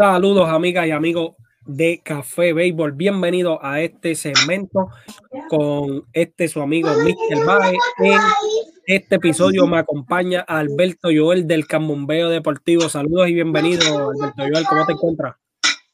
Saludos 0.00 0.48
amigas 0.48 0.86
y 0.86 0.92
amigos 0.92 1.34
de 1.66 2.00
Café 2.02 2.54
Béisbol. 2.54 2.92
Bienvenidos 2.92 3.58
a 3.60 3.82
este 3.82 4.14
segmento 4.14 4.88
con 5.50 6.04
este 6.14 6.48
su 6.48 6.62
amigo 6.62 6.88
Mr. 6.88 7.44
Bae. 7.44 7.76
En 7.98 8.18
este 8.86 9.16
episodio 9.16 9.66
me 9.66 9.76
acompaña 9.76 10.40
Alberto 10.40 11.10
Joel 11.14 11.46
del 11.46 11.66
Cambombeo 11.66 12.30
Deportivo. 12.30 12.88
Saludos 12.88 13.28
y 13.28 13.34
bienvenidos, 13.34 13.86
Alberto 13.90 14.38
Joel. 14.38 14.64
¿Cómo 14.70 14.86
te 14.86 14.92
encuentras? 14.92 15.36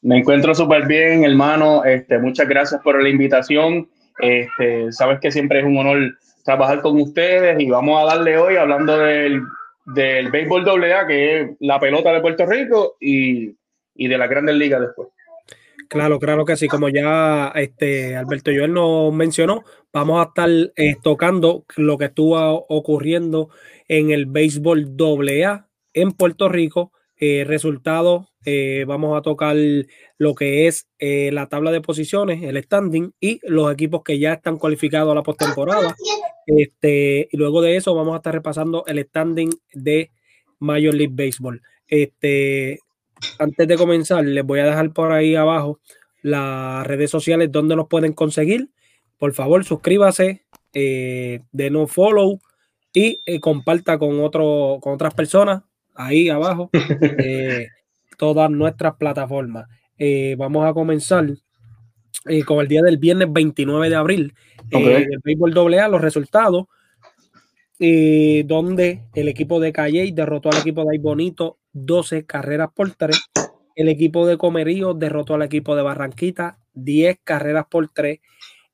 Me 0.01 0.19
encuentro 0.19 0.55
súper 0.55 0.87
bien, 0.87 1.25
hermano. 1.25 1.83
Este, 1.83 2.17
muchas 2.17 2.47
gracias 2.47 2.79
por 2.81 3.03
la 3.03 3.09
invitación. 3.09 3.89
Este, 4.19 4.89
sabes 4.93 5.19
que 5.19 5.31
siempre 5.31 5.59
es 5.59 5.65
un 5.65 5.79
honor 5.79 6.17
trabajar 6.45 6.81
con 6.81 6.97
ustedes 7.01 7.59
y 7.59 7.69
vamos 7.69 8.01
a 8.01 8.15
darle 8.15 8.37
hoy 8.37 8.55
hablando 8.55 8.97
del, 8.99 9.41
del 9.87 10.31
béisbol 10.31 10.65
AA, 10.65 11.07
que 11.07 11.41
es 11.41 11.49
la 11.59 11.77
pelota 11.77 12.13
de 12.13 12.21
Puerto 12.21 12.45
Rico 12.45 12.95
y, 13.01 13.53
y 13.97 14.07
de 14.07 14.17
las 14.17 14.29
grandes 14.29 14.55
ligas 14.55 14.81
después. 14.81 15.09
Claro, 15.89 16.19
claro 16.19 16.45
que 16.45 16.57
sí. 16.57 16.67
Como 16.67 16.89
ya 16.89 17.51
este 17.55 18.15
Alberto 18.15 18.51
Joel 18.51 18.73
nos 18.73 19.13
mencionó, 19.13 19.63
vamos 19.93 20.19
a 20.19 20.29
estar 20.29 20.49
eh, 20.75 20.95
tocando 21.01 21.65
lo 21.77 21.97
que 21.97 22.05
estuvo 22.05 22.65
ocurriendo 22.67 23.49
en 23.87 24.11
el 24.11 24.25
béisbol 24.25 24.95
AA 24.99 25.67
en 25.93 26.11
Puerto 26.11 26.49
Rico. 26.49 26.91
Eh, 27.19 27.45
resultados, 27.47 28.27
eh, 28.45 28.85
vamos 28.87 29.17
a 29.17 29.23
tocar 29.23 29.57
lo 30.17 30.35
que 30.35 30.67
es 30.67 30.87
eh, 30.99 31.31
la 31.33 31.47
tabla 31.47 31.71
de 31.71 31.81
posiciones, 31.81 32.43
el 32.43 32.61
standing 32.63 33.11
y 33.19 33.39
los 33.43 33.73
equipos 33.73 34.03
que 34.03 34.19
ya 34.19 34.33
están 34.33 34.57
cualificados 34.57 35.11
a 35.11 35.15
la 35.15 35.23
postemporada. 35.23 35.95
Este, 36.45 37.27
y 37.31 37.37
luego 37.37 37.61
de 37.61 37.75
eso 37.75 37.95
vamos 37.95 38.13
a 38.13 38.17
estar 38.17 38.33
repasando 38.33 38.85
el 38.85 39.03
standing 39.03 39.49
de 39.73 40.11
Major 40.59 40.93
League 40.93 41.13
Baseball. 41.13 41.61
Este, 41.87 42.79
antes 43.39 43.67
de 43.67 43.75
comenzar, 43.77 44.23
les 44.25 44.43
voy 44.45 44.59
a 44.59 44.65
dejar 44.65 44.91
por 44.93 45.11
ahí 45.11 45.35
abajo 45.35 45.79
las 46.21 46.85
redes 46.85 47.09
sociales 47.11 47.51
donde 47.51 47.75
nos 47.75 47.87
pueden 47.87 48.13
conseguir. 48.13 48.69
Por 49.17 49.33
favor, 49.33 49.63
suscríbase, 49.63 50.45
eh, 50.73 51.41
denos 51.51 51.91
follow 51.91 52.39
y 52.93 53.21
eh, 53.25 53.39
comparta 53.39 53.97
con, 53.97 54.19
otro, 54.21 54.79
con 54.81 54.93
otras 54.93 55.13
personas 55.13 55.63
ahí 55.95 56.29
abajo 56.29 56.69
eh, 57.19 57.67
todas 58.17 58.49
nuestras 58.49 58.95
plataformas. 58.95 59.67
Eh, 59.97 60.35
vamos 60.37 60.65
a 60.65 60.73
comenzar 60.73 61.27
con 62.45 62.59
el 62.59 62.67
día 62.67 62.81
del 62.81 62.97
viernes 62.97 63.31
29 63.31 63.89
de 63.89 63.95
abril 63.95 64.33
Ok. 64.73 64.81
eh, 64.81 65.05
del 65.09 65.19
béisbol 65.23 65.73
AA, 65.73 65.87
los 65.87 66.01
resultados, 66.01 66.65
donde 67.79 69.03
el 69.13 69.27
equipo 69.27 69.59
de 69.59 69.71
Calle 69.71 70.11
derrotó 70.13 70.49
al 70.49 70.57
equipo 70.59 70.83
de 70.83 70.91
Ay 70.93 70.97
Bonito 70.97 71.57
12 71.73 72.25
carreras 72.25 72.69
por 72.73 72.91
3. 72.91 73.17
El 73.75 73.89
equipo 73.89 74.25
de 74.25 74.37
Comerío 74.37 74.95
derrotó 74.95 75.35
al 75.35 75.43
equipo 75.43 75.75
de 75.75 75.83
Barranquita 75.83 76.57
10 76.73 77.19
carreras 77.23 77.65
por 77.69 77.89
3. 77.93 78.19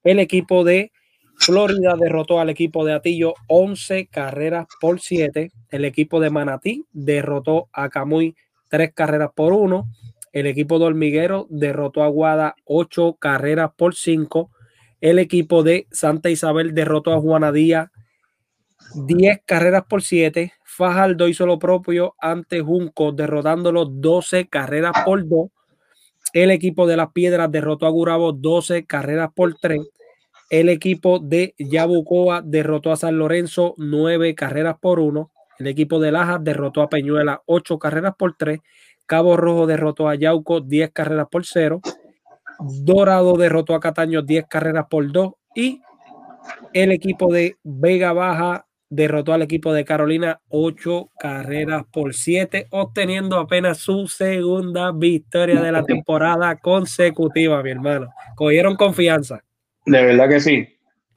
El 0.04 0.20
equipo 0.20 0.64
de 0.64 0.92
Florida 1.36 1.96
derrotó 2.00 2.40
al 2.40 2.50
equipo 2.50 2.86
de 2.86 2.94
Atillo 2.94 3.34
11 3.48 4.08
carreras 4.08 4.68
por 4.80 5.02
7. 5.02 5.52
El 5.70 5.86
equipo 5.86 6.22
de 6.22 6.30
Manatí 6.30 6.86
derrotó 6.94 7.68
a 7.74 7.90
Camuy 7.90 8.36
3 8.70 8.94
carreras 8.94 9.32
por 9.36 9.52
1. 9.52 9.90
El 10.32 10.48
equipo 10.48 10.80
de 10.80 10.86
Hormiguero 10.86 11.48
derrotó 11.50 12.04
a 12.04 12.08
Guada 12.08 12.56
8 12.64 13.18
carreras 13.20 13.72
por 13.76 13.96
5. 13.96 14.50
El 15.02 15.20
equipo 15.20 15.64
de 15.64 15.88
Santa 15.92 16.30
Isabel 16.30 16.74
derrotó 16.74 17.14
a 17.14 17.20
Juanadía 17.20 17.92
10 18.96 19.42
carreras 19.46 19.84
por 19.88 20.02
7. 20.02 20.54
Fajardo 20.64 21.28
hizo 21.28 21.46
lo 21.46 21.60
propio 21.60 22.16
ante 22.20 22.62
Junco, 22.62 23.12
derrotándolo 23.12 23.86
12 23.86 24.48
carreras 24.48 24.94
por 25.06 25.28
2. 25.28 25.50
El 26.34 26.52
equipo 26.52 26.88
de 26.88 26.98
Las 26.98 27.12
Piedras 27.12 27.52
derrotó 27.52 27.86
a 27.86 27.90
Gurabo 27.90 28.34
12 28.34 28.86
carreras 28.86 29.30
por 29.36 29.54
3. 29.56 29.82
El 30.50 30.70
equipo 30.70 31.20
de 31.20 31.56
Yabucoa 31.58 32.42
derrotó 32.44 32.92
a 32.92 32.96
San 32.96 33.18
Lorenzo 33.18 33.76
9 33.78 34.36
carreras 34.36 34.78
por 34.80 35.00
1. 35.00 35.32
El 35.60 35.68
equipo 35.68 36.00
de 36.00 36.12
Lajas 36.12 36.44
derrotó 36.44 36.82
a 36.82 36.90
Peñuela 36.90 37.42
8 37.46 37.78
carreras 37.78 38.14
por 38.18 38.36
3. 38.36 38.60
Cabo 39.06 39.38
Rojo 39.38 39.68
derrotó 39.68 40.10
a 40.10 40.16
Yauco 40.16 40.62
10 40.62 40.92
carreras 40.92 41.28
por 41.30 41.46
0. 41.46 41.82
Dorado 42.60 43.38
derrotó 43.38 43.76
a 43.76 43.80
Cataño 43.80 44.22
10 44.22 44.48
carreras 44.48 44.86
por 44.90 45.12
2. 45.12 45.34
Y 45.56 45.82
el 46.74 46.92
equipo 46.92 47.32
de 47.32 47.58
Vega 47.64 48.14
Baja 48.14 48.66
derrotó 48.94 49.34
al 49.34 49.42
equipo 49.42 49.74
de 49.74 49.86
Carolina 49.86 50.42
8 50.50 51.10
carreras 51.20 51.84
por 51.92 52.14
7, 52.14 52.68
obteniendo 52.70 53.40
apenas 53.40 53.80
su 53.80 54.08
segunda 54.08 54.92
victoria 54.92 55.62
de 55.62 55.72
la 55.72 55.84
temporada 55.84 56.56
consecutiva, 56.58 57.64
mi 57.64 57.72
hermano. 57.72 58.10
Cogieron 58.36 58.76
confianza. 58.76 59.44
De 59.86 60.04
verdad 60.04 60.30
que 60.30 60.40
sí. 60.40 60.68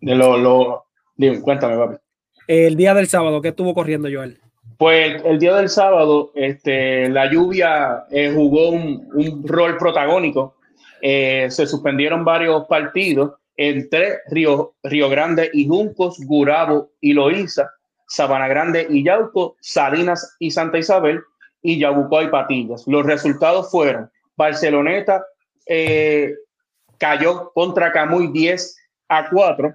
De 0.01 0.15
lo, 0.15 0.39
lo, 0.39 0.87
dime, 1.17 1.41
cuéntame, 1.41 1.77
papi. 1.77 1.97
El 2.49 2.77
día 2.77 2.95
del 2.95 3.09
sábado, 3.09 3.43
¿qué 3.43 3.49
estuvo 3.49 3.75
corriendo, 3.75 4.09
Joel? 4.11 4.41
Pues 4.79 5.23
el 5.25 5.39
día 5.39 5.55
del 5.57 5.69
sábado, 5.69 6.33
este, 6.35 7.09
la 7.11 7.31
lluvia 7.31 8.05
eh, 8.11 8.31
jugó 8.35 8.71
un, 8.71 9.09
un 9.15 9.47
rol 9.47 9.77
protagónico. 9.77 10.57
Eh, 11.03 11.47
se 11.51 11.67
suspendieron 11.67 12.25
varios 12.25 12.65
partidos 12.67 13.33
entre 13.57 14.19
Río, 14.29 14.75
Grande 14.83 15.51
y 15.53 15.67
Juncos, 15.67 16.19
Gurabo 16.21 16.91
y 17.01 17.13
Loíza, 17.13 17.71
Sabana 18.09 18.49
Grande 18.49 18.87
y 18.89 19.05
Yauco, 19.05 19.57
Salinas 19.61 20.37
y 20.39 20.51
Santa 20.51 20.79
Isabel, 20.79 21.21
y 21.63 21.79
Yabucoa 21.79 22.25
y 22.25 22.29
Patillas. 22.29 22.85
Los 22.87 23.05
resultados 23.05 23.71
fueron 23.71 24.11
Barceloneta 24.37 25.25
eh, 25.67 26.35
cayó 26.99 27.51
contra 27.53 27.93
Camuy 27.93 28.31
10 28.33 28.77
a 29.09 29.29
4. 29.29 29.75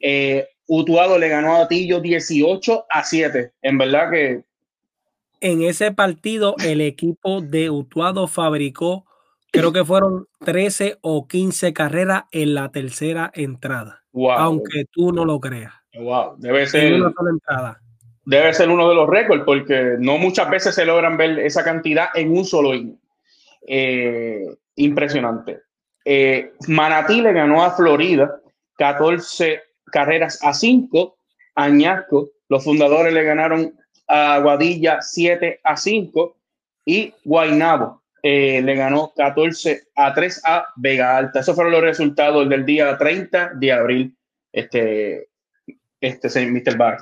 Eh, 0.00 0.46
Utuado 0.66 1.18
le 1.18 1.28
ganó 1.28 1.56
a 1.56 1.68
Tillo 1.68 2.00
18 2.00 2.86
a 2.88 3.04
7. 3.04 3.52
En 3.62 3.78
verdad 3.78 4.10
que 4.10 4.44
En 5.40 5.62
ese 5.62 5.92
partido, 5.92 6.54
el 6.64 6.80
equipo 6.80 7.40
de 7.40 7.68
Utuado 7.70 8.28
fabricó, 8.28 9.04
creo 9.54 9.72
que 9.72 9.84
fueron 9.84 10.26
13 10.44 10.98
o 11.00 11.28
15 11.28 11.72
carreras 11.72 12.24
en 12.32 12.54
la 12.54 12.70
tercera 12.70 13.30
entrada, 13.34 14.04
wow, 14.12 14.32
aunque 14.32 14.84
tú 14.90 15.12
no 15.12 15.24
lo 15.24 15.40
creas. 15.40 15.72
wow, 15.98 16.34
debe 16.38 16.62
En 16.62 16.66
ser 16.66 16.94
una 16.94 17.12
sola 17.12 17.30
entrada. 17.30 17.80
debe 18.24 18.52
ser 18.52 18.68
uno 18.68 18.88
de 18.88 18.94
los 18.96 19.08
récords 19.08 19.44
porque 19.44 19.94
no 19.98 20.18
muchas 20.18 20.50
veces 20.50 20.74
se 20.74 20.84
logran 20.84 21.16
ver 21.16 21.38
esa 21.38 21.62
cantidad 21.62 22.08
en 22.14 22.36
un 22.36 22.44
solo 22.44 22.74
inning. 22.74 23.00
Eh, 23.66 24.44
impresionante. 24.76 25.60
Eh, 26.04 26.52
Manatí 26.68 27.22
le 27.22 27.32
ganó 27.32 27.62
a 27.62 27.70
Florida 27.70 28.40
14 28.76 29.62
carreras 29.86 30.38
a 30.42 30.52
5. 30.52 31.16
Añasco, 31.54 32.30
los 32.48 32.64
fundadores 32.64 33.14
le 33.14 33.22
ganaron 33.22 33.72
a 34.08 34.38
Guadilla 34.40 35.00
7 35.00 35.60
a 35.62 35.76
5. 35.76 36.36
Y 36.84 37.14
Guaynabo 37.24 38.03
eh, 38.26 38.62
le 38.62 38.74
ganó 38.74 39.12
14 39.14 39.88
a 39.94 40.14
3 40.14 40.42
a 40.46 40.68
Vega 40.76 41.18
Alta. 41.18 41.40
Esos 41.40 41.54
fueron 41.54 41.74
los 41.74 41.82
resultados 41.82 42.48
del 42.48 42.64
día 42.64 42.96
30 42.96 43.52
de 43.56 43.70
abril. 43.70 44.16
Este, 44.50 45.28
este 46.00 46.46
Mr. 46.46 46.78
Bar. 46.78 46.96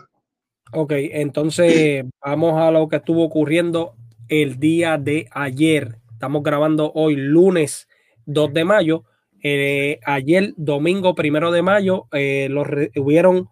Ok, 0.72 0.94
entonces 0.96 2.04
vamos 2.20 2.60
a 2.60 2.72
lo 2.72 2.88
que 2.88 2.96
estuvo 2.96 3.22
ocurriendo 3.22 3.94
el 4.26 4.58
día 4.58 4.98
de 4.98 5.28
ayer. 5.30 5.98
Estamos 6.10 6.42
grabando 6.42 6.90
hoy 6.92 7.14
lunes 7.14 7.86
2 8.26 8.52
de 8.52 8.64
mayo. 8.64 9.04
Eh, 9.44 10.00
ayer, 10.04 10.54
domingo 10.56 11.14
primero 11.14 11.52
de 11.52 11.62
mayo, 11.62 12.08
eh, 12.10 12.48
los 12.50 12.66
hubieron 12.96 13.48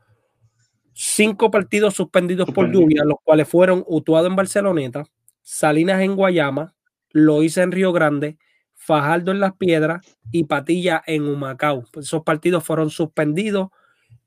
cinco 0.93 1.53
partidos 1.53 1.95
suspendidos 1.95 2.51
por 2.51 2.73
lluvia, 2.73 3.05
los 3.05 3.19
cuales 3.23 3.47
fueron 3.47 3.85
Utuado 3.87 4.27
en 4.27 4.35
Barceloneta, 4.35 5.05
Salinas 5.41 6.01
en 6.03 6.17
Guayama, 6.17 6.75
Loíza 7.13 7.63
en 7.63 7.73
Río 7.73 7.93
Grande, 7.93 8.39
Fajardo 8.75 9.31
en 9.31 9.41
Las 9.41 9.57
Piedras 9.57 10.01
y 10.33 10.45
Patilla 10.45 11.03
en 11.07 11.29
Humacao. 11.29 11.85
Pues 11.93 12.07
esos 12.07 12.23
partidos 12.23 12.65
fueron 12.65 12.91
suspendidos 12.91 13.69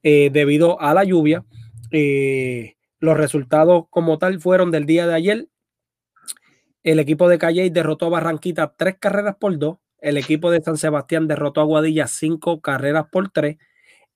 eh, 0.03 0.29
debido 0.31 0.79
a 0.79 0.93
la 0.93 1.03
lluvia. 1.03 1.45
Eh, 1.91 2.75
los 2.99 3.17
resultados 3.17 3.85
como 3.89 4.17
tal 4.17 4.39
fueron 4.39 4.71
del 4.71 4.85
día 4.85 5.07
de 5.07 5.13
ayer. 5.13 5.47
el 6.83 6.99
equipo 6.99 7.29
de 7.29 7.37
Calle 7.37 7.69
derrotó 7.69 8.07
a 8.07 8.09
Barranquita 8.09 8.73
tres 8.77 8.95
carreras 8.99 9.35
por 9.39 9.57
dos. 9.57 9.77
El 9.99 10.17
equipo 10.17 10.51
de 10.51 10.61
San 10.61 10.77
Sebastián 10.77 11.27
derrotó 11.27 11.61
a 11.61 11.63
Aguadilla 11.63 12.07
cinco 12.07 12.59
carreras 12.61 13.05
por 13.11 13.29
tres. 13.29 13.57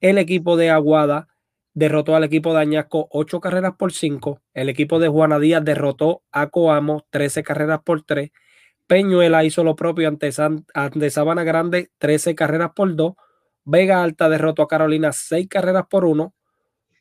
El 0.02 0.18
equipo 0.18 0.58
de 0.58 0.70
Aguada 0.70 1.30
derrotó 1.74 2.16
al 2.16 2.24
equipo 2.26 2.54
de 2.54 2.62
Añasco 2.62 3.08
ocho 3.12 3.40
carreras 3.40 3.76
por 3.78 3.94
cinco. 3.94 4.42
El 4.54 4.68
equipo 4.68 5.00
de 5.00 5.08
Juana 5.08 5.40
Díaz 5.40 5.64
derrotó 5.64 6.24
a 6.32 6.48
Coamo 6.48 7.06
13 7.10 7.44
carreras 7.44 7.82
por 7.84 8.04
tres. 8.04 8.32
Peñuela 8.88 9.44
hizo 9.44 9.64
lo 9.64 9.76
propio 9.76 10.08
ante, 10.08 10.30
ante 10.74 11.10
Sabana 11.10 11.44
Grande 11.44 11.92
13 11.98 12.36
carreras 12.36 12.72
por 12.74 12.96
dos. 12.96 13.14
Vega 13.66 14.02
Alta 14.02 14.30
derrotó 14.30 14.62
a 14.62 14.68
Carolina 14.68 15.12
seis 15.12 15.48
carreras 15.50 15.88
por 15.90 16.06
uno. 16.06 16.34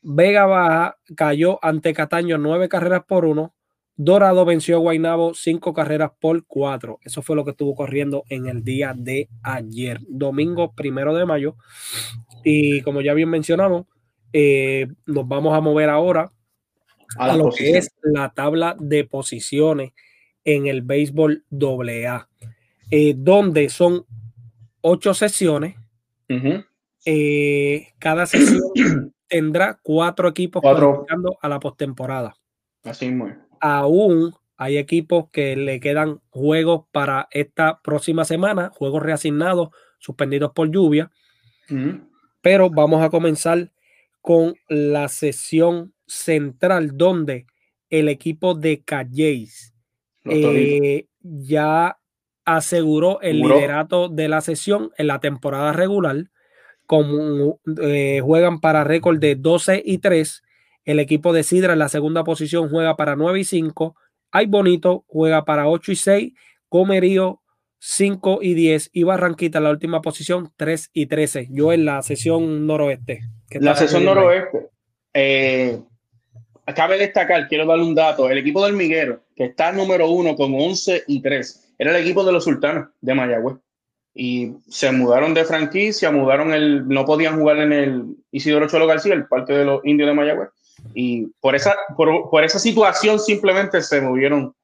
Vega 0.01 0.45
Baja 0.45 0.97
cayó 1.15 1.63
ante 1.63 1.93
Cataño 1.93 2.37
nueve 2.37 2.67
carreras 2.67 3.03
por 3.07 3.23
uno. 3.23 3.55
Dorado 3.95 4.43
venció 4.43 4.75
a 4.75 4.79
Guainabo 4.79 5.33
cinco 5.33 5.73
carreras 5.73 6.11
por 6.19 6.45
cuatro. 6.45 6.99
Eso 7.01 7.21
fue 7.21 7.37
lo 7.37 7.45
que 7.45 7.51
estuvo 7.51 7.73
corriendo 7.73 8.25
en 8.29 8.47
el 8.47 8.63
día 8.65 8.93
de 8.95 9.29
ayer, 9.43 10.01
domingo 10.09 10.73
primero 10.73 11.15
de 11.15 11.25
mayo. 11.25 11.55
Y 12.43 12.81
como 12.81 12.99
ya 12.99 13.13
bien 13.13 13.29
mencionamos, 13.29 13.85
eh, 14.33 14.87
nos 15.05 15.27
vamos 15.27 15.55
a 15.55 15.61
mover 15.61 15.89
ahora 15.89 16.31
a, 17.17 17.35
lo 17.35 17.49
que 17.49 17.77
es 17.77 17.89
la 18.03 18.33
tabla 18.33 18.75
de 18.77 19.05
posiciones 19.05 19.93
en 20.47 20.65
el 20.65 20.81
béisbol 20.81 21.43
AA, 21.51 22.29
eh, 22.89 23.13
donde 23.17 23.67
son 23.67 24.05
ocho 24.79 25.13
sesiones. 25.13 25.75
Eh, 27.05 27.89
cada 27.99 28.25
sesión 28.25 28.61
tendrá 29.27 29.77
cuatro 29.83 30.29
equipos 30.29 30.61
cuatro. 30.61 31.05
a 31.41 31.49
la 31.49 31.59
postemporada. 31.59 32.33
Así 32.83 33.11
muy. 33.11 33.33
Aún 33.59 34.33
hay 34.55 34.77
equipos 34.77 35.25
que 35.31 35.57
le 35.57 35.81
quedan 35.81 36.21
juegos 36.29 36.85
para 36.93 37.27
esta 37.31 37.81
próxima 37.81 38.23
semana, 38.23 38.71
juegos 38.73 39.03
reasignados, 39.03 39.69
suspendidos 39.99 40.53
por 40.53 40.71
lluvia. 40.71 41.11
Pero 42.39 42.69
vamos 42.69 43.03
a 43.03 43.09
comenzar 43.09 43.73
con 44.21 44.55
la 44.69 45.09
sesión 45.09 45.93
central, 46.05 46.91
donde 46.95 47.47
el 47.89 48.07
equipo 48.07 48.53
de 48.53 48.81
Calleis 48.83 49.73
eh, 50.29 51.07
ya 51.21 51.97
aseguró 52.45 53.19
el 53.21 53.41
liderato 53.41 54.07
de 54.07 54.29
la 54.29 54.41
sesión 54.41 54.91
en 54.97 55.07
la 55.07 55.19
temporada 55.19 55.73
regular. 55.73 56.25
Como 56.85 57.59
eh, 57.81 58.21
juegan 58.23 58.61
para 58.61 58.85
récord 58.85 59.19
de 59.19 59.35
12 59.35 59.83
y 59.85 59.97
3. 59.97 60.43
El 60.85 60.99
equipo 60.99 61.33
de 61.33 61.43
Sidra 61.43 61.73
en 61.73 61.79
la 61.79 61.89
segunda 61.89 62.23
posición 62.23 62.69
juega 62.69 62.95
para 62.95 63.17
9 63.17 63.41
y 63.41 63.43
5. 63.43 63.95
Hay 64.31 64.45
Bonito 64.45 65.03
juega 65.07 65.43
para 65.43 65.67
8 65.67 65.91
y 65.91 65.95
6. 65.97 66.33
Comerío 66.69 67.41
5 67.79 68.39
y 68.41 68.53
10. 68.53 68.91
Y 68.93 69.03
Barranquita 69.03 69.57
en 69.57 69.65
la 69.65 69.71
última 69.71 70.01
posición 70.01 70.53
3 70.55 70.91
y 70.93 71.07
13. 71.07 71.49
Yo 71.51 71.73
en 71.73 71.83
la 71.83 72.01
sesión 72.01 72.65
noroeste. 72.65 73.21
La 73.51 73.75
sesión 73.75 74.05
noroeste. 74.05 74.69
Eh, 75.13 75.81
cabe 76.73 76.97
destacar, 76.97 77.47
quiero 77.47 77.65
darle 77.65 77.83
un 77.83 77.95
dato. 77.95 78.29
El 78.29 78.37
equipo 78.37 78.63
del 78.65 78.75
Miguero, 78.75 79.21
que 79.35 79.45
está 79.45 79.71
número 79.71 80.09
uno 80.09 80.35
con 80.35 80.53
11 80.53 81.03
y 81.07 81.21
3, 81.21 81.73
era 81.77 81.91
el 81.91 82.03
equipo 82.03 82.23
de 82.23 82.31
los 82.31 82.43
sultanos 82.43 82.89
de 83.01 83.13
Mayagüez. 83.13 83.57
Y 84.13 84.53
se 84.67 84.91
mudaron 84.91 85.33
de 85.33 85.45
franquicia, 85.45 86.11
mudaron 86.11 86.51
el. 86.53 86.87
No 86.87 87.05
podían 87.05 87.39
jugar 87.39 87.59
en 87.59 87.71
el 87.71 88.15
Isidoro 88.31 88.67
Cholo 88.67 88.87
García, 88.87 89.13
el 89.13 89.27
parque 89.27 89.53
de 89.53 89.65
los 89.65 89.85
indios 89.85 90.07
de 90.07 90.15
Mayagüez. 90.15 90.49
Y 90.93 91.27
por 91.39 91.55
esa, 91.55 91.75
por, 91.95 92.29
por 92.29 92.43
esa 92.43 92.57
situación 92.57 93.19
simplemente 93.19 93.81
se 93.81 94.01
movieron 94.01 94.55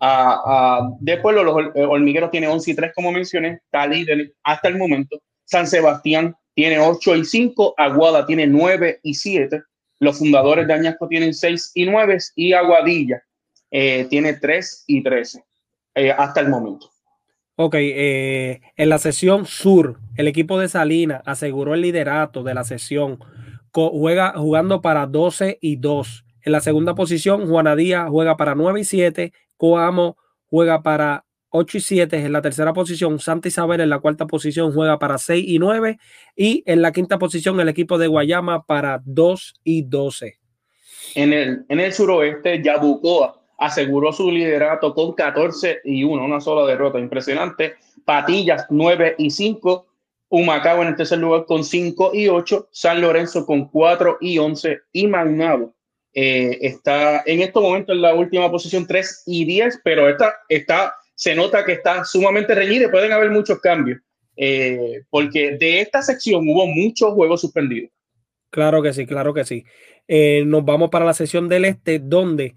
a, 0.00 0.80
a. 0.80 1.32
Los 1.32 1.56
hormigueros 1.74 2.30
tiene 2.30 2.48
11 2.48 2.70
y 2.70 2.74
3, 2.74 2.92
como 2.94 3.12
mencioné, 3.12 3.60
está 3.64 3.86
líder 3.86 4.32
hasta 4.42 4.68
el 4.68 4.78
momento. 4.78 5.20
San 5.44 5.66
Sebastián 5.66 6.34
tiene 6.54 6.78
8 6.78 7.16
y 7.16 7.24
5, 7.24 7.74
Aguada 7.76 8.26
tiene 8.26 8.46
9 8.46 9.00
y 9.02 9.14
7, 9.14 9.62
los 10.02 10.18
fundadores 10.18 10.66
de 10.66 10.74
Añasco 10.74 11.06
tienen 11.06 11.32
6 11.32 11.70
y 11.74 11.86
9 11.86 12.18
y 12.34 12.54
Aguadilla 12.54 13.22
eh, 13.70 14.04
tiene 14.10 14.32
3 14.34 14.84
y 14.88 15.00
13 15.00 15.44
eh, 15.94 16.10
hasta 16.10 16.40
el 16.40 16.48
momento. 16.48 16.90
Ok, 17.54 17.76
eh, 17.78 18.60
en 18.76 18.88
la 18.88 18.98
sesión 18.98 19.46
sur, 19.46 20.00
el 20.16 20.26
equipo 20.26 20.58
de 20.58 20.68
Salina 20.68 21.22
aseguró 21.24 21.74
el 21.74 21.82
liderato 21.82 22.42
de 22.42 22.52
la 22.52 22.64
sesión, 22.64 23.20
juega, 23.70 24.32
jugando 24.36 24.82
para 24.82 25.06
12 25.06 25.58
y 25.60 25.76
2. 25.76 26.24
En 26.42 26.50
la 26.50 26.60
segunda 26.60 26.96
posición, 26.96 27.46
Juanadía 27.46 28.08
juega 28.08 28.36
para 28.36 28.56
9 28.56 28.80
y 28.80 28.84
7, 28.84 29.32
Coamo 29.56 30.16
juega 30.50 30.82
para 30.82 31.24
8 31.52 31.78
y 31.78 31.80
7 31.80 32.16
en 32.16 32.32
la 32.32 32.42
tercera 32.42 32.72
posición. 32.72 33.20
Santa 33.20 33.48
Isabel 33.48 33.80
en 33.80 33.90
la 33.90 34.00
cuarta 34.00 34.26
posición 34.26 34.72
juega 34.72 34.98
para 34.98 35.18
6 35.18 35.44
y 35.46 35.58
9. 35.58 35.98
Y 36.34 36.62
en 36.66 36.82
la 36.82 36.92
quinta 36.92 37.18
posición 37.18 37.60
el 37.60 37.68
equipo 37.68 37.98
de 37.98 38.08
Guayama 38.08 38.64
para 38.64 39.00
2 39.04 39.60
y 39.62 39.82
12. 39.82 40.38
En 41.14 41.32
el, 41.32 41.64
en 41.68 41.80
el 41.80 41.92
suroeste, 41.92 42.62
Yabucoa 42.62 43.40
aseguró 43.58 44.12
su 44.12 44.30
liderato 44.30 44.94
con 44.94 45.12
14 45.12 45.82
y 45.84 46.04
1, 46.04 46.24
una 46.24 46.40
sola 46.40 46.66
derrota 46.66 46.98
impresionante. 46.98 47.74
Patillas 48.04 48.66
9 48.70 49.16
y 49.18 49.30
5. 49.30 49.86
Humacao 50.30 50.80
en 50.80 50.88
el 50.88 50.96
tercer 50.96 51.18
lugar 51.18 51.44
con 51.44 51.62
5 51.62 52.12
y 52.14 52.28
8. 52.28 52.68
San 52.72 53.02
Lorenzo 53.02 53.44
con 53.44 53.68
4 53.68 54.18
y 54.22 54.38
11. 54.38 54.80
Y 54.92 55.06
Magnabo 55.06 55.74
eh, 56.14 56.58
está 56.62 57.22
en 57.26 57.42
estos 57.42 57.62
momentos 57.62 57.94
en 57.94 58.02
la 58.02 58.14
última 58.14 58.50
posición 58.50 58.86
3 58.86 59.24
y 59.26 59.44
10, 59.44 59.80
pero 59.84 60.08
esta 60.08 60.34
está 60.48 60.94
se 61.22 61.36
nota 61.36 61.64
que 61.64 61.74
está 61.74 62.04
sumamente 62.04 62.52
reñida 62.52 62.86
y 62.86 62.90
pueden 62.90 63.12
haber 63.12 63.30
muchos 63.30 63.60
cambios, 63.60 64.00
eh, 64.36 65.04
porque 65.08 65.56
de 65.56 65.80
esta 65.80 66.02
sección 66.02 66.42
hubo 66.48 66.66
muchos 66.66 67.12
juegos 67.12 67.42
suspendidos. 67.42 67.92
Claro 68.50 68.82
que 68.82 68.92
sí, 68.92 69.06
claro 69.06 69.32
que 69.32 69.44
sí. 69.44 69.64
Eh, 70.08 70.42
nos 70.44 70.64
vamos 70.64 70.90
para 70.90 71.04
la 71.04 71.14
sesión 71.14 71.48
del 71.48 71.64
este, 71.64 72.00
donde 72.00 72.56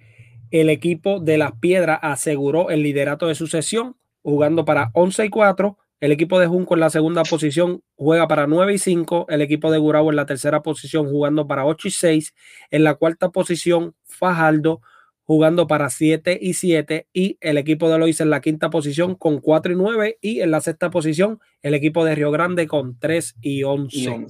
el 0.49 0.71
equipo 0.71 1.19
de 1.19 1.37
las 1.37 1.51
piedras 1.59 1.99
aseguró 2.01 2.71
el 2.71 2.81
liderato 2.81 3.27
de 3.27 3.35
su 3.35 3.45
sesión, 3.45 3.97
jugando 4.23 4.65
para 4.65 4.89
11 4.95 5.25
y 5.25 5.29
4. 5.29 5.77
El 5.99 6.11
equipo 6.11 6.39
de 6.39 6.47
Junco 6.47 6.73
en 6.73 6.79
la 6.79 6.89
segunda 6.89 7.21
posición 7.21 7.83
juega 7.95 8.27
para 8.27 8.47
9 8.47 8.73
y 8.73 8.77
5. 8.79 9.27
El 9.29 9.43
equipo 9.43 9.71
de 9.71 9.77
Gurabo 9.77 10.09
en 10.09 10.15
la 10.15 10.25
tercera 10.25 10.63
posición 10.63 11.07
jugando 11.07 11.45
para 11.45 11.67
8 11.67 11.87
y 11.87 11.91
6. 11.91 12.33
En 12.71 12.83
la 12.83 12.95
cuarta 12.95 13.29
posición, 13.29 13.93
Fajardo 14.05 14.81
jugando 15.25 15.67
para 15.67 15.89
7 15.89 16.37
y 16.39 16.53
7 16.53 17.07
y 17.11 17.37
el 17.41 17.57
equipo 17.57 17.89
de 17.89 17.97
Lois 17.97 18.21
en 18.21 18.29
la 18.29 18.41
quinta 18.41 18.69
posición 18.69 19.15
con 19.15 19.41
4 19.41 19.73
y 19.73 19.75
9 19.75 20.17
y 20.21 20.39
en 20.41 20.51
la 20.51 20.61
sexta 20.61 20.91
posición 20.91 21.39
el 21.63 21.73
equipo 21.73 22.05
de 22.05 22.15
Río 22.15 22.31
Grande 22.31 22.67
con 22.67 22.97
3 22.99 23.35
y 23.41 23.63
11. 23.63 24.27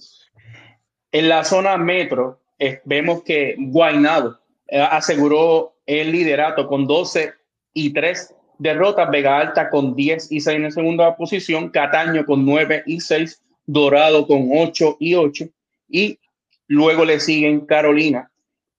En 1.11 1.29
la 1.29 1.43
zona 1.43 1.77
metro 1.77 2.41
eh, 2.57 2.79
vemos 2.85 3.23
que 3.23 3.55
Guainado 3.59 4.39
eh, 4.67 4.79
aseguró 4.79 5.75
el 5.85 6.11
liderato 6.11 6.67
con 6.67 6.87
12 6.87 7.33
y 7.73 7.91
3 7.91 8.33
derrotas, 8.57 9.09
Vega 9.11 9.37
Alta 9.37 9.69
con 9.69 9.95
10 9.95 10.31
y 10.31 10.39
6 10.39 10.57
en 10.57 10.71
segunda 10.71 11.15
posición, 11.17 11.69
Cataño 11.69 12.25
con 12.25 12.45
9 12.45 12.83
y 12.85 13.01
6, 13.01 13.41
Dorado 13.65 14.25
con 14.25 14.49
8 14.53 14.97
y 14.99 15.15
8 15.15 15.45
y 15.89 16.19
luego 16.67 17.03
le 17.03 17.19
siguen 17.19 17.65
Carolina 17.65 18.31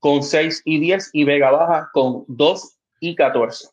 con 0.07 0.23
6 0.23 0.63
y 0.65 0.79
10 0.79 1.11
y 1.15 1.25
Vega 1.25 1.51
Baja 1.51 1.91
con 1.93 2.25
2 2.29 2.79
y 3.01 3.17
14. 3.17 3.71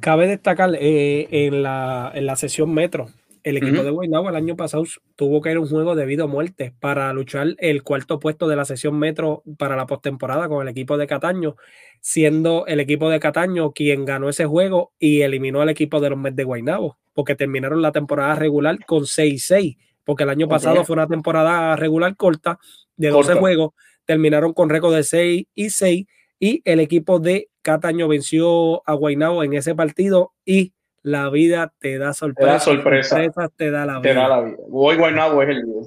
Cabe 0.00 0.26
destacar 0.26 0.74
eh, 0.80 1.28
en, 1.30 1.62
la, 1.62 2.10
en 2.14 2.24
la 2.24 2.36
sesión 2.36 2.72
metro, 2.72 3.10
el 3.42 3.58
equipo 3.58 3.82
de 3.82 3.90
Guaynabo 3.90 4.30
el 4.30 4.36
año 4.36 4.56
pasado 4.56 4.84
tuvo 5.14 5.42
que 5.42 5.50
ir 5.50 5.58
a 5.58 5.60
un 5.60 5.68
juego 5.68 5.94
debido 5.94 6.24
a 6.24 6.26
muerte 6.26 6.72
para 6.80 7.12
luchar 7.12 7.48
el 7.58 7.82
cuarto 7.82 8.18
puesto 8.18 8.48
de 8.48 8.56
la 8.56 8.64
sesión 8.64 8.98
metro 8.98 9.42
para 9.58 9.76
la 9.76 9.84
postemporada 9.84 10.48
con 10.48 10.62
el 10.62 10.68
equipo 10.68 10.96
de 10.96 11.06
Cataño, 11.06 11.56
siendo 12.00 12.64
el 12.66 12.80
equipo 12.80 13.10
de 13.10 13.20
Cataño 13.20 13.72
quien 13.72 14.06
ganó 14.06 14.30
ese 14.30 14.46
juego 14.46 14.92
y 14.98 15.20
eliminó 15.20 15.60
al 15.60 15.68
equipo 15.68 16.00
de 16.00 16.08
los 16.08 16.18
Mets 16.18 16.36
de 16.36 16.44
Guaynabo, 16.44 16.96
porque 17.12 17.34
terminaron 17.34 17.82
la 17.82 17.92
temporada 17.92 18.36
regular 18.36 18.82
con 18.86 19.02
6-6, 19.02 19.76
porque 20.02 20.22
el 20.22 20.30
año 20.30 20.48
pasado 20.48 20.82
fue 20.86 20.94
una 20.94 21.08
temporada 21.08 21.76
regular 21.76 22.16
corta 22.16 22.58
de 22.96 23.10
12 23.10 23.34
juegos 23.34 23.74
terminaron 24.04 24.52
con 24.52 24.70
récord 24.70 24.94
de 24.94 25.02
6 25.02 25.46
y 25.54 25.70
6 25.70 26.06
y 26.38 26.62
el 26.64 26.80
equipo 26.80 27.20
de 27.20 27.48
Cataño 27.62 28.08
venció 28.08 28.86
a 28.88 28.94
Guaynabo 28.94 29.42
en 29.44 29.54
ese 29.54 29.74
partido 29.74 30.32
y 30.44 30.72
la 31.02 31.30
vida 31.30 31.72
te 31.78 31.98
da 31.98 32.12
sorpresa. 32.14 32.48
Te 32.48 32.52
da 32.52 32.60
sorpresa. 32.60 33.48
te 33.56 33.70
da 33.70 33.86
la 33.86 34.00
vida. 34.00 34.28
la 34.28 34.40
vida. 34.40 34.56
Hoy 34.70 34.96
Guaynabo 34.96 35.42
es 35.42 35.48
el 35.50 35.62
líder. 35.62 35.84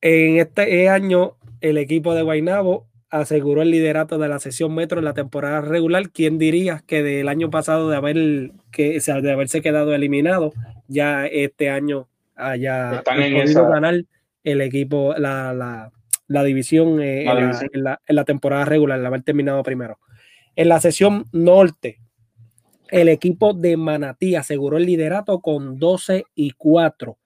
En 0.00 0.36
este 0.38 0.88
año, 0.88 1.36
el 1.60 1.78
equipo 1.78 2.14
de 2.14 2.22
Guaynabo 2.22 2.86
aseguró 3.10 3.62
el 3.62 3.70
liderato 3.70 4.18
de 4.18 4.28
la 4.28 4.38
sesión 4.38 4.74
metro 4.74 4.98
en 4.98 5.04
la 5.04 5.14
temporada 5.14 5.60
regular. 5.60 6.10
¿Quién 6.10 6.38
diría 6.38 6.82
que 6.86 7.02
del 7.02 7.28
año 7.28 7.50
pasado 7.50 7.88
de 7.88 7.96
haber 7.96 8.50
que 8.70 8.98
de 9.00 9.32
haberse 9.32 9.62
quedado 9.62 9.94
eliminado, 9.94 10.52
ya 10.88 11.26
este 11.26 11.70
año 11.70 12.08
haya 12.34 13.02
podido 13.04 13.68
ganar 13.68 14.04
el 14.44 14.60
equipo, 14.60 15.14
la, 15.18 15.52
la 15.52 15.92
división, 16.28 17.00
eh, 17.00 17.24
en, 17.24 17.84
La, 17.84 18.24
temporada 18.24 18.64
regular, 18.64 18.98
el 18.98 19.06
haber 19.06 19.22
terminado 19.22 19.62
primero. 19.62 19.98
En 20.54 20.68
la 20.68 20.80
sesión 20.80 21.26
norte, 21.32 22.00
El 22.88 23.08
equipo 23.08 23.52
de 23.52 23.76
Manatí 23.76 24.36
aseguró 24.36 24.76
el 24.76 24.86
liderato 24.86 25.40
con 25.40 25.78
12 25.78 26.24
y 26.36 26.52
4. 26.52 27.18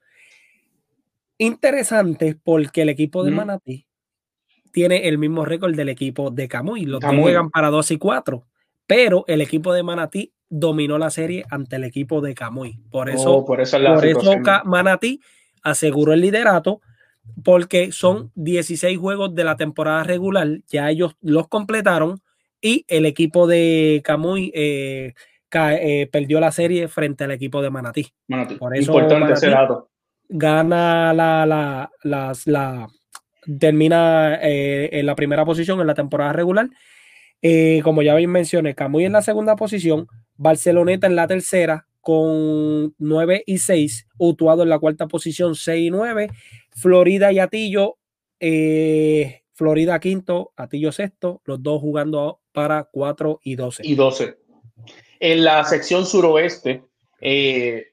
Interesante 1.37 2.37
porque 2.43 2.83
el 2.83 2.89
equipo 2.89 3.25
de 3.25 3.31
Manatí 3.31 3.87
tiene 4.73 5.09
el 5.09 5.19
mismo 5.19 5.45
récord 5.45 5.75
del 5.75 5.89
equipo 5.91 6.31
de 6.31 6.49
Camuy. 6.49 6.85
Los 6.85 7.01
dos 7.01 7.15
juegan 7.15 7.51
para 7.51 7.69
2 7.69 7.91
y 7.91 7.99
4, 7.99 8.47
pero 8.87 9.25
el 9.27 9.41
equipo 9.41 9.73
de 9.73 9.83
Manatí 9.83 10.33
dominó 10.49 10.99
la 10.99 11.11
serie 11.11 11.45
ante 11.51 11.77
el 11.77 11.85
equipo 11.85 12.21
de 12.21 12.35
Camuy. 12.35 12.79
Por 12.91 13.09
eso, 13.09 13.37
oh, 13.37 13.45
por 13.45 13.61
eso, 13.61 13.79
Manatí 14.65 15.21
aseguró 15.63 16.13
el 16.13 16.21
liderato 16.21 16.81
porque 17.43 17.93
son 17.93 18.31
16 18.35 18.99
juegos 18.99 19.35
de 19.35 19.45
la 19.45 19.57
temporada 19.57 20.05
regular, 20.05 20.49
ya 20.69 20.91
ellos 20.91 21.17
los 21.21 21.49
completaron 21.49 22.21
y 22.61 22.85
el 22.89 23.07
equipo 23.07 23.47
de 23.47 24.03
Camuy 24.05 24.53
eh, 24.55 25.15
eh, 25.53 26.09
perdió 26.13 26.41
la 26.41 26.53
serie 26.53 26.89
frente 26.89 27.25
al 27.25 27.31
equipo 27.31 27.63
de 27.63 27.71
Manatí. 27.71 28.07
Por 28.59 28.77
eso 28.77 28.93
Importante 28.93 29.33
ese 29.33 29.51
dato. 29.51 29.89
Gana 30.29 31.13
la, 31.13 31.47
la, 32.05 32.33
la, 32.45 32.89
termina 33.59 34.39
eh, 34.43 34.91
en 34.93 35.07
la 35.07 35.17
primera 35.17 35.45
posición 35.45 35.81
en 35.81 35.87
la 35.87 35.95
temporada 35.95 36.33
regular. 36.33 36.69
como 37.83 38.03
ya 38.03 38.15
bien 38.15 38.31
mencioné, 38.31 38.75
Camuy 38.75 39.07
en 39.07 39.13
la 39.13 39.23
segunda 39.23 39.57
posición, 39.57 40.07
Barceloneta 40.37 41.07
en 41.07 41.17
la 41.17 41.27
tercera 41.27 41.87
con 42.01 42.95
9 42.99 43.43
y 43.47 43.59
6, 43.59 44.09
Utuado 44.19 44.63
en 44.63 44.69
la 44.69 44.79
cuarta 44.79 45.07
posición 45.07 45.55
6 45.55 45.87
y 45.87 45.91
9, 45.91 46.31
Florida 46.71 47.33
y 47.33 47.39
Atillo, 47.39 47.97
eh, 48.39 49.43
Florida 49.53 50.01
quinto, 50.01 50.53
Atillo 50.57 50.93
sexto, 50.93 51.43
los 51.45 51.63
dos 51.63 51.81
jugando 51.81 52.41
para 52.53 52.85
4 52.85 53.41
y 53.45 53.57
12. 53.57 53.83
Y 53.87 53.95
12. 53.95 54.37
En 55.21 55.45
la 55.45 55.65
sección 55.65 56.07
suroeste, 56.07 56.83
eh, 57.21 57.89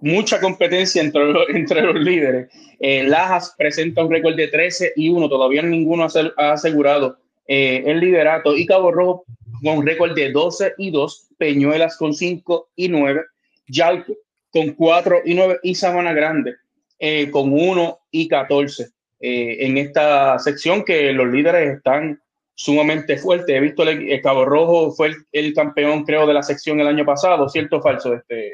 mucha 0.00 0.40
competencia 0.40 1.02
entre, 1.02 1.22
entre 1.50 1.82
los 1.82 1.96
líderes. 1.96 2.50
Eh, 2.80 3.04
Lajas 3.04 3.54
presenta 3.58 4.02
un 4.02 4.10
récord 4.10 4.36
de 4.36 4.48
13 4.48 4.94
y 4.96 5.10
1, 5.10 5.28
todavía 5.28 5.62
ninguno 5.62 6.06
ha 6.36 6.52
asegurado 6.52 7.18
el 7.46 8.00
liderato. 8.00 8.56
Y 8.56 8.64
Cabo 8.64 8.90
Rojo 8.90 9.26
con 9.62 9.78
un 9.78 9.86
récord 9.86 10.14
de 10.14 10.30
12 10.30 10.74
y 10.78 10.90
2, 10.90 11.28
Peñuelas 11.38 11.96
con 11.96 12.14
5 12.14 12.68
y 12.76 12.88
9, 12.88 13.22
Yalco 13.66 14.14
con 14.50 14.72
4 14.72 15.22
y 15.24 15.34
9 15.34 15.58
y 15.62 15.74
Sabana 15.74 16.12
Grande 16.12 16.54
eh, 16.98 17.30
con 17.30 17.52
1 17.52 17.98
y 18.10 18.28
14 18.28 18.88
eh, 19.20 19.66
en 19.66 19.78
esta 19.78 20.38
sección 20.38 20.84
que 20.84 21.12
los 21.12 21.28
líderes 21.28 21.76
están 21.76 22.20
sumamente 22.54 23.18
fuertes. 23.18 23.56
He 23.56 23.60
visto 23.60 23.82
el, 23.82 24.20
Cabo 24.22 24.44
Rojo 24.44 24.92
fue 24.92 25.12
el, 25.32 25.54
campeón, 25.54 26.04
creo, 26.04 26.26
de 26.26 26.34
la 26.34 26.42
sección 26.42 26.80
el 26.80 26.86
año 26.86 27.04
pasado, 27.04 27.48
¿cierto 27.48 27.78
o 27.78 27.82
falso? 27.82 28.14
Este, 28.14 28.52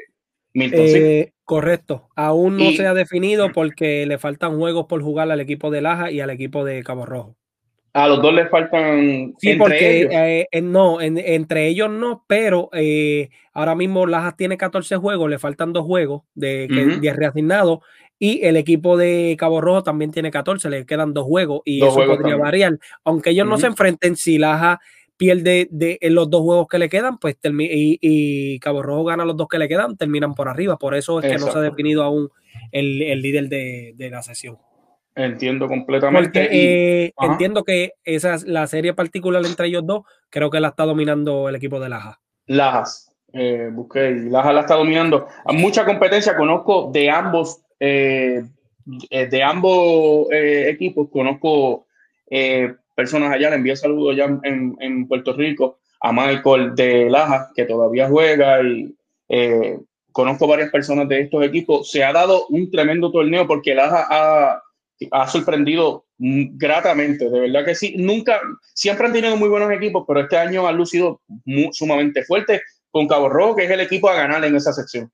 Milton, 0.53 0.79
eh, 0.81 1.33
Correcto. 1.43 2.07
Aún 2.15 2.57
no 2.57 2.71
se 2.71 2.87
ha 2.87 2.93
definido 2.93 3.51
porque 3.51 4.05
le 4.05 4.17
faltan 4.17 4.57
juegos 4.57 4.85
por 4.87 5.01
jugar 5.01 5.29
al 5.29 5.41
equipo 5.41 5.69
de 5.69 5.81
Laja 5.81 6.09
y 6.09 6.21
al 6.21 6.29
equipo 6.29 6.63
de 6.63 6.81
Cabo 6.83 7.05
Rojo. 7.05 7.35
A 7.93 8.07
los 8.07 8.21
dos 8.21 8.33
les 8.33 8.49
faltan. 8.49 9.33
Sí, 9.37 9.55
porque 9.55 10.47
eh, 10.51 10.61
no, 10.61 11.01
entre 11.01 11.67
ellos 11.67 11.89
no, 11.89 12.23
pero 12.25 12.69
eh, 12.73 13.29
ahora 13.53 13.75
mismo 13.75 14.05
Lajas 14.07 14.37
tiene 14.37 14.57
14 14.57 14.95
juegos, 14.95 15.29
le 15.29 15.39
faltan 15.39 15.73
dos 15.73 15.85
juegos 15.85 16.23
de, 16.33 16.69
que, 17.01 17.13
reasignados 17.13 17.79
y 18.17 18.45
el 18.45 18.55
equipo 18.55 18.95
de 18.95 19.35
Cabo 19.37 19.59
Rojo 19.59 19.83
también 19.83 20.11
tiene 20.11 20.31
14, 20.31 20.69
le 20.69 20.85
quedan 20.85 21.13
dos 21.13 21.25
juegos 21.25 21.61
y 21.65 21.83
eso 21.85 21.95
podría 22.05 22.37
variar. 22.37 22.79
Aunque 23.03 23.31
ellos 23.31 23.47
no 23.47 23.57
se 23.57 23.67
enfrenten, 23.67 24.15
si 24.15 24.37
Lajas 24.37 24.77
pierde 25.17 25.67
de, 25.69 25.99
los 26.03 26.29
dos 26.29 26.41
juegos 26.41 26.67
que 26.67 26.79
le 26.79 26.87
quedan, 26.87 27.17
pues 27.17 27.37
y, 27.43 27.99
y, 27.99 28.59
Cabo 28.59 28.81
Rojo 28.83 29.03
gana 29.03 29.25
los 29.25 29.35
dos 29.35 29.49
que 29.49 29.59
le 29.59 29.67
quedan, 29.67 29.97
terminan 29.97 30.33
por 30.33 30.47
arriba. 30.47 30.77
Por 30.77 30.95
eso 30.95 31.19
es 31.19 31.29
que 31.29 31.37
no 31.37 31.51
se 31.51 31.57
ha 31.57 31.61
definido 31.61 32.03
aún 32.03 32.29
el, 32.71 33.01
el 33.01 33.21
líder 33.21 33.49
de, 33.49 33.93
de 33.97 34.09
la 34.09 34.23
sesión. 34.23 34.57
Entiendo 35.15 35.67
completamente. 35.67 36.47
Eh, 36.51 37.13
entiendo 37.19 37.63
que 37.63 37.93
esa 38.03 38.35
es 38.35 38.43
la 38.45 38.65
serie 38.67 38.93
particular 38.93 39.45
entre 39.45 39.67
ellos 39.67 39.85
dos, 39.85 40.03
creo 40.29 40.49
que 40.49 40.59
la 40.59 40.69
está 40.69 40.85
dominando 40.85 41.49
el 41.49 41.55
equipo 41.55 41.79
de 41.79 41.89
Laja. 41.89 42.19
Lajas, 42.47 43.13
eh, 43.33 43.69
busqué, 43.71 44.11
Laja 44.11 44.53
la 44.53 44.61
está 44.61 44.75
dominando. 44.75 45.27
A 45.45 45.51
mucha 45.51 45.85
competencia 45.85 46.37
conozco 46.37 46.89
de 46.93 47.09
ambos, 47.09 47.61
eh, 47.79 48.43
de 48.85 49.43
ambos 49.43 50.27
equipos, 50.31 51.09
conozco 51.11 51.87
personas 52.95 53.33
allá, 53.33 53.49
le 53.49 53.57
envío 53.57 53.75
saludos 53.75 54.13
allá 54.13 54.39
en, 54.43 54.77
en, 54.79 55.07
Puerto 55.07 55.33
Rico 55.33 55.79
a 55.99 56.13
Michael 56.13 56.73
de 56.73 57.09
Laja, 57.09 57.51
que 57.53 57.65
todavía 57.65 58.07
juega 58.07 58.61
y 58.63 58.93
conozco 60.13 60.47
varias 60.47 60.69
personas 60.69 61.07
de 61.09 61.21
estos 61.21 61.43
equipos. 61.43 61.91
Se 61.91 62.03
ha 62.03 62.13
dado 62.13 62.47
un 62.47 62.71
tremendo 62.71 63.11
torneo 63.11 63.45
porque 63.45 63.75
Laja 63.75 64.07
ha 64.09 64.61
ha 65.11 65.27
sorprendido 65.27 66.05
gratamente, 66.17 67.29
de 67.29 67.39
verdad 67.39 67.65
que 67.65 67.75
sí. 67.75 67.95
Nunca, 67.97 68.39
siempre 68.73 69.07
han 69.07 69.13
tenido 69.13 69.35
muy 69.37 69.49
buenos 69.49 69.71
equipos, 69.71 70.03
pero 70.07 70.21
este 70.21 70.37
año 70.37 70.67
han 70.67 70.77
lucido 70.77 71.21
sumamente 71.71 72.23
fuerte 72.23 72.61
con 72.91 73.07
Cabo 73.07 73.29
Rojo, 73.29 73.55
que 73.55 73.65
es 73.65 73.71
el 73.71 73.79
equipo 73.79 74.09
a 74.09 74.15
ganar 74.15 74.43
en 74.45 74.55
esa 74.55 74.73
sección. 74.73 75.11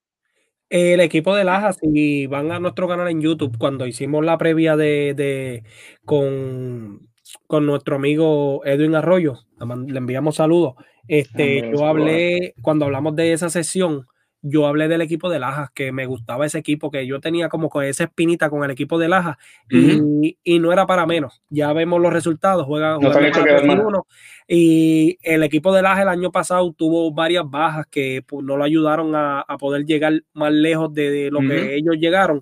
El 0.70 1.00
equipo 1.00 1.34
de 1.34 1.46
Laja, 1.46 1.72
si 1.72 2.28
van 2.28 2.52
a 2.52 2.60
nuestro 2.60 2.90
canal 2.90 3.08
en 3.08 3.22
YouTube, 3.22 3.58
cuando 3.58 3.88
hicimos 3.88 4.26
la 4.26 4.38
previa 4.38 4.76
de, 4.76 5.64
con, 6.04 7.08
con 7.48 7.66
nuestro 7.66 7.96
amigo 7.96 8.66
Edwin 8.66 8.96
Arroyo, 8.96 9.40
le 9.88 9.98
enviamos 9.98 10.36
saludos. 10.36 10.76
Este, 11.08 11.72
yo 11.72 11.86
hablé, 11.86 12.54
cuando 12.62 12.84
hablamos 12.84 13.16
de 13.16 13.32
esa 13.32 13.50
sesión, 13.50 14.06
yo 14.50 14.68
hablé 14.68 14.88
del 14.88 15.02
equipo 15.02 15.30
de 15.30 15.40
Lajas, 15.40 15.72
que 15.72 15.92
me 15.92 16.06
gustaba 16.06 16.46
ese 16.46 16.58
equipo, 16.58 16.90
que 16.92 17.06
yo 17.06 17.20
tenía 17.20 17.50
como 17.50 17.70
con 17.70 17.84
esa 17.84 18.06
espinita 18.06 18.50
con 18.50 18.64
el 18.64 18.72
equipo 18.72 18.98
de 18.98 19.10
Lajas 19.10 19.38
y, 19.70 20.60
no 20.60 20.72
era 20.72 20.86
para 20.86 21.06
menos. 21.06 21.42
Ya 21.50 21.74
vemos 21.74 22.02
los 22.02 22.14
resultados, 22.14 22.66
juegan, 22.66 22.98
uno, 22.98 24.08
y 24.48 25.18
el 25.22 25.44
equipo 25.44 25.74
de 25.74 25.82
Lajas 25.82 26.04
el 26.04 26.10
año 26.10 26.32
pasado 26.32 26.72
tuvo 26.74 27.12
varias 27.12 27.44
bajas 27.50 27.86
que 27.88 28.24
pues, 28.26 28.44
no 28.44 28.58
lo 28.58 28.64
ayudaron 28.64 29.14
a, 29.16 29.46
poder 29.60 29.86
llegar 29.86 30.22
más 30.34 30.52
lejos 30.52 30.94
de, 30.94 31.30
lo 31.32 31.40
que 31.42 31.76
ellos 31.76 31.96
llegaron. 32.00 32.42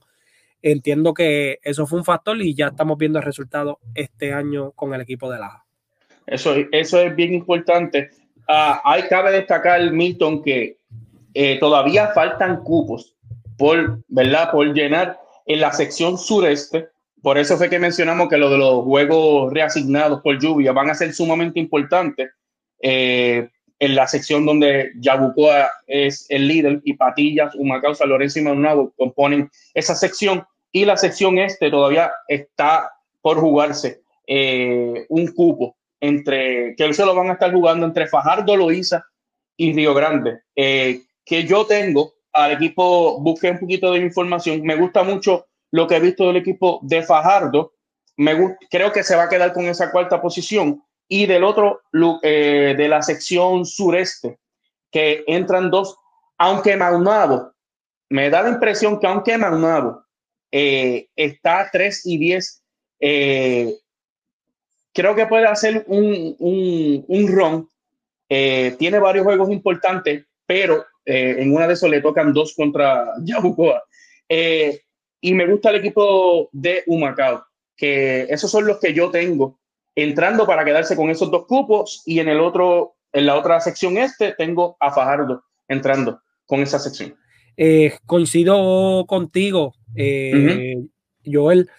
Entiendo 0.62 1.14
que 1.14 1.60
eso 1.62 1.86
fue 1.86 2.00
un 2.00 2.06
factor 2.06 2.42
y 2.42 2.56
ya 2.56 2.68
estamos 2.68 2.98
viendo 2.98 3.20
el 3.20 3.26
resultado 3.26 3.80
este 3.94 4.34
año 4.34 4.72
con 4.72 4.94
el 4.94 5.02
equipo 5.02 5.32
de 5.32 5.40
Lajas. 5.40 5.62
Eso, 6.28 6.56
eso 6.72 7.00
es 7.00 7.16
bien 7.16 7.34
importante. 7.34 8.10
Ah, 8.48 8.82
hay 8.84 9.04
cabe 9.04 9.32
destacar, 9.32 9.92
Milton, 9.92 10.44
que 10.44 10.78
eh, 11.36 11.60
todavía 11.60 12.08
faltan 12.14 12.64
cupos 12.64 13.14
por, 13.58 14.00
¿verdad? 14.08 14.52
por 14.52 14.74
llenar 14.74 15.20
en 15.46 15.60
la 15.60 15.74
sección 15.74 16.18
sureste. 16.18 16.88
Por 17.22 17.38
eso 17.38 17.58
fue 17.58 17.70
que 17.70 17.78
mencionamos 17.78 18.30
que 18.30 18.38
lo 18.38 18.50
de 18.50 18.58
los 18.58 18.86
juegos 18.86 19.52
reasignados 19.52 20.22
por 20.22 20.40
lluvia 20.40 20.72
van 20.72 20.90
a 20.90 20.96
ser 20.96 21.14
sumamente 21.14 21.60
importantes. 21.60 22.32
Eh, 22.82 23.50
en 23.80 23.96
la 23.96 24.08
sección 24.08 24.46
donde 24.46 24.94
Yabucoa 25.00 25.70
es 25.88 26.26
el 26.30 26.48
líder 26.48 26.80
y 26.86 26.94
Patillas, 26.94 27.54
Humacao, 27.56 27.94
San 27.94 28.08
Lorenzo 28.08 28.40
y 28.40 28.44
Maunabo 28.44 28.94
componen 28.96 29.52
esa 29.74 29.94
sección. 29.94 30.46
Y 30.72 30.86
la 30.86 30.96
sección 30.96 31.38
este 31.38 31.70
todavía 31.70 32.12
está 32.30 32.90
por 33.22 33.42
jugarse 33.42 34.02
eh, 34.28 35.06
un 35.10 35.28
cupo 35.34 35.76
entre, 36.00 36.76
que 36.78 36.94
se 36.94 37.06
lo 37.06 37.14
van 37.14 37.30
a 37.30 37.34
estar 37.34 37.52
jugando 37.52 37.86
entre 37.86 38.08
Fajardo, 38.08 38.56
Loíza 38.56 39.04
y 39.58 39.74
Río 39.74 39.94
Grande. 39.94 40.40
Que 41.26 41.46
yo 41.46 41.66
tengo 41.66 42.14
al 42.32 42.52
equipo, 42.52 43.20
busqué 43.20 43.52
un 43.52 43.60
poquito 43.60 43.92
de 43.92 44.00
información, 44.00 44.62
me 44.62 44.76
gusta 44.76 45.04
mucho 45.04 45.48
lo 45.72 45.88
que 45.88 45.96
he 45.96 46.00
visto 46.00 46.28
del 46.28 46.38
equipo 46.38 46.80
de 46.84 47.02
Fajardo, 47.02 47.74
me 48.18 48.56
creo 48.70 48.92
que 48.92 49.04
se 49.04 49.16
va 49.16 49.24
a 49.24 49.30
quedar 49.30 49.54
con 49.54 49.66
esa 49.66 49.92
cuarta 49.92 50.22
posición. 50.22 50.82
Y 51.08 51.26
del 51.28 51.44
otro, 51.44 51.82
eh, 52.24 52.74
de 52.78 52.88
la 52.88 53.02
sección 53.02 53.66
sureste, 53.66 54.40
que 54.92 55.24
entran 55.28 55.70
dos, 55.70 55.98
aunque 56.38 56.76
Maunabo, 56.76 57.52
me 58.10 58.30
da 58.30 58.42
la 58.42 58.50
impresión 58.50 59.00
que 59.00 59.08
aunque 59.08 59.38
Maunabo 59.38 60.04
eh, 60.52 61.08
está 61.16 61.70
3 61.72 62.06
y 62.06 62.18
10, 62.18 62.64
eh, 63.02 63.76
creo 64.94 65.16
que 65.16 65.28
puede 65.28 65.46
hacer 65.46 65.84
un, 65.88 66.36
un, 66.40 67.06
un 67.08 67.28
run, 67.28 67.70
tiene 68.28 69.00
varios 69.00 69.26
juegos 69.26 69.52
importantes, 69.52 70.26
pero 70.48 70.86
eh, 71.06 71.36
en 71.40 71.54
una 71.54 71.68
de 71.68 71.74
esos 71.74 71.90
le 71.90 72.02
tocan 72.02 72.34
dos 72.34 72.54
contra 72.56 73.14
Yabucoa. 73.24 73.84
Eh, 74.28 74.82
y 75.22 75.34
me 75.34 75.48
gusta 75.48 75.70
el 75.70 75.78
equipo 75.78 76.50
de 76.52 76.84
Humacao, 76.88 77.46
que 77.76 78.24
esos 78.24 78.50
son 78.50 78.66
los 78.66 78.80
que 78.80 78.94
yo 78.94 79.12
tengo 79.12 79.60
entrando 79.96 80.46
para 80.46 80.66
quedarse 80.66 80.96
con 80.96 81.10
esos 81.10 81.32
dos 81.32 81.46
cupos 81.46 82.04
y 82.06 82.20
en 82.20 82.28
el 82.28 82.40
otro, 82.40 82.96
en 83.14 83.28
la 83.28 83.36
otra 83.36 83.60
sección 83.62 83.98
este, 83.98 84.34
tengo 84.34 84.76
a 84.80 84.92
Fajardo 84.92 85.44
entrando 85.68 86.22
con 86.46 86.60
esa 86.62 86.80
sección. 86.80 87.16
Eh, 87.56 87.94
coincido 88.06 89.06
contigo, 89.08 89.74
Joel. 91.26 91.70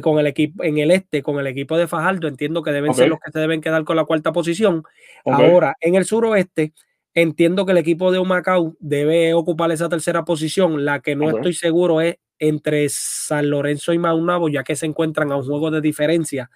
con 0.00 0.18
el 0.18 0.26
equipo 0.28 0.64
en 0.64 0.78
el 0.78 0.90
este, 0.92 1.22
con 1.22 1.38
el 1.38 1.46
equipo 1.48 1.76
de 1.76 1.88
Fajardo, 1.88 2.28
entiendo 2.28 2.62
que 2.62 2.70
deben 2.70 2.94
ser 2.94 3.08
los 3.08 3.18
que 3.20 3.32
se 3.32 3.38
deben 3.38 3.60
quedar 3.60 3.84
con 3.84 3.96
la 3.96 4.04
cuarta 4.04 4.32
posición. 4.32 4.84
Ahora, 5.24 5.76
en 5.80 5.94
el 5.96 6.04
suroeste, 6.04 6.72
entiendo 7.14 7.64
que 7.66 7.72
el 7.72 7.78
equipo 7.78 8.10
de 8.12 8.18
Humacao 8.18 8.76
debe 8.80 9.34
ocupar 9.34 9.70
esa 9.72 9.88
tercera 9.88 10.24
posición. 10.24 10.84
La 10.84 11.00
que 11.00 11.14
no 11.16 11.24
estoy 11.36 11.52
seguro 11.54 12.00
es 12.00 12.16
entre 12.38 12.88
San 12.88 13.50
Lorenzo 13.50 13.92
y 13.92 13.98
Maunabo, 13.98 14.48
ya 14.48 14.64
que 14.64 14.74
se 14.76 14.86
encuentran 14.86 15.30
a 15.30 15.36
un 15.36 15.44
juego 15.44 15.70
de 15.70 15.80
diferencia. 15.80 16.50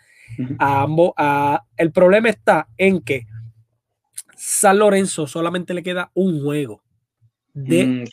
A 0.59 0.83
ambos, 0.83 1.13
a- 1.17 1.63
el 1.77 1.93
problema 1.93 2.29
está 2.29 2.69
en 2.77 3.01
que 3.01 3.27
San 4.37 4.79
Lorenzo 4.79 5.27
solamente 5.27 5.75
le 5.75 5.83
queda 5.83 6.11
un 6.15 6.43
juego 6.43 6.83
de, 7.55 7.87
Mm, 7.87 8.05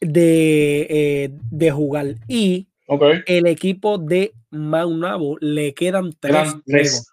de, 0.00 0.86
eh, 0.88 1.30
de 1.50 1.70
jugar 1.70 2.06
y 2.28 2.68
el 3.26 3.46
equipo 3.46 3.98
de 3.98 4.32
Maunabo 4.50 5.36
le 5.40 5.74
quedan 5.74 6.12
tres 6.18 6.34
Eran 6.36 6.62
juegos. 6.62 7.06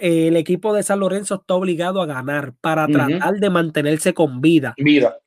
El 0.00 0.36
equipo 0.36 0.74
de 0.74 0.82
San 0.82 1.00
Lorenzo 1.00 1.36
está 1.36 1.54
obligado 1.54 2.02
a 2.02 2.06
ganar 2.06 2.54
para 2.60 2.86
tratar 2.86 3.34
de 3.34 3.50
mantenerse 3.50 4.14
con 4.14 4.40
vida 4.40 4.74
Vida. 4.78 5.18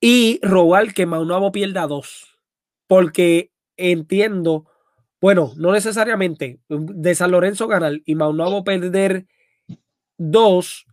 y 0.00 0.40
robar 0.42 0.92
que 0.94 1.06
Maunabo 1.06 1.52
pierda 1.52 1.86
dos. 1.86 2.38
Porque 2.86 3.50
entiendo, 3.76 4.66
bueno, 5.20 5.52
no 5.56 5.72
necesariamente 5.72 6.60
de 6.68 7.14
San 7.14 7.32
Lorenzo 7.32 7.66
ganar 7.66 8.00
y 8.04 8.14
Maunabo 8.14 8.64
perder 8.64 9.26
dos, 10.18 10.86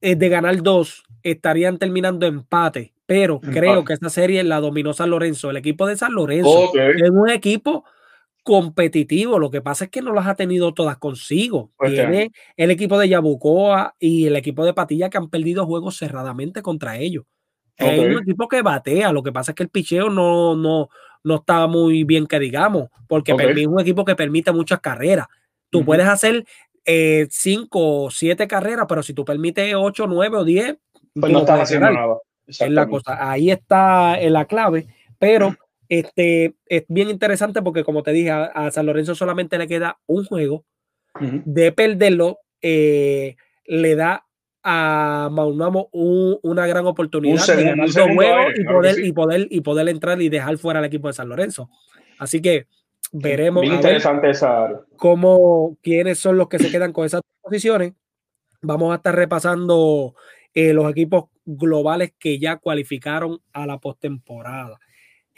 eh, 0.00 0.16
de 0.16 0.28
ganar 0.28 0.62
dos, 0.62 1.04
estarían 1.22 1.78
terminando 1.78 2.26
empate. 2.26 2.94
Pero 3.06 3.40
creo 3.40 3.84
que 3.84 3.92
esta 3.92 4.10
serie 4.10 4.42
la 4.42 4.60
dominó 4.60 4.92
San 4.92 5.10
Lorenzo. 5.10 5.50
El 5.50 5.58
equipo 5.58 5.86
de 5.86 5.96
San 5.96 6.12
Lorenzo 6.12 6.72
es 6.74 7.10
un 7.10 7.30
equipo 7.30 7.84
competitivo. 8.46 9.40
Lo 9.40 9.50
que 9.50 9.60
pasa 9.60 9.86
es 9.86 9.90
que 9.90 10.00
no 10.00 10.12
las 10.14 10.28
ha 10.28 10.36
tenido 10.36 10.72
todas 10.72 10.98
consigo. 10.98 11.72
Pues 11.76 11.92
ya. 11.92 12.08
Tiene 12.08 12.30
el 12.56 12.70
equipo 12.70 12.96
de 12.96 13.08
Yabucoa 13.08 13.96
y 13.98 14.26
el 14.26 14.36
equipo 14.36 14.64
de 14.64 14.72
Patilla 14.72 15.10
que 15.10 15.18
han 15.18 15.28
perdido 15.28 15.66
juegos 15.66 15.98
cerradamente 15.98 16.62
contra 16.62 16.96
ellos. 16.96 17.24
Es 17.76 17.98
un 17.98 18.22
equipo 18.22 18.46
que 18.46 18.62
batea. 18.62 19.12
Lo 19.12 19.24
que 19.24 19.32
pasa 19.32 19.50
es 19.50 19.56
que 19.56 19.64
el 19.64 19.68
picheo 19.68 20.10
no, 20.10 20.54
no, 20.54 20.88
no 21.24 21.34
está 21.34 21.66
muy 21.66 22.04
bien 22.04 22.28
que 22.28 22.38
digamos, 22.38 22.88
porque 23.08 23.32
es 23.32 23.66
un 23.66 23.80
equipo 23.80 24.04
que 24.04 24.14
permite 24.14 24.52
muchas 24.52 24.78
carreras. 24.78 25.26
Tú 25.68 25.84
puedes 25.84 26.06
hacer 26.06 26.46
eh, 26.84 27.26
cinco 27.30 28.04
o 28.04 28.10
siete 28.12 28.46
carreras, 28.46 28.86
pero 28.88 29.02
si 29.02 29.12
tú 29.12 29.24
permites 29.24 29.74
ocho, 29.76 30.06
nueve 30.06 30.36
o 30.36 30.44
diez, 30.44 30.76
Pues 31.14 31.32
no 31.32 31.40
estás 31.40 31.62
haciendo 31.62 31.90
nada. 31.90 32.16
es 32.46 32.60
la 32.70 32.86
cosa. 32.86 33.28
Ahí 33.28 33.50
está 33.50 34.20
en 34.20 34.34
la 34.34 34.44
clave, 34.44 34.86
pero 35.18 35.56
este 35.88 36.54
es 36.66 36.84
bien 36.88 37.08
interesante 37.10 37.62
porque 37.62 37.84
como 37.84 38.02
te 38.02 38.12
dije, 38.12 38.30
a, 38.30 38.44
a 38.44 38.70
San 38.70 38.86
Lorenzo 38.86 39.14
solamente 39.14 39.58
le 39.58 39.66
queda 39.66 39.98
un 40.06 40.24
juego. 40.24 40.64
De 41.20 41.72
perderlo, 41.72 42.40
eh, 42.60 43.36
le 43.66 43.94
da 43.96 44.26
a 44.62 45.30
Maunamo 45.32 45.88
un- 45.92 46.38
una 46.42 46.66
gran 46.66 46.86
oportunidad 46.86 47.48
Un 47.50 47.56
de 47.56 47.64
ganar 47.64 47.86
dos 47.88 48.08
juegos 48.14 48.36
aire, 48.38 48.54
y, 48.60 48.62
claro 48.64 48.76
poder, 48.78 48.94
sí. 48.96 49.06
y, 49.06 49.12
poder, 49.12 49.46
y 49.50 49.60
poder 49.62 49.88
entrar 49.88 50.20
y 50.20 50.28
dejar 50.28 50.58
fuera 50.58 50.80
al 50.80 50.84
equipo 50.84 51.06
de 51.08 51.14
San 51.14 51.28
Lorenzo. 51.28 51.70
Así 52.18 52.42
que 52.42 52.66
veremos 53.12 53.62
Bien 53.62 53.74
a 53.74 53.76
ver 53.76 53.84
interesante 53.84 54.30
esa 54.30 54.80
cómo 54.96 55.78
quiénes 55.82 56.18
son 56.18 56.36
los 56.36 56.48
que 56.48 56.58
se 56.58 56.70
quedan 56.70 56.92
con 56.92 57.06
esas 57.06 57.22
posiciones. 57.40 57.94
Vamos 58.60 58.92
a 58.92 58.96
estar 58.96 59.14
repasando 59.14 60.14
eh, 60.52 60.72
los 60.72 60.90
equipos 60.90 61.26
globales 61.44 62.12
que 62.18 62.38
ya 62.38 62.56
cualificaron 62.56 63.40
a 63.52 63.66
la 63.66 63.78
postemporada. 63.78 64.78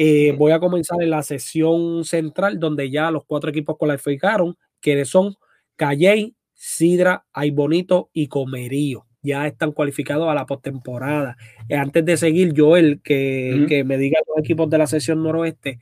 Eh, 0.01 0.33
voy 0.39 0.53
a 0.53 0.61
comenzar 0.61 1.03
en 1.03 1.11
la 1.11 1.25
sesión 1.25 2.05
central, 2.05 2.61
donde 2.61 2.89
ya 2.89 3.11
los 3.11 3.25
cuatro 3.25 3.51
equipos 3.51 3.77
cualificaron, 3.77 4.57
que 4.81 5.05
son 5.05 5.35
Calley, 5.75 6.37
Sidra, 6.55 7.27
Aybonito 7.33 8.09
y 8.13 8.29
Comerío. 8.29 9.07
Ya 9.23 9.49
están 9.49 9.73
cualificados 9.73 10.29
a 10.29 10.35
la 10.35 10.47
postemporada. 10.47 11.37
Eh, 11.69 11.75
antes 11.75 12.05
de 12.05 12.17
seguir, 12.17 12.55
Joel, 12.57 13.01
que, 13.03 13.67
que 13.69 13.83
me 13.83 13.99
diga 13.99 14.21
los 14.29 14.39
equipos 14.39 14.71
de 14.71 14.79
la 14.79 14.87
sesión 14.87 15.23
noroeste, 15.23 15.81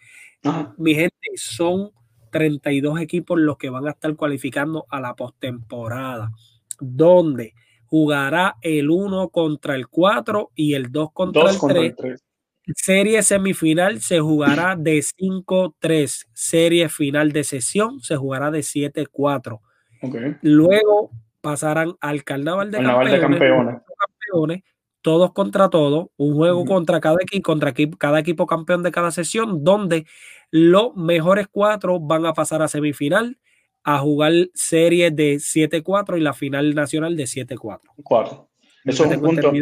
mi 0.79 0.95
gente, 0.95 1.15
son 1.35 1.91
32 2.31 3.01
equipos 3.01 3.39
los 3.39 3.59
que 3.59 3.69
van 3.69 3.87
a 3.87 3.91
estar 3.91 4.15
cualificando 4.17 4.87
a 4.89 5.01
la 5.01 5.15
postemporada, 5.15 6.33
donde 6.81 7.55
jugará 7.87 8.57
el 8.63 8.91
1 8.91 9.29
contra 9.29 9.75
el 9.75 9.89
4 9.89 10.53
y 10.55 10.75
el 10.75 10.91
2 10.91 11.13
contra 11.13 11.43
Dos 11.43 11.55
el 11.55 11.59
contra 11.59 11.95
3. 11.95 12.26
Serie 12.75 13.23
semifinal 13.23 14.01
se 14.01 14.21
jugará 14.21 14.77
de 14.77 14.99
5-3. 14.99 16.27
Serie 16.33 16.89
final 16.89 17.33
de 17.33 17.45
sesión 17.45 18.01
se 18.01 18.17
jugará 18.17 18.51
de 18.51 18.61
7-4. 18.61 19.61
Ok. 20.03 20.17
Luego 20.43 21.11
pasarán 21.41 21.95
al 22.01 22.25
carnaval 22.25 22.71
de 22.71 22.79
Carnaval 22.79 23.11
de 23.11 23.21
campeones, 23.21 23.49
campeones. 23.49 23.83
campeones, 23.99 24.63
todos 25.01 25.33
contra 25.33 25.71
todos, 25.71 26.09
un 26.17 26.35
juego 26.35 26.65
contra 26.65 27.01
cada 27.01 27.19
equipo, 27.21 27.53
contra 27.53 27.73
cada 27.99 28.19
equipo 28.19 28.47
campeón 28.47 28.83
de 28.83 28.91
cada 28.91 29.13
sesión, 29.13 29.63
donde 29.63 30.07
los 30.51 30.97
mejores 30.97 31.47
cuatro 31.51 32.01
van 32.01 32.27
a 32.27 32.33
pasar 32.33 32.63
a 32.63 32.69
semifinal 32.69 33.39
a 33.85 34.01
jugar 34.01 34.33
series 34.53 35.15
de 35.15 35.37
7-4 35.37 36.19
y 36.19 36.21
la 36.21 36.33
final 36.33 36.75
nacional 36.75 37.17
de 37.17 37.25
7-4. 37.25 37.81
Cuatro. 38.03 38.49
Eso 38.87 39.05
es 39.05 39.17
un 39.17 39.21
punto, 39.21 39.53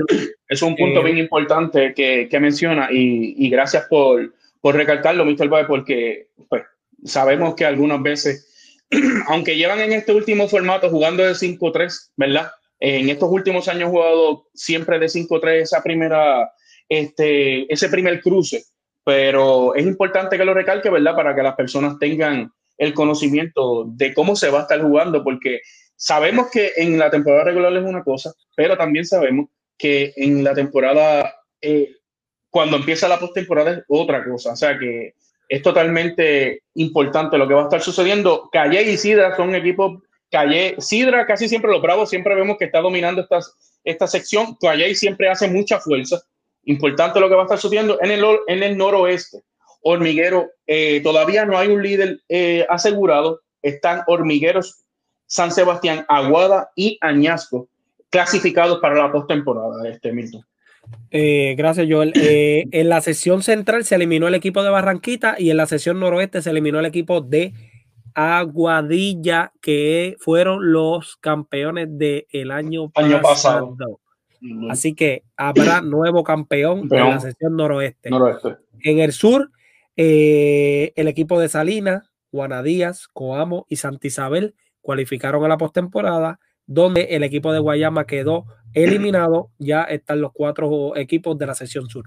es 0.49 0.63
un 0.63 0.77
punto 0.77 1.01
Eh, 1.01 1.05
bien 1.05 1.19
importante 1.19 1.95
que, 1.95 2.29
que 2.31 2.41
menciona 2.41 2.89
y, 2.93 3.35
y 3.39 3.49
gracias 3.49 3.87
por, 3.89 4.35
por 4.61 4.77
recalcarlo, 4.77 5.25
Mr. 5.25 5.49
Bae, 5.49 5.65
porque 5.65 6.29
pues, 6.49 6.63
sabemos 7.05 7.55
que 7.55 7.65
algunas 7.65 8.03
veces, 8.03 8.87
aunque 9.29 9.57
llevan 9.57 9.81
en 9.81 9.93
este 9.93 10.13
último 10.13 10.49
formato 10.49 10.91
jugando 10.91 11.23
de 11.23 11.33
5-3, 11.33 12.13
¿verdad? 12.17 12.51
En 12.81 13.09
estos 13.09 13.31
últimos 13.31 13.69
años 13.69 13.91
jugado 13.91 14.49
siempre 14.53 14.99
de 14.99 15.07
5-3 15.07 15.63
esa 15.63 15.83
primera, 15.83 16.51
este, 16.89 17.73
ese 17.73 17.89
primer 17.89 18.21
cruce, 18.21 18.65
pero 19.05 19.75
es 19.75 19.87
importante 19.87 20.37
que 20.37 20.45
lo 20.45 20.55
recalque, 20.55 20.91
¿verdad? 20.91 21.15
Para 21.15 21.35
que 21.35 21.43
las 21.43 21.55
personas 21.55 21.99
tengan 21.99 22.51
el 22.77 22.93
conocimiento 22.93 23.85
de 23.87 24.13
cómo 24.13 24.37
se 24.37 24.51
va 24.51 24.61
a 24.61 24.63
estar 24.63 24.83
jugando, 24.83 25.23
porque 25.23 25.61
sabemos 25.97 26.51
que 26.51 26.73
en 26.77 26.99
la 26.99 27.11
temporada 27.11 27.45
regular 27.45 27.77
es 27.77 27.85
una 27.85 28.03
cosa, 28.03 28.33
pero 28.57 28.77
también 28.77 29.05
sabemos 29.05 29.49
que 29.79 30.13
en 30.17 30.45
la 30.45 30.55
temporada, 30.55 31.35
eh, 31.61 31.97
cuando 32.51 32.77
empieza 32.77 33.09
la 33.09 33.19
postemporada 33.19 33.73
es 33.73 33.85
otra 33.89 34.25
cosa. 34.25 34.53
O 34.53 34.57
sea 34.57 34.79
que 34.79 35.15
es 35.49 35.63
totalmente 35.63 36.63
importante 36.75 37.39
lo 37.39 37.47
que 37.47 37.55
va 37.55 37.63
a 37.63 37.65
estar 37.65 37.81
sucediendo. 37.81 38.49
Calle 38.53 38.83
y 38.83 38.97
Sidra 38.97 39.37
son 39.37 39.55
equipos. 39.55 40.03
Calle, 40.31 40.77
Sidra 40.79 41.27
casi 41.27 41.49
siempre 41.49 41.71
los 41.71 41.83
bravos, 41.83 42.11
siempre 42.11 42.35
vemos 42.35 42.57
que 42.59 42.65
está 42.65 42.81
dominando 42.81 43.23
esta, 43.23 43.41
esta 43.85 44.07
sección. 44.07 44.57
Calle 44.61 44.95
siempre 44.95 45.29
hace 45.29 45.49
mucha 45.49 45.81
fuerza. 45.81 46.23
Importante 46.65 47.21
lo 47.21 47.29
que 47.29 47.35
va 47.35 47.43
a 47.43 47.45
estar 47.45 47.59
sucediendo 47.59 47.99
en 48.01 48.11
el, 48.11 48.25
en 48.47 48.63
el 48.63 48.77
noroeste. 48.77 49.43
Hormiguero, 49.83 50.51
eh, 50.67 51.01
todavía 51.03 51.45
no 51.45 51.59
hay 51.59 51.69
un 51.69 51.83
líder 51.83 52.21
eh, 52.29 52.65
asegurado. 52.71 53.41
Están 53.61 54.03
Hormigueros, 54.07 54.84
San 55.27 55.51
Sebastián, 55.53 56.05
Aguada 56.09 56.71
y 56.75 56.99
Añasco 57.01 57.69
clasificados 58.15 58.79
para 58.79 58.95
la 58.95 59.11
postemporada, 59.11 59.89
este 59.89 60.13
Milton. 60.13 60.45
Eh, 61.11 61.55
gracias, 61.59 61.87
Joel. 61.91 62.13
Eh, 62.15 62.65
en 62.71 62.89
la 62.89 63.01
sesión 63.01 63.43
central 63.43 63.85
se 63.85 63.97
eliminó 63.97 64.29
el 64.29 64.37
equipo 64.37 64.63
de 64.63 64.71
Barranquita 64.71 65.35
y 65.37 65.51
en 65.51 65.57
la 65.57 65.67
sesión 65.67 65.99
noroeste 65.99 66.41
se 66.41 66.51
eliminó 66.51 66.79
el 66.79 66.87
equipo 66.87 67.21
de 67.21 67.53
Aguadilla, 68.15 69.53
que 69.61 70.17
fueron 70.21 70.73
los 70.73 71.17
campeones 71.17 71.89
del 71.91 72.53
año, 72.53 72.93
Año 72.95 73.21
pasado. 73.21 73.77
pasado. 73.77 74.01
Así 74.71 74.95
que 74.95 75.25
habrá 75.37 75.81
nuevo 75.83 76.23
campeón, 76.23 76.89
en 76.91 77.11
la 77.11 77.19
sesión 77.19 77.57
noroeste. 77.57 78.11
Noroeste. 78.11 78.57
En 78.83 79.01
el 79.01 79.13
sur, 79.13 79.51
eh, 79.97 80.93
el 80.95 81.09
equipo 81.09 81.41
de 81.41 81.49
Salinas, 81.49 82.13
Juana 82.31 82.63
Díaz, 82.63 83.09
Coamo 83.13 83.67
y 83.69 83.77
Santa 83.77 84.07
Isabel 84.07 84.55
cualificaron 84.85 85.43
a 85.45 85.49
la 85.49 85.57
postemporada, 85.57 86.39
donde 86.67 87.03
el 87.11 87.23
equipo 87.23 87.53
de 87.53 87.59
Guayama 87.59 88.07
quedó 88.07 88.45
eliminado. 88.75 89.51
Ya 89.59 89.83
están 89.85 90.21
los 90.21 90.33
cuatro 90.33 90.95
equipos 90.95 91.39
de 91.39 91.47
la 91.47 91.55
sesión 91.55 91.89
sur. 91.89 92.05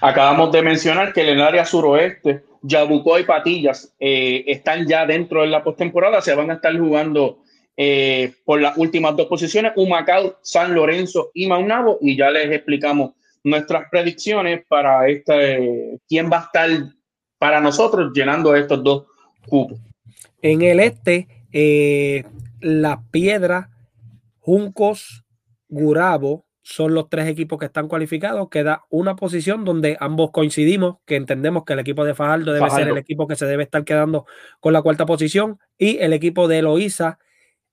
Acabamos 0.00 0.52
de 0.52 0.62
mencionar 0.62 1.12
que 1.12 1.22
en 1.22 1.28
el 1.30 1.40
área 1.40 1.64
suroeste, 1.64 2.44
Yabucoa 2.62 3.20
y 3.20 3.24
Patillas 3.24 3.94
eh, 3.98 4.44
están 4.46 4.86
ya 4.86 5.06
dentro 5.06 5.42
de 5.42 5.46
la 5.48 5.64
postemporada, 5.64 6.20
se 6.20 6.34
van 6.34 6.50
a 6.50 6.54
estar 6.54 6.76
jugando 6.76 7.42
eh, 7.76 8.32
por 8.44 8.60
las 8.60 8.76
últimas 8.76 9.16
dos 9.16 9.26
posiciones, 9.26 9.72
Humacao, 9.76 10.38
San 10.42 10.74
Lorenzo 10.74 11.30
y 11.32 11.46
Maunabo, 11.46 11.98
y 12.00 12.16
ya 12.16 12.30
les 12.30 12.50
explicamos 12.50 13.12
nuestras 13.44 13.88
predicciones 13.90 14.64
para 14.68 15.08
este, 15.08 15.98
quién 16.08 16.28
va 16.30 16.40
a 16.40 16.44
estar 16.44 16.70
para 17.38 17.60
nosotros 17.60 18.10
llenando 18.12 18.54
estos 18.54 18.82
dos 18.82 19.04
cupos. 19.48 19.78
En 20.42 20.62
el 20.62 20.80
este, 20.80 21.37
eh, 21.52 22.24
Las 22.60 22.98
Piedras, 23.10 23.68
Juncos, 24.38 25.24
Gurabo 25.68 26.46
son 26.62 26.92
los 26.92 27.08
tres 27.08 27.26
equipos 27.28 27.58
que 27.58 27.64
están 27.66 27.88
cualificados. 27.88 28.50
Queda 28.50 28.84
una 28.90 29.16
posición 29.16 29.64
donde 29.64 29.96
ambos 30.00 30.30
coincidimos, 30.32 30.96
que 31.06 31.16
entendemos 31.16 31.64
que 31.64 31.72
el 31.72 31.78
equipo 31.78 32.04
de 32.04 32.14
Fajardo 32.14 32.52
debe 32.52 32.66
Fajardo. 32.66 32.84
ser 32.84 32.88
el 32.92 32.98
equipo 32.98 33.26
que 33.26 33.36
se 33.36 33.46
debe 33.46 33.62
estar 33.62 33.84
quedando 33.84 34.26
con 34.60 34.74
la 34.74 34.82
cuarta 34.82 35.06
posición 35.06 35.58
y 35.78 35.98
el 35.98 36.12
equipo 36.12 36.46
de 36.46 36.58
Eloísa 36.58 37.18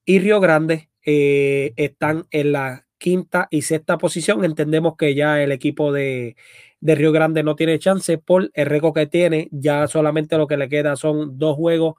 y 0.06 0.18
Río 0.20 0.40
Grande 0.40 0.88
eh, 1.04 1.74
están 1.76 2.24
en 2.30 2.52
la 2.52 2.86
quinta 2.96 3.48
y 3.50 3.62
sexta 3.62 3.98
posición. 3.98 4.44
Entendemos 4.46 4.96
que 4.96 5.14
ya 5.14 5.42
el 5.42 5.52
equipo 5.52 5.92
de, 5.92 6.36
de 6.80 6.94
Río 6.94 7.12
Grande 7.12 7.42
no 7.42 7.54
tiene 7.54 7.78
chance 7.78 8.16
por 8.16 8.50
el 8.54 8.66
récord 8.66 8.94
que 8.94 9.06
tiene. 9.06 9.48
Ya 9.50 9.86
solamente 9.88 10.38
lo 10.38 10.46
que 10.46 10.56
le 10.56 10.70
queda 10.70 10.96
son 10.96 11.38
dos 11.38 11.56
juegos 11.56 11.96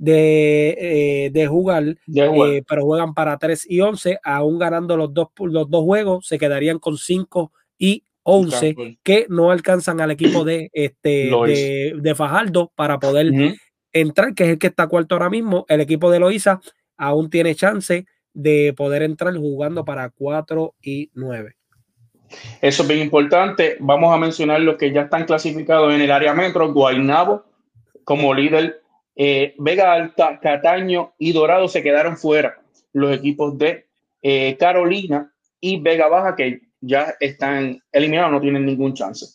de, 0.00 0.76
eh, 0.80 1.30
de 1.30 1.46
jugar, 1.46 1.84
eh, 1.84 2.62
pero 2.66 2.86
juegan 2.86 3.12
para 3.12 3.36
3 3.36 3.66
y 3.68 3.82
11, 3.82 4.18
aún 4.24 4.58
ganando 4.58 4.96
los 4.96 5.12
dos, 5.12 5.28
los 5.38 5.68
dos 5.68 5.84
juegos, 5.84 6.26
se 6.26 6.38
quedarían 6.38 6.78
con 6.78 6.96
5 6.96 7.52
y 7.76 8.04
11 8.22 8.98
que 9.02 9.26
no 9.28 9.50
alcanzan 9.50 10.00
al 10.00 10.10
equipo 10.10 10.42
de, 10.42 10.70
este, 10.72 11.30
de, 12.00 12.14
Fajardo 12.14 12.72
para 12.74 12.98
poder 12.98 13.30
entrar, 13.92 14.34
que 14.34 14.44
es 14.44 14.50
el 14.50 14.58
que 14.58 14.68
está 14.68 14.86
cuarto 14.86 15.14
ahora 15.14 15.28
mismo. 15.28 15.66
El 15.68 15.82
equipo 15.82 16.10
de 16.10 16.18
Loiza 16.18 16.60
aún 16.96 17.28
tiene 17.28 17.54
chance 17.54 18.06
de 18.32 18.72
poder 18.74 19.02
entrar 19.02 19.36
jugando 19.36 19.84
para 19.84 20.08
4 20.08 20.76
y 20.82 21.10
9. 21.12 21.56
Eso 22.62 22.82
es 22.82 22.88
bien 22.88 23.00
importante. 23.00 23.76
Vamos 23.80 24.14
a 24.14 24.18
mencionar 24.18 24.62
los 24.62 24.76
que 24.76 24.92
ya 24.92 25.02
están 25.02 25.26
clasificados 25.26 25.92
en 25.92 26.00
el 26.00 26.10
área 26.10 26.32
metro. 26.32 26.72
Guaynabo 26.72 27.44
como 28.04 28.32
líder 28.32 28.79
eh, 29.16 29.54
Vega 29.58 29.92
Alta, 29.92 30.38
Cataño 30.40 31.14
y 31.18 31.32
Dorado 31.32 31.68
se 31.68 31.82
quedaron 31.82 32.16
fuera. 32.16 32.60
Los 32.92 33.16
equipos 33.16 33.56
de 33.58 33.86
eh, 34.22 34.56
Carolina 34.58 35.32
y 35.60 35.80
Vega 35.80 36.08
Baja, 36.08 36.36
que 36.36 36.60
ya 36.80 37.14
están 37.20 37.82
eliminados, 37.92 38.32
no 38.32 38.40
tienen 38.40 38.66
ningún 38.66 38.94
chance. 38.94 39.26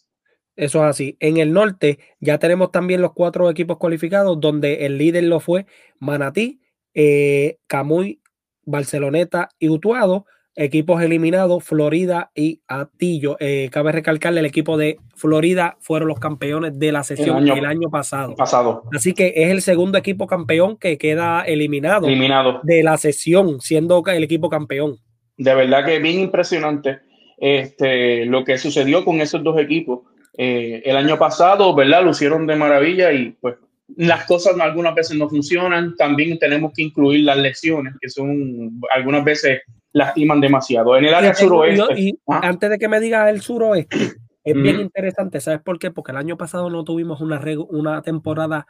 Eso 0.55 0.83
es 0.83 0.89
así. 0.89 1.17
En 1.19 1.38
el 1.38 1.51
norte 1.51 1.99
ya 2.19 2.39
tenemos 2.39 2.71
también 2.71 3.01
los 3.01 3.13
cuatro 3.13 3.49
equipos 3.49 3.77
cualificados, 3.77 4.39
donde 4.39 4.85
el 4.85 4.97
líder 4.97 5.25
lo 5.25 5.39
fue 5.39 5.65
Manatí, 5.99 6.61
eh, 6.93 7.57
Camuy, 7.67 8.21
Barceloneta 8.63 9.49
y 9.59 9.69
Utuado 9.69 10.25
equipos 10.55 11.01
eliminados, 11.01 11.63
Florida 11.63 12.31
y 12.33 12.61
Atillo. 12.67 13.37
Eh, 13.39 13.69
cabe 13.71 13.91
recalcarle, 13.91 14.39
el 14.39 14.45
equipo 14.45 14.77
de 14.77 14.97
Florida 15.15 15.77
fueron 15.79 16.07
los 16.07 16.19
campeones 16.19 16.79
de 16.79 16.91
la 16.91 17.03
sesión 17.03 17.47
el 17.47 17.65
año, 17.65 17.89
pasado. 17.89 18.35
pasado. 18.35 18.83
Así 18.93 19.13
que 19.13 19.33
es 19.35 19.51
el 19.51 19.61
segundo 19.61 19.97
equipo 19.97 20.27
campeón 20.27 20.77
que 20.77 20.97
queda 20.97 21.41
eliminado, 21.41 22.07
eliminado. 22.07 22.61
de 22.63 22.83
la 22.83 22.97
sesión, 22.97 23.59
siendo 23.61 24.03
el 24.05 24.23
equipo 24.23 24.49
campeón. 24.49 24.97
De 25.37 25.53
verdad 25.53 25.85
que 25.85 25.99
bien 25.99 26.19
impresionante 26.19 26.99
este, 27.37 28.25
lo 28.25 28.43
que 28.43 28.57
sucedió 28.57 29.03
con 29.03 29.21
esos 29.21 29.43
dos 29.43 29.59
equipos. 29.59 30.01
Eh, 30.37 30.81
el 30.85 30.97
año 30.97 31.17
pasado, 31.17 31.73
¿verdad? 31.75 32.03
Lo 32.03 32.11
hicieron 32.11 32.45
de 32.47 32.55
maravilla 32.55 33.11
y 33.11 33.31
pues 33.39 33.55
las 33.95 34.25
cosas 34.25 34.59
algunas 34.59 34.95
veces 34.95 35.17
no 35.17 35.29
funcionan. 35.29 35.95
También 35.95 36.37
tenemos 36.39 36.73
que 36.73 36.83
incluir 36.83 37.23
las 37.23 37.37
lesiones, 37.37 37.93
que 38.01 38.09
son 38.09 38.79
algunas 38.93 39.23
veces 39.23 39.61
lastiman 39.95 40.41
demasiado. 40.41 40.97
En 40.97 41.05
el 41.05 41.13
área 41.13 41.34
suroeste. 41.34 41.99
y 41.99 42.19
antes 42.27 42.69
de 42.69 42.77
que 42.77 42.89
me 42.89 42.99
diga 42.99 43.29
el 43.29 43.41
suroeste, 43.41 43.97
es 44.43 44.53
bien 44.53 44.81
interesante. 44.81 45.39
¿Sabes 45.39 45.62
por 45.62 45.79
qué? 45.79 45.89
Porque 45.89 46.12
el 46.12 46.17
año 46.17 46.36
pasado 46.36 46.69
no 46.69 46.84
tuvimos 46.84 47.21
una, 47.21 47.41
una 47.69 48.01
temporada 48.01 48.67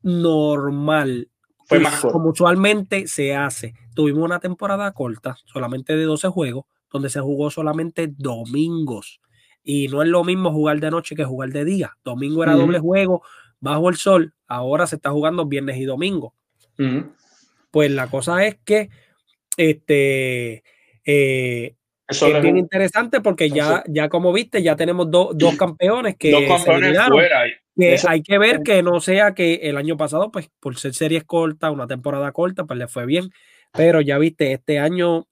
normal. 0.00 1.28
Fue 1.66 1.80
más 1.80 2.00
Como 2.00 2.30
usualmente 2.30 3.06
se 3.08 3.36
hace. 3.36 3.74
Tuvimos 3.94 4.24
una 4.24 4.40
temporada 4.40 4.90
corta, 4.92 5.36
solamente 5.44 5.96
de 5.96 6.04
12 6.04 6.28
juegos, 6.28 6.64
donde 6.90 7.10
se 7.10 7.20
jugó 7.20 7.50
solamente 7.50 8.10
domingos. 8.16 9.20
Y 9.62 9.88
no 9.88 10.02
es 10.02 10.08
lo 10.08 10.24
mismo 10.24 10.50
jugar 10.50 10.80
de 10.80 10.90
noche 10.90 11.14
que 11.14 11.24
jugar 11.24 11.50
de 11.50 11.66
día. 11.66 11.92
Domingo 12.02 12.42
era 12.42 12.54
doble 12.54 12.78
juego, 12.78 13.22
bajo 13.60 13.90
el 13.90 13.96
sol. 13.96 14.32
Ahora 14.46 14.86
se 14.86 14.96
está 14.96 15.10
jugando 15.10 15.44
viernes 15.44 15.76
y 15.76 15.84
domingo. 15.84 16.34
Pues 17.70 17.90
la 17.90 18.06
cosa 18.06 18.46
es 18.46 18.56
que 18.64 18.88
este, 19.56 20.62
eh, 21.04 21.74
es 22.08 22.42
bien 22.42 22.58
interesante 22.58 23.20
porque 23.20 23.48
ya, 23.48 23.82
ya 23.88 24.08
como 24.08 24.32
viste, 24.32 24.62
ya 24.62 24.76
tenemos 24.76 25.10
dos 25.10 25.34
campeones 25.58 26.16
que, 26.16 26.30
hay 28.06 28.22
que 28.22 28.38
ver 28.38 28.60
que 28.62 28.82
no 28.82 29.00
sea 29.00 29.34
que 29.34 29.54
el 29.62 29.76
año 29.76 29.96
pasado, 29.96 30.30
pues 30.30 30.50
por 30.60 30.76
ser 30.76 30.94
series 30.94 31.24
cortas, 31.24 31.72
una 31.72 31.86
temporada 31.86 32.30
corta, 32.32 32.64
pues 32.64 32.78
le 32.78 32.88
fue 32.88 33.06
bien. 33.06 33.30
Pero 33.72 34.00
ya 34.00 34.18
viste, 34.18 34.52
este 34.52 34.78
año 34.78 35.26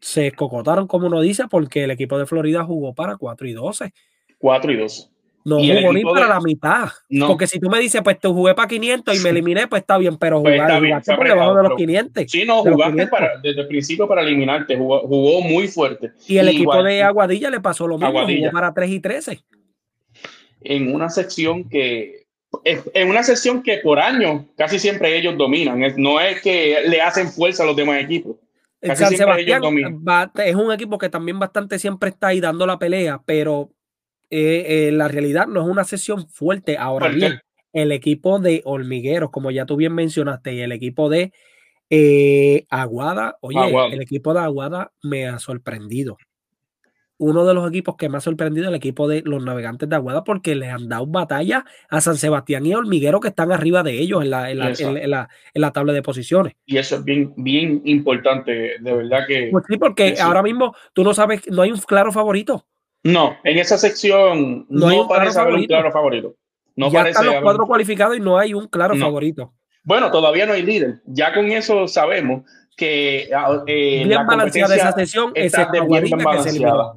se 0.00 0.32
cocotaron, 0.32 0.86
como 0.86 1.06
uno 1.06 1.20
dice, 1.20 1.44
porque 1.48 1.84
el 1.84 1.90
equipo 1.90 2.18
de 2.18 2.26
Florida 2.26 2.64
jugó 2.64 2.94
para 2.94 3.16
4 3.16 3.46
y 3.46 3.52
12. 3.52 3.92
4 4.38 4.72
y 4.72 4.76
12. 4.76 5.15
No 5.46 5.60
jugó 5.60 5.92
ni 5.92 6.02
para 6.02 6.26
la 6.26 6.40
mitad. 6.40 6.88
Porque 7.24 7.46
si 7.46 7.60
tú 7.60 7.70
me 7.70 7.78
dices, 7.78 8.00
pues 8.02 8.18
te 8.18 8.26
jugué 8.26 8.52
para 8.52 8.66
500 8.66 9.16
y 9.16 9.22
me 9.22 9.30
eliminé, 9.30 9.68
pues 9.68 9.82
está 9.82 9.96
bien, 9.96 10.18
pero 10.18 10.42
pues 10.42 10.60
jugaste 10.60 11.14
por 11.14 11.28
debajo 11.28 11.54
de 11.54 11.62
los 11.62 11.76
500. 11.76 12.24
Sí, 12.26 12.44
no, 12.44 12.62
jugaste 12.62 13.06
para, 13.06 13.38
desde 13.40 13.60
el 13.60 13.68
principio 13.68 14.08
para 14.08 14.22
eliminarte, 14.22 14.76
jugó, 14.76 15.40
muy 15.42 15.68
fuerte. 15.68 16.10
Y 16.26 16.38
el 16.38 16.48
equipo 16.48 16.82
de 16.82 17.00
Aguadilla 17.04 17.48
le 17.48 17.60
pasó 17.60 17.86
lo 17.86 17.96
mismo, 17.96 18.26
jugó 18.26 18.50
para 18.50 18.74
3 18.74 18.90
y 18.90 19.00
13. 19.00 19.44
En 20.62 20.92
una 20.92 21.08
sección 21.10 21.68
que, 21.68 22.26
en 22.64 23.08
una 23.08 23.22
sección 23.22 23.62
que 23.62 23.78
por 23.78 24.00
año 24.00 24.48
casi 24.56 24.80
siempre 24.80 25.16
ellos 25.16 25.38
dominan, 25.38 25.80
no 25.96 26.20
es 26.20 26.42
que 26.42 26.78
le 26.88 27.00
hacen 27.00 27.28
fuerza 27.28 27.62
a 27.62 27.66
los 27.66 27.76
demás 27.76 28.02
equipos. 28.02 28.34
San 28.82 29.16
Sebastián 29.16 29.62
es 30.44 30.54
un 30.56 30.72
equipo 30.72 30.98
que 30.98 31.08
también 31.08 31.38
bastante 31.38 31.78
siempre 31.78 32.10
está 32.10 32.28
ahí 32.28 32.40
dando 32.40 32.66
la 32.66 32.80
pelea, 32.80 33.22
pero 33.24 33.70
eh, 34.30 34.88
eh, 34.88 34.92
la 34.92 35.08
realidad 35.08 35.46
no 35.46 35.62
es 35.62 35.68
una 35.68 35.84
sesión 35.84 36.28
fuerte. 36.28 36.76
Ahora 36.78 37.08
bien, 37.08 37.40
el 37.72 37.92
equipo 37.92 38.38
de 38.38 38.62
Hormigueros, 38.64 39.30
como 39.30 39.50
ya 39.50 39.66
tú 39.66 39.76
bien 39.76 39.94
mencionaste, 39.94 40.54
y 40.54 40.60
el 40.60 40.72
equipo 40.72 41.08
de 41.08 41.32
eh, 41.90 42.64
Aguada, 42.70 43.36
oye, 43.40 43.58
el 43.92 44.00
equipo 44.00 44.34
de 44.34 44.40
Aguada 44.40 44.92
me 45.02 45.28
ha 45.28 45.38
sorprendido. 45.38 46.16
Uno 47.18 47.46
de 47.46 47.54
los 47.54 47.66
equipos 47.66 47.96
que 47.96 48.10
me 48.10 48.18
ha 48.18 48.20
sorprendido 48.20 48.68
el 48.68 48.74
equipo 48.74 49.08
de 49.08 49.22
los 49.24 49.42
navegantes 49.42 49.88
de 49.88 49.96
Aguada 49.96 50.22
porque 50.22 50.54
le 50.54 50.68
han 50.68 50.88
dado 50.88 51.06
batalla 51.06 51.64
a 51.88 52.02
San 52.02 52.16
Sebastián 52.16 52.66
y 52.66 52.74
Hormiguero 52.74 53.20
que 53.20 53.28
están 53.28 53.52
arriba 53.52 53.82
de 53.82 53.98
ellos 53.98 54.22
en 54.22 54.30
la, 54.30 54.50
en 54.50 54.58
la, 54.58 55.72
tabla 55.72 55.94
de 55.94 56.02
posiciones. 56.02 56.54
Y 56.66 56.76
eso 56.76 56.96
es 56.96 57.04
bien, 57.04 57.32
bien 57.36 57.80
importante, 57.86 58.74
de 58.80 58.92
verdad 58.92 59.26
que. 59.26 59.48
Pues 59.50 59.64
sí, 59.66 59.78
porque 59.78 60.16
ahora 60.20 60.42
mismo 60.42 60.74
tú 60.92 61.04
no 61.04 61.14
sabes, 61.14 61.40
no 61.50 61.62
hay 61.62 61.70
un 61.70 61.78
claro 61.78 62.12
favorito. 62.12 62.66
No, 63.06 63.36
en 63.44 63.58
esa 63.58 63.78
sección 63.78 64.66
no, 64.68 65.08
parece 65.08 65.38
haber 65.38 65.54
un 65.54 65.64
claro 65.64 65.92
favorito. 65.92 66.34
No 66.74 66.90
ya 66.90 67.08
están 67.08 67.26
los 67.26 67.42
cuatro 67.42 67.66
cualificados 67.66 68.16
y 68.16 68.20
no 68.20 68.36
hay 68.36 68.52
un 68.52 68.66
claro 68.66 68.96
favorito. 68.96 69.52
Bueno, 69.84 70.10
todavía 70.10 70.44
no 70.46 70.52
hay 70.52 70.62
líder. 70.62 71.00
Ya 71.06 71.32
con 71.32 71.50
eso 71.52 71.86
sabemos 71.86 72.42
que 72.76 73.30
ah, 73.34 73.62
eh, 73.66 74.02
bien 74.04 74.26
balanceada 74.26 74.74
esa 74.74 74.92
sesión, 74.92 75.30
está 75.34 75.70
bien 75.70 76.10
balanceada. 76.10 76.94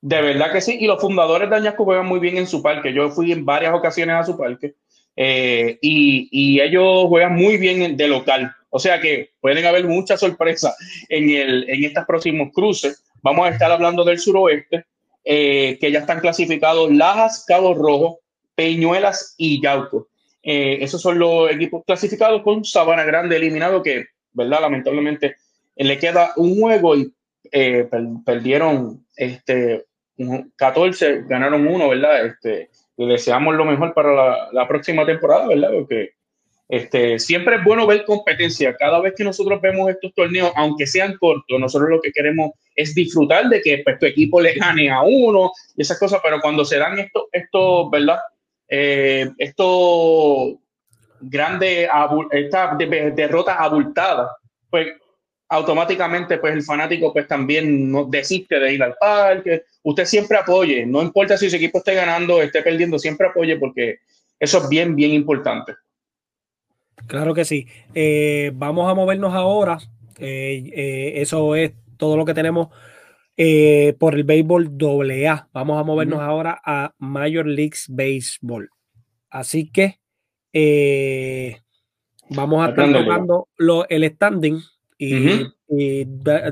De 0.00 0.22
verdad 0.22 0.52
que 0.52 0.60
sí. 0.60 0.78
Y 0.80 0.86
los 0.86 1.00
fundadores 1.00 1.50
de 1.50 1.56
Añasco 1.56 1.84
juegan 1.84 2.06
muy 2.06 2.20
bien 2.20 2.36
en 2.36 2.46
su 2.46 2.62
parque. 2.62 2.92
Yo 2.92 3.10
fui 3.10 3.32
en 3.32 3.44
varias 3.44 3.74
ocasiones 3.74 4.14
a 4.14 4.24
su 4.24 4.38
parque 4.38 4.74
eh, 5.16 5.78
y, 5.82 6.28
y, 6.30 6.60
ellos 6.60 7.06
juegan 7.08 7.34
muy 7.34 7.56
bien 7.56 7.96
de 7.96 8.08
local. 8.08 8.54
O 8.70 8.78
sea 8.78 9.00
que 9.00 9.32
pueden 9.40 9.66
haber 9.66 9.84
muchas 9.84 10.20
sorpresas 10.20 10.76
en, 11.08 11.28
el, 11.30 11.68
en 11.68 11.84
estos 11.84 12.04
próximos 12.06 12.50
cruces. 12.54 13.04
Vamos 13.22 13.46
a 13.46 13.50
estar 13.50 13.70
hablando 13.70 14.04
del 14.04 14.18
suroeste. 14.18 14.86
Eh, 15.24 15.78
que 15.80 15.92
ya 15.92 16.00
están 16.00 16.20
clasificados 16.20 16.90
Lajas, 16.92 17.44
Cabo 17.46 17.74
Rojo, 17.74 18.20
Peñuelas 18.54 19.34
y 19.36 19.62
Yauco. 19.62 20.08
Eh, 20.42 20.78
esos 20.80 21.02
son 21.02 21.18
los 21.18 21.50
equipos 21.50 21.84
clasificados 21.86 22.42
con 22.42 22.64
Sabana 22.64 23.04
Grande 23.04 23.36
eliminado 23.36 23.82
que, 23.82 24.06
¿verdad? 24.32 24.62
Lamentablemente 24.62 25.36
eh, 25.76 25.84
le 25.84 25.98
queda 25.98 26.32
un 26.36 26.58
juego 26.58 26.96
y 26.96 27.12
perdieron 28.24 29.04
este, 29.16 29.86
14, 30.56 31.22
ganaron 31.22 31.66
uno, 31.66 31.88
¿verdad? 31.88 32.26
Este, 32.26 32.70
y 32.96 33.06
deseamos 33.06 33.54
lo 33.54 33.64
mejor 33.64 33.92
para 33.92 34.14
la, 34.14 34.48
la 34.52 34.68
próxima 34.68 35.04
temporada, 35.04 35.48
¿verdad? 35.48 35.70
Porque 35.72 36.10
este, 36.70 37.18
siempre 37.18 37.56
es 37.56 37.64
bueno 37.64 37.84
ver 37.84 38.04
competencia. 38.04 38.76
Cada 38.76 39.00
vez 39.00 39.14
que 39.16 39.24
nosotros 39.24 39.60
vemos 39.60 39.90
estos 39.90 40.14
torneos, 40.14 40.52
aunque 40.54 40.86
sean 40.86 41.16
cortos, 41.18 41.58
nosotros 41.58 41.90
lo 41.90 42.00
que 42.00 42.12
queremos 42.12 42.52
es 42.76 42.94
disfrutar 42.94 43.48
de 43.48 43.60
que 43.60 43.78
pues, 43.84 43.98
tu 43.98 44.06
equipo 44.06 44.40
le 44.40 44.54
gane 44.54 44.88
a 44.88 45.02
uno 45.02 45.50
y 45.76 45.82
esas 45.82 45.98
cosas, 45.98 46.20
pero 46.22 46.40
cuando 46.40 46.64
se 46.64 46.78
dan 46.78 46.96
estos, 47.00 47.24
esto, 47.32 47.90
¿verdad? 47.90 48.20
Eh, 48.68 49.28
estos 49.38 50.54
grandes, 51.20 51.88
derrotas 53.16 53.56
abultadas, 53.58 54.30
pues 54.70 54.92
automáticamente 55.48 56.38
pues 56.38 56.54
el 56.54 56.62
fanático 56.62 57.12
pues 57.12 57.26
también 57.26 57.90
no 57.90 58.04
desiste 58.04 58.60
de 58.60 58.74
ir 58.74 58.82
al 58.84 58.94
parque. 58.94 59.64
Usted 59.82 60.04
siempre 60.04 60.38
apoye, 60.38 60.86
no 60.86 61.02
importa 61.02 61.36
si 61.36 61.50
su 61.50 61.56
equipo 61.56 61.78
esté 61.78 61.94
ganando, 61.94 62.40
esté 62.40 62.62
perdiendo, 62.62 62.96
siempre 62.96 63.26
apoye 63.26 63.56
porque 63.56 63.98
eso 64.38 64.58
es 64.58 64.68
bien, 64.68 64.94
bien 64.94 65.10
importante. 65.10 65.74
Claro 67.10 67.34
que 67.34 67.44
sí. 67.44 67.66
Eh, 67.92 68.52
vamos 68.54 68.88
a 68.88 68.94
movernos 68.94 69.34
ahora. 69.34 69.78
Eh, 70.20 70.70
eh, 70.72 71.12
eso 71.16 71.56
es 71.56 71.72
todo 71.96 72.16
lo 72.16 72.24
que 72.24 72.34
tenemos 72.34 72.68
por 73.98 74.14
el 74.14 74.22
béisbol 74.22 74.70
AA. 74.80 75.48
Vamos 75.52 75.80
a 75.80 75.82
movernos 75.82 76.20
ahora 76.20 76.60
a 76.64 76.94
Major 76.98 77.46
Leagues 77.46 77.86
Baseball. 77.88 78.70
Así 79.28 79.68
que 79.72 79.98
vamos 82.28 82.64
a 82.64 82.68
estar 82.68 82.92
tocando 82.92 83.48
lo, 83.56 83.88
el 83.88 84.04
standing 84.04 84.60
y, 84.96 86.06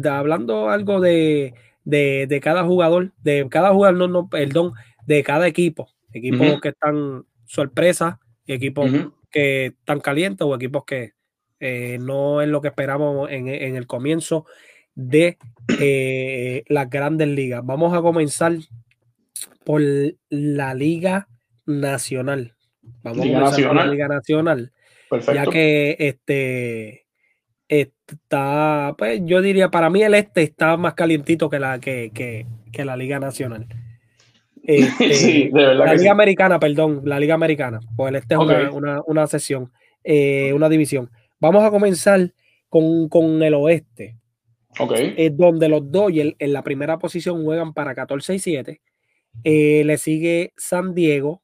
hablando 0.09 0.71
algo 0.71 1.01
de, 1.01 1.55
de, 1.85 2.27
de, 2.27 2.40
cada 2.40 2.64
jugador, 2.64 3.12
de 3.18 3.47
cada 3.49 3.73
jugador, 3.73 3.97
no, 3.97 4.09
no, 4.09 4.29
perdón, 4.29 4.73
de 5.07 5.23
cada 5.23 5.47
equipo. 5.47 5.88
Equipos 6.12 6.61
que 6.61 6.71
están 6.71 7.27
sorpresas 7.44 8.16
y 8.44 8.55
equipos 8.55 8.90
que 9.30 9.66
están 9.66 10.00
calientes 10.00 10.46
o 10.46 10.54
equipos 10.54 10.84
que 10.84 11.12
eh, 11.60 11.98
no 12.00 12.40
es 12.40 12.48
lo 12.48 12.60
que 12.60 12.68
esperamos 12.68 13.30
en, 13.30 13.48
en 13.48 13.76
el 13.76 13.86
comienzo 13.86 14.46
de 14.94 15.38
eh, 15.80 16.64
las 16.68 16.90
grandes 16.90 17.28
ligas. 17.28 17.64
Vamos 17.64 17.96
a 17.96 18.02
comenzar 18.02 18.56
por 19.64 19.80
la 20.28 20.74
Liga 20.74 21.28
Nacional. 21.66 22.54
Vamos 23.02 23.26
a 23.26 23.32
comenzar 23.32 23.66
por 23.66 23.76
la 23.76 23.86
Liga 23.86 24.08
Nacional. 24.08 24.72
Ya 25.32 25.46
que 25.46 25.96
este 25.98 27.06
está, 27.68 28.94
pues 28.96 29.20
yo 29.24 29.42
diría, 29.42 29.70
para 29.70 29.90
mí 29.90 30.02
el 30.02 30.14
este 30.14 30.42
está 30.42 30.76
más 30.76 30.94
calientito 30.94 31.50
que 31.50 31.58
la, 31.58 31.78
que, 31.78 32.10
que, 32.14 32.46
que 32.72 32.84
la 32.84 32.96
Liga 32.96 33.18
Nacional. 33.18 33.66
Este, 35.00 35.14
sí, 35.14 35.44
de 35.44 35.64
verdad 35.64 35.87
la 35.87 35.94
Liga 35.94 36.12
Americana, 36.12 36.61
perdón, 36.61 37.00
la 37.04 37.18
Liga 37.18 37.35
Americana. 37.35 37.81
Pues 37.96 38.11
el 38.11 38.16
este 38.16 38.35
es 38.35 38.40
una, 38.40 38.70
una, 38.70 39.02
una, 39.07 39.26
sesión, 39.26 39.72
eh, 40.04 40.52
una 40.52 40.68
división. 40.68 41.11
Vamos 41.40 41.64
a 41.64 41.70
comenzar 41.70 42.35
con, 42.68 43.09
con 43.09 43.42
el 43.42 43.54
oeste. 43.54 44.18
Es 45.16 45.37
donde 45.37 45.68
los 45.68 45.90
Dodgers 45.90 46.35
en 46.38 46.52
la 46.52 46.62
primera 46.62 46.98
posición 46.98 47.42
juegan 47.44 47.72
para 47.72 47.94
14 47.94 48.35
y 48.35 48.38
7. 48.38 48.81
Eh, 49.44 49.83
le 49.85 49.98
sigue 49.98 50.52
San 50.57 50.94
Diego, 50.94 51.42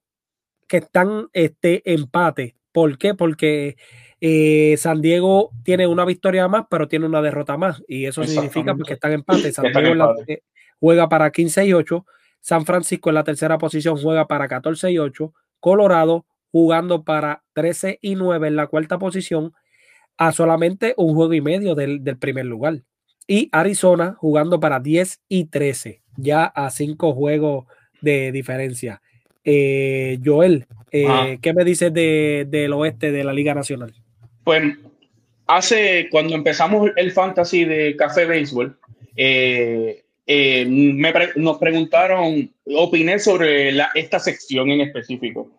que 0.68 0.78
están 0.78 1.28
este 1.32 1.82
empate. 1.92 2.56
¿Por 2.72 2.98
qué? 2.98 3.14
Porque 3.14 3.76
eh, 4.20 4.76
San 4.78 5.00
Diego 5.00 5.50
tiene 5.64 5.86
una 5.86 6.04
victoria 6.04 6.48
más, 6.48 6.64
pero 6.70 6.88
tiene 6.88 7.06
una 7.06 7.22
derrota 7.22 7.56
más. 7.56 7.82
Y 7.88 8.06
eso 8.06 8.24
significa 8.24 8.76
que 8.86 8.94
están 8.94 9.12
en 9.12 9.20
empate. 9.20 9.52
San 9.52 9.72
Diego 9.72 10.14
eh, 10.26 10.42
juega 10.78 11.08
para 11.08 11.30
15 11.30 11.66
y 11.66 11.72
8. 11.72 12.04
San 12.44 12.66
Francisco 12.66 13.08
en 13.08 13.14
la 13.14 13.24
tercera 13.24 13.56
posición 13.56 13.96
juega 13.96 14.26
para 14.26 14.48
14 14.48 14.92
y 14.92 14.98
8. 14.98 15.32
Colorado 15.60 16.26
jugando 16.52 17.02
para 17.02 17.42
13 17.54 18.00
y 18.02 18.16
9 18.16 18.48
en 18.48 18.56
la 18.56 18.66
cuarta 18.66 18.98
posición, 18.98 19.54
a 20.18 20.30
solamente 20.30 20.92
un 20.98 21.14
juego 21.14 21.32
y 21.32 21.40
medio 21.40 21.74
del, 21.74 22.02
primer 22.18 22.44
lugar. 22.44 22.82
Y 23.26 23.48
Arizona 23.50 24.14
jugando 24.18 24.60
para 24.60 24.78
10 24.78 25.22
y 25.26 25.46
13, 25.46 26.02
ya 26.18 26.44
a 26.44 26.68
cinco 26.68 27.14
juegos 27.14 27.64
de 28.02 28.30
diferencia. 28.30 29.00
Eh, 29.42 30.18
Joel, 30.22 30.66
¿qué 30.90 31.52
me 31.56 31.64
dices 31.64 31.94
del 31.94 32.72
oeste 32.74 33.10
de 33.10 33.24
la 33.24 33.32
Liga 33.32 33.54
Nacional? 33.54 33.94
Pues 34.44 34.76
hace, 35.46 36.08
cuando 36.10 36.34
empezamos 36.34 36.90
el 36.94 37.10
fantasy 37.10 37.64
de 37.64 37.96
Café 37.96 38.26
Béisbol, 38.26 38.78
eh, 39.16 40.03
eh, 40.26 40.64
nos 41.36 41.58
preguntaron, 41.58 42.50
opiné 42.64 43.18
sobre 43.18 43.76
esta 43.94 44.18
sección 44.18 44.70
en 44.70 44.80
específico. 44.82 45.50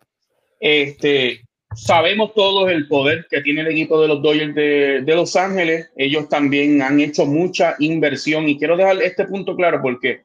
Este, 0.59 1.41
sabemos 1.75 2.33
todos 2.33 2.71
el 2.71 2.87
poder 2.87 3.27
que 3.29 3.41
tiene 3.41 3.61
el 3.61 3.67
equipo 3.67 4.01
de 4.01 4.07
los 4.07 4.21
Dodgers 4.21 4.55
de, 4.55 5.15
Los 5.15 5.35
Ángeles. 5.35 5.89
Ellos 5.95 6.27
también 6.29 6.81
han 6.81 6.99
hecho 6.99 7.25
mucha 7.25 7.75
inversión 7.79 8.49
y 8.49 8.57
quiero 8.57 8.77
dejar 8.77 9.01
este 9.01 9.25
punto 9.25 9.55
claro 9.55 9.81
porque 9.81 10.23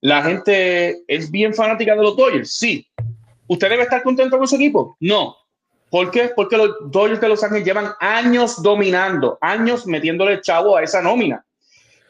la 0.00 0.22
gente 0.22 0.98
es 1.06 1.30
bien 1.30 1.54
fanática 1.54 1.96
de 1.96 2.02
los 2.02 2.16
Dodgers. 2.16 2.52
Sí. 2.52 2.86
¿Usted 3.46 3.70
debe 3.70 3.84
estar 3.84 4.02
contento 4.02 4.36
con 4.36 4.46
su 4.46 4.56
equipo? 4.56 4.96
No. 5.00 5.34
¿Por? 5.90 6.12
Porque 6.36 6.56
los 6.58 6.90
Dodgers 6.90 7.20
de 7.20 7.28
Los 7.28 7.42
Ángeles 7.42 7.64
llevan 7.64 7.92
años 7.98 8.62
dominando, 8.62 9.38
años 9.40 9.86
metiéndole 9.86 10.42
chavo 10.42 10.76
a 10.76 10.82
esa 10.82 11.00
nómina. 11.00 11.42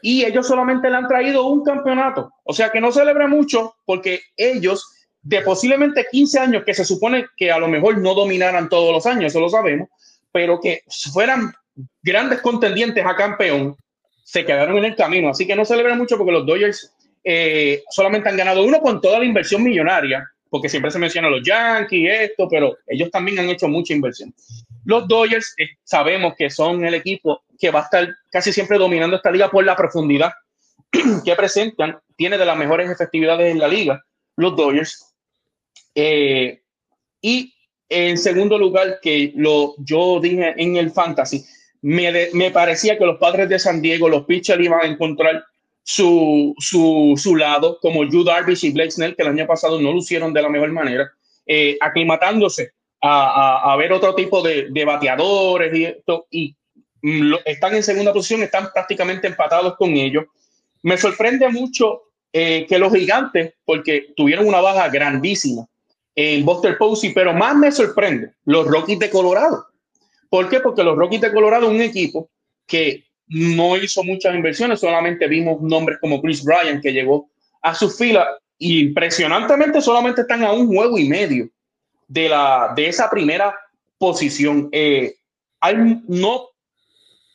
Y 0.01 0.23
ellos 0.25 0.47
solamente 0.47 0.89
le 0.89 0.97
han 0.97 1.07
traído 1.07 1.47
un 1.47 1.63
campeonato. 1.63 2.31
O 2.43 2.53
sea 2.53 2.71
que 2.71 2.81
no 2.81 2.91
celebra 2.91 3.27
mucho 3.27 3.75
porque 3.85 4.21
ellos, 4.37 4.85
de 5.21 5.41
posiblemente 5.41 6.07
15 6.11 6.39
años, 6.39 6.63
que 6.65 6.73
se 6.73 6.85
supone 6.85 7.27
que 7.35 7.51
a 7.51 7.59
lo 7.59 7.67
mejor 7.67 7.97
no 7.97 8.13
dominaran 8.13 8.69
todos 8.69 8.93
los 8.93 9.05
años, 9.05 9.25
eso 9.25 9.39
lo 9.39 9.49
sabemos, 9.49 9.89
pero 10.31 10.59
que 10.59 10.83
fueran 11.13 11.53
grandes 12.01 12.41
contendientes 12.41 13.05
a 13.05 13.15
campeón, 13.15 13.75
se 14.23 14.45
quedaron 14.45 14.77
en 14.77 14.85
el 14.85 14.95
camino. 14.95 15.29
Así 15.29 15.47
que 15.47 15.55
no 15.55 15.65
celebra 15.65 15.95
mucho 15.95 16.17
porque 16.17 16.31
los 16.31 16.45
Dodgers 16.45 16.93
eh, 17.23 17.83
solamente 17.89 18.29
han 18.29 18.37
ganado 18.37 18.63
uno 18.63 18.79
con 18.79 19.01
toda 19.01 19.19
la 19.19 19.25
inversión 19.25 19.63
millonaria 19.63 20.29
porque 20.49 20.69
siempre 20.69 20.91
se 20.91 20.99
menciona 20.99 21.29
los 21.29 21.43
Yankees, 21.43 22.09
esto, 22.31 22.47
pero 22.49 22.77
ellos 22.87 23.11
también 23.11 23.39
han 23.39 23.49
hecho 23.49 23.67
mucha 23.67 23.93
inversión. 23.93 24.33
Los 24.85 25.07
Dodgers 25.07 25.53
eh, 25.57 25.69
sabemos 25.83 26.33
que 26.37 26.49
son 26.49 26.83
el 26.85 26.95
equipo 26.95 27.43
que 27.59 27.71
va 27.71 27.81
a 27.81 27.83
estar 27.83 28.09
casi 28.31 28.51
siempre 28.51 28.77
dominando 28.77 29.15
esta 29.15 29.31
liga 29.31 29.51
por 29.51 29.63
la 29.63 29.75
profundidad 29.75 30.31
que 31.25 31.35
presentan. 31.35 31.99
Tiene 32.15 32.37
de 32.37 32.45
las 32.45 32.57
mejores 32.57 32.89
efectividades 32.89 33.51
en 33.51 33.59
la 33.59 33.67
liga, 33.67 34.03
los 34.35 34.55
Dodgers. 34.55 35.13
Eh, 35.93 36.61
y 37.21 37.53
en 37.89 38.17
segundo 38.17 38.57
lugar, 38.57 38.99
que 39.01 39.33
lo, 39.35 39.75
yo 39.77 40.19
dije 40.19 40.53
en 40.57 40.77
el 40.77 40.91
fantasy, 40.91 41.45
me, 41.81 42.29
me 42.33 42.51
parecía 42.51 42.97
que 42.97 43.05
los 43.05 43.17
padres 43.17 43.49
de 43.49 43.59
San 43.59 43.81
Diego, 43.81 44.09
los 44.09 44.25
pitchers 44.25 44.63
iban 44.63 44.81
a 44.81 44.87
encontrar 44.87 45.43
su, 45.89 46.53
su, 46.59 47.15
su 47.17 47.35
lado, 47.35 47.79
como 47.81 48.05
Jude 48.05 48.25
Darvish 48.25 48.63
y 48.63 48.69
Blake 48.69 48.91
Snell, 48.91 49.15
que 49.15 49.23
el 49.23 49.29
año 49.29 49.47
pasado 49.47 49.81
no 49.81 49.91
lucieron 49.91 50.31
de 50.31 50.43
la 50.43 50.47
mejor 50.47 50.71
manera, 50.71 51.09
eh, 51.47 51.79
aclimatándose 51.81 52.73
a, 53.01 53.73
a, 53.73 53.75
ver 53.75 53.91
otro 53.91 54.13
tipo 54.13 54.43
de, 54.43 54.67
de 54.69 54.85
bateadores 54.85 55.75
y 55.75 55.85
esto, 55.85 56.27
y 56.29 56.55
están 57.43 57.73
en 57.73 57.81
segunda 57.81 58.13
posición, 58.13 58.43
están 58.43 58.69
prácticamente 58.71 59.25
empatados 59.25 59.77
con 59.77 59.89
ellos. 59.89 60.25
Me 60.83 60.95
sorprende 60.95 61.49
mucho 61.49 62.03
eh, 62.33 62.67
que 62.69 62.77
los 62.77 62.93
gigantes, 62.93 63.55
porque 63.65 64.13
tuvieron 64.15 64.45
una 64.45 64.61
baja 64.61 64.89
grandísima 64.89 65.65
en 66.13 66.45
Buster 66.45 66.77
Posey, 66.77 67.15
pero 67.15 67.33
más 67.33 67.55
me 67.55 67.71
sorprende 67.71 68.33
los 68.45 68.67
Rockies 68.67 68.99
de 68.99 69.09
Colorado. 69.09 69.65
¿Por 70.29 70.49
qué? 70.49 70.59
Porque 70.59 70.83
los 70.83 70.95
Rockies 70.95 71.21
de 71.21 71.33
Colorado 71.33 71.67
un 71.67 71.81
equipo 71.81 72.29
que 72.67 73.08
no 73.29 73.77
hizo 73.77 74.03
muchas 74.03 74.35
inversiones, 74.35 74.79
solamente 74.79 75.27
vimos 75.27 75.61
nombres 75.61 75.99
como 76.01 76.21
Chris 76.21 76.43
Bryan 76.43 76.81
que 76.81 76.91
llegó 76.91 77.29
a 77.61 77.73
su 77.75 77.89
fila 77.89 78.27
y 78.57 78.81
impresionantemente 78.81 79.81
solamente 79.81 80.21
están 80.21 80.43
a 80.43 80.51
un 80.51 80.67
juego 80.67 80.97
y 80.97 81.07
medio 81.07 81.49
de, 82.07 82.27
la, 82.27 82.73
de 82.75 82.87
esa 82.87 83.09
primera 83.09 83.55
posición. 83.97 84.69
Eh, 84.71 85.15
no 86.07 86.49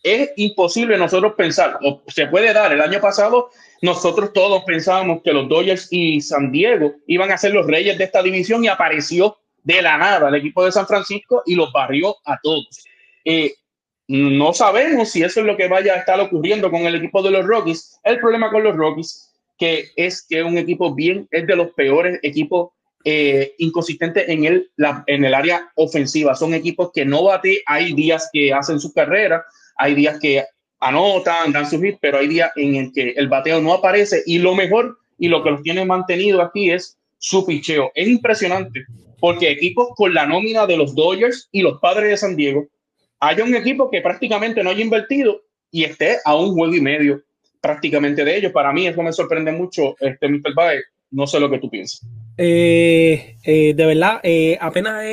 es 0.02 0.30
imposible 0.36 0.98
nosotros 0.98 1.32
pensar, 1.34 1.78
se 2.08 2.26
puede 2.26 2.52
dar, 2.52 2.72
el 2.72 2.80
año 2.80 3.00
pasado 3.00 3.50
nosotros 3.80 4.32
todos 4.32 4.62
pensábamos 4.64 5.22
que 5.22 5.32
los 5.32 5.48
Dodgers 5.48 5.88
y 5.90 6.20
San 6.20 6.52
Diego 6.52 6.94
iban 7.06 7.30
a 7.32 7.38
ser 7.38 7.52
los 7.52 7.66
reyes 7.66 7.96
de 7.96 8.04
esta 8.04 8.22
división 8.22 8.64
y 8.64 8.68
apareció 8.68 9.38
de 9.62 9.80
la 9.80 9.96
nada 9.96 10.28
el 10.28 10.34
equipo 10.34 10.64
de 10.64 10.72
San 10.72 10.86
Francisco 10.86 11.42
y 11.46 11.54
los 11.54 11.72
barrió 11.72 12.16
a 12.24 12.38
todos. 12.42 12.84
Eh, 13.24 13.54
no 14.08 14.52
sabemos 14.52 15.10
si 15.10 15.22
eso 15.22 15.40
es 15.40 15.46
lo 15.46 15.56
que 15.56 15.68
vaya 15.68 15.94
a 15.94 15.98
estar 15.98 16.20
ocurriendo 16.20 16.70
con 16.70 16.82
el 16.82 16.94
equipo 16.94 17.22
de 17.22 17.30
los 17.30 17.46
Rockies. 17.46 17.98
El 18.04 18.18
problema 18.18 18.50
con 18.50 18.62
los 18.62 18.76
Rockies 18.76 19.30
que 19.58 19.86
es 19.96 20.26
que 20.28 20.42
un 20.42 20.58
equipo 20.58 20.94
bien 20.94 21.28
es 21.30 21.46
de 21.46 21.56
los 21.56 21.72
peores 21.74 22.18
equipos 22.22 22.70
eh, 23.04 23.54
inconsistentes 23.58 24.28
en 24.28 24.44
el, 24.44 24.70
en 25.06 25.24
el 25.24 25.34
área 25.34 25.70
ofensiva. 25.76 26.34
Son 26.34 26.54
equipos 26.54 26.90
que 26.92 27.04
no 27.04 27.24
bate. 27.24 27.62
Hay 27.66 27.92
días 27.92 28.28
que 28.32 28.52
hacen 28.52 28.80
su 28.80 28.92
carrera, 28.92 29.44
hay 29.76 29.94
días 29.94 30.18
que 30.18 30.44
anotan, 30.80 31.52
dan 31.52 31.68
sus 31.68 31.82
hits, 31.82 31.98
pero 32.00 32.18
hay 32.18 32.28
días 32.28 32.50
en 32.56 32.76
el 32.76 32.92
que 32.92 33.10
el 33.10 33.28
bateo 33.28 33.60
no 33.60 33.74
aparece. 33.74 34.22
Y 34.26 34.38
lo 34.38 34.54
mejor 34.54 34.98
y 35.18 35.28
lo 35.28 35.42
que 35.42 35.50
los 35.50 35.62
tiene 35.62 35.84
mantenido 35.84 36.42
aquí 36.42 36.70
es 36.70 36.98
su 37.18 37.46
picheo. 37.46 37.92
Es 37.94 38.08
impresionante 38.08 38.84
porque 39.20 39.50
equipos 39.50 39.88
con 39.96 40.12
la 40.12 40.26
nómina 40.26 40.66
de 40.66 40.76
los 40.76 40.94
Dodgers 40.94 41.48
y 41.52 41.62
los 41.62 41.78
padres 41.80 42.10
de 42.10 42.16
San 42.16 42.36
Diego 42.36 42.66
haya 43.28 43.44
un 43.44 43.54
equipo 43.54 43.90
que 43.90 44.00
prácticamente 44.00 44.62
no 44.62 44.70
haya 44.70 44.82
invertido 44.82 45.42
y 45.70 45.84
esté 45.84 46.18
a 46.24 46.36
un 46.36 46.54
juego 46.54 46.74
y 46.74 46.80
medio 46.80 47.22
prácticamente 47.60 48.24
de 48.24 48.36
ellos. 48.36 48.52
Para 48.52 48.72
mí 48.72 48.86
eso 48.86 49.02
me 49.02 49.12
sorprende 49.12 49.52
mucho, 49.52 49.96
este 50.00 50.28
Mr. 50.28 50.54
Bae. 50.54 50.82
No 51.10 51.26
sé 51.26 51.38
lo 51.38 51.48
que 51.48 51.58
tú 51.58 51.70
piensas. 51.70 52.06
Eh, 52.36 53.36
eh, 53.44 53.74
de 53.74 53.86
verdad, 53.86 54.20
eh, 54.24 54.58
apenas 54.60 55.04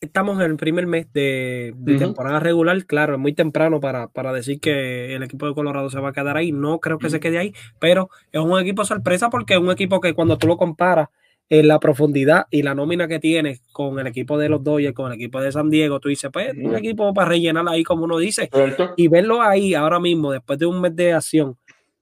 estamos 0.00 0.38
en 0.38 0.50
el 0.50 0.56
primer 0.56 0.86
mes 0.86 1.12
de, 1.12 1.74
temporada 1.98 2.40
regular. 2.40 2.84
Claro, 2.84 3.14
es 3.14 3.20
muy 3.20 3.32
temprano 3.32 3.80
para, 3.80 4.08
para, 4.08 4.32
decir 4.32 4.60
que 4.60 5.14
el 5.14 5.22
equipo 5.22 5.46
de 5.46 5.54
Colorado 5.54 5.88
se 5.90 6.00
va 6.00 6.10
a 6.10 6.12
quedar 6.12 6.36
ahí. 6.36 6.52
No 6.52 6.78
creo 6.78 6.98
que 6.98 7.10
se 7.10 7.20
quede 7.20 7.38
ahí, 7.38 7.54
pero 7.78 8.10
es 8.32 8.40
un 8.40 8.58
equipo 8.60 8.84
sorpresa 8.84 9.30
porque 9.30 9.54
es 9.54 9.60
un 9.60 9.70
equipo 9.70 10.00
que 10.00 10.14
cuando 10.14 10.36
tú 10.36 10.46
lo 10.46 10.56
comparas 10.56 11.08
en 11.50 11.66
la 11.66 11.80
profundidad 11.80 12.46
y 12.48 12.62
la 12.62 12.76
nómina 12.76 13.08
que 13.08 13.18
tienes 13.18 13.60
con 13.72 13.98
el 13.98 14.06
equipo 14.06 14.38
de 14.38 14.48
los 14.48 14.62
Dodgers, 14.62 14.94
con 14.94 15.10
el 15.10 15.18
equipo 15.18 15.40
de 15.40 15.50
San 15.50 15.68
Diego, 15.68 15.98
tú 15.98 16.08
dices, 16.08 16.30
pues, 16.32 16.54
un 16.56 16.76
equipo 16.76 17.12
para 17.12 17.28
rellenar 17.28 17.68
ahí, 17.68 17.82
como 17.82 18.04
uno 18.04 18.18
dice, 18.18 18.48
y 18.96 19.08
verlo 19.08 19.42
ahí 19.42 19.74
ahora 19.74 19.98
mismo, 19.98 20.30
después 20.30 20.60
de 20.60 20.66
un 20.66 20.80
mes 20.80 20.94
de 20.94 21.12
acción, 21.12 21.58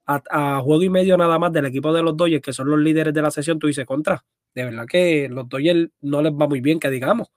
a, 0.06 0.60
juego 0.60 0.82
y 0.82 0.90
medio 0.90 1.16
nada 1.16 1.38
más 1.38 1.52
del 1.52 1.66
equipo 1.66 1.92
de 1.92 2.02
los 2.02 2.16
Dodgers, 2.16 2.42
que 2.42 2.52
son 2.52 2.68
los 2.68 2.78
líderes 2.78 3.14
de 3.14 3.22
la 3.22 3.30
sesión, 3.30 3.58
tú 3.58 3.66
dices, 3.66 3.86
contra, 3.86 4.22
de 4.54 4.64
verdad 4.64 4.86
que 4.86 5.28
los 5.30 5.48
Dodgers 5.48 5.88
no 6.02 6.20
les 6.20 6.32
va 6.32 6.46
muy 6.46 6.60
bien, 6.60 6.78
que 6.78 6.90
digamos. 6.90 7.28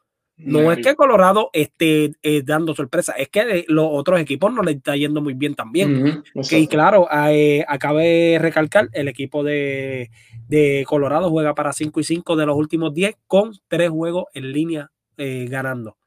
No 0.43 0.71
es 0.71 0.79
que 0.79 0.95
Colorado 0.95 1.49
esté 1.53 2.13
eh, 2.23 2.41
dando 2.43 2.75
sorpresa, 2.75 3.13
es 3.13 3.29
que 3.29 3.65
los 3.67 3.87
otros 3.89 4.19
equipos 4.19 4.53
no 4.53 4.63
le 4.63 4.71
está 4.71 4.95
yendo 4.95 5.21
muy 5.21 5.33
bien 5.33 5.55
también. 5.55 6.23
y 6.33 6.67
claro, 6.67 7.07
eh, 7.29 7.63
acabe 7.67 8.05
de 8.05 8.39
recalcar, 8.39 8.89
el 8.93 9.07
equipo 9.07 9.43
de, 9.43 10.09
Colorado 10.85 11.29
juega 11.29 11.55
para 11.55 11.73
5 11.73 11.99
y 11.99 12.03
5 12.03 12.35
de 12.35 12.45
los 12.45 12.57
últimos 12.57 12.93
10 12.93 13.15
con 13.27 13.51
tres 13.67 13.89
juegos 13.89 14.25
en 14.33 14.51
línea 14.51 14.91
eh, 15.17 15.47
ganando. 15.49 15.97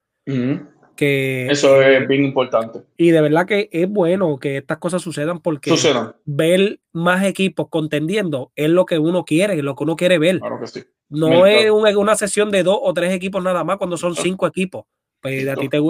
Que, 0.96 1.48
Eso 1.50 1.82
es 1.82 2.06
bien 2.06 2.24
importante. 2.24 2.80
Y 2.96 3.10
de 3.10 3.20
verdad 3.20 3.46
que 3.46 3.68
es 3.72 3.88
bueno 3.88 4.38
que 4.38 4.58
estas 4.58 4.78
cosas 4.78 5.02
sucedan 5.02 5.40
porque 5.40 5.74
ver 6.24 6.80
más 6.92 7.24
equipos 7.24 7.68
contendiendo 7.68 8.52
es 8.54 8.70
lo 8.70 8.86
que 8.86 8.98
uno 8.98 9.24
quiere, 9.24 9.60
lo 9.62 9.74
que 9.74 9.84
uno 9.84 9.96
quiere 9.96 10.18
ver. 10.18 10.38
Claro 10.38 10.60
que 10.60 10.66
sí. 10.68 10.84
No 11.08 11.46
es 11.46 11.70
una 11.96 12.16
sesión 12.16 12.50
de 12.50 12.62
dos 12.62 12.78
o 12.80 12.94
tres 12.94 13.12
equipos 13.12 13.42
nada 13.42 13.64
más 13.64 13.76
cuando 13.76 13.96
son 13.96 14.14
cinco 14.14 14.46
equipos. 14.46 14.84
Pues 15.20 15.48
a 15.48 15.56
ti 15.56 15.68
te, 15.68 15.80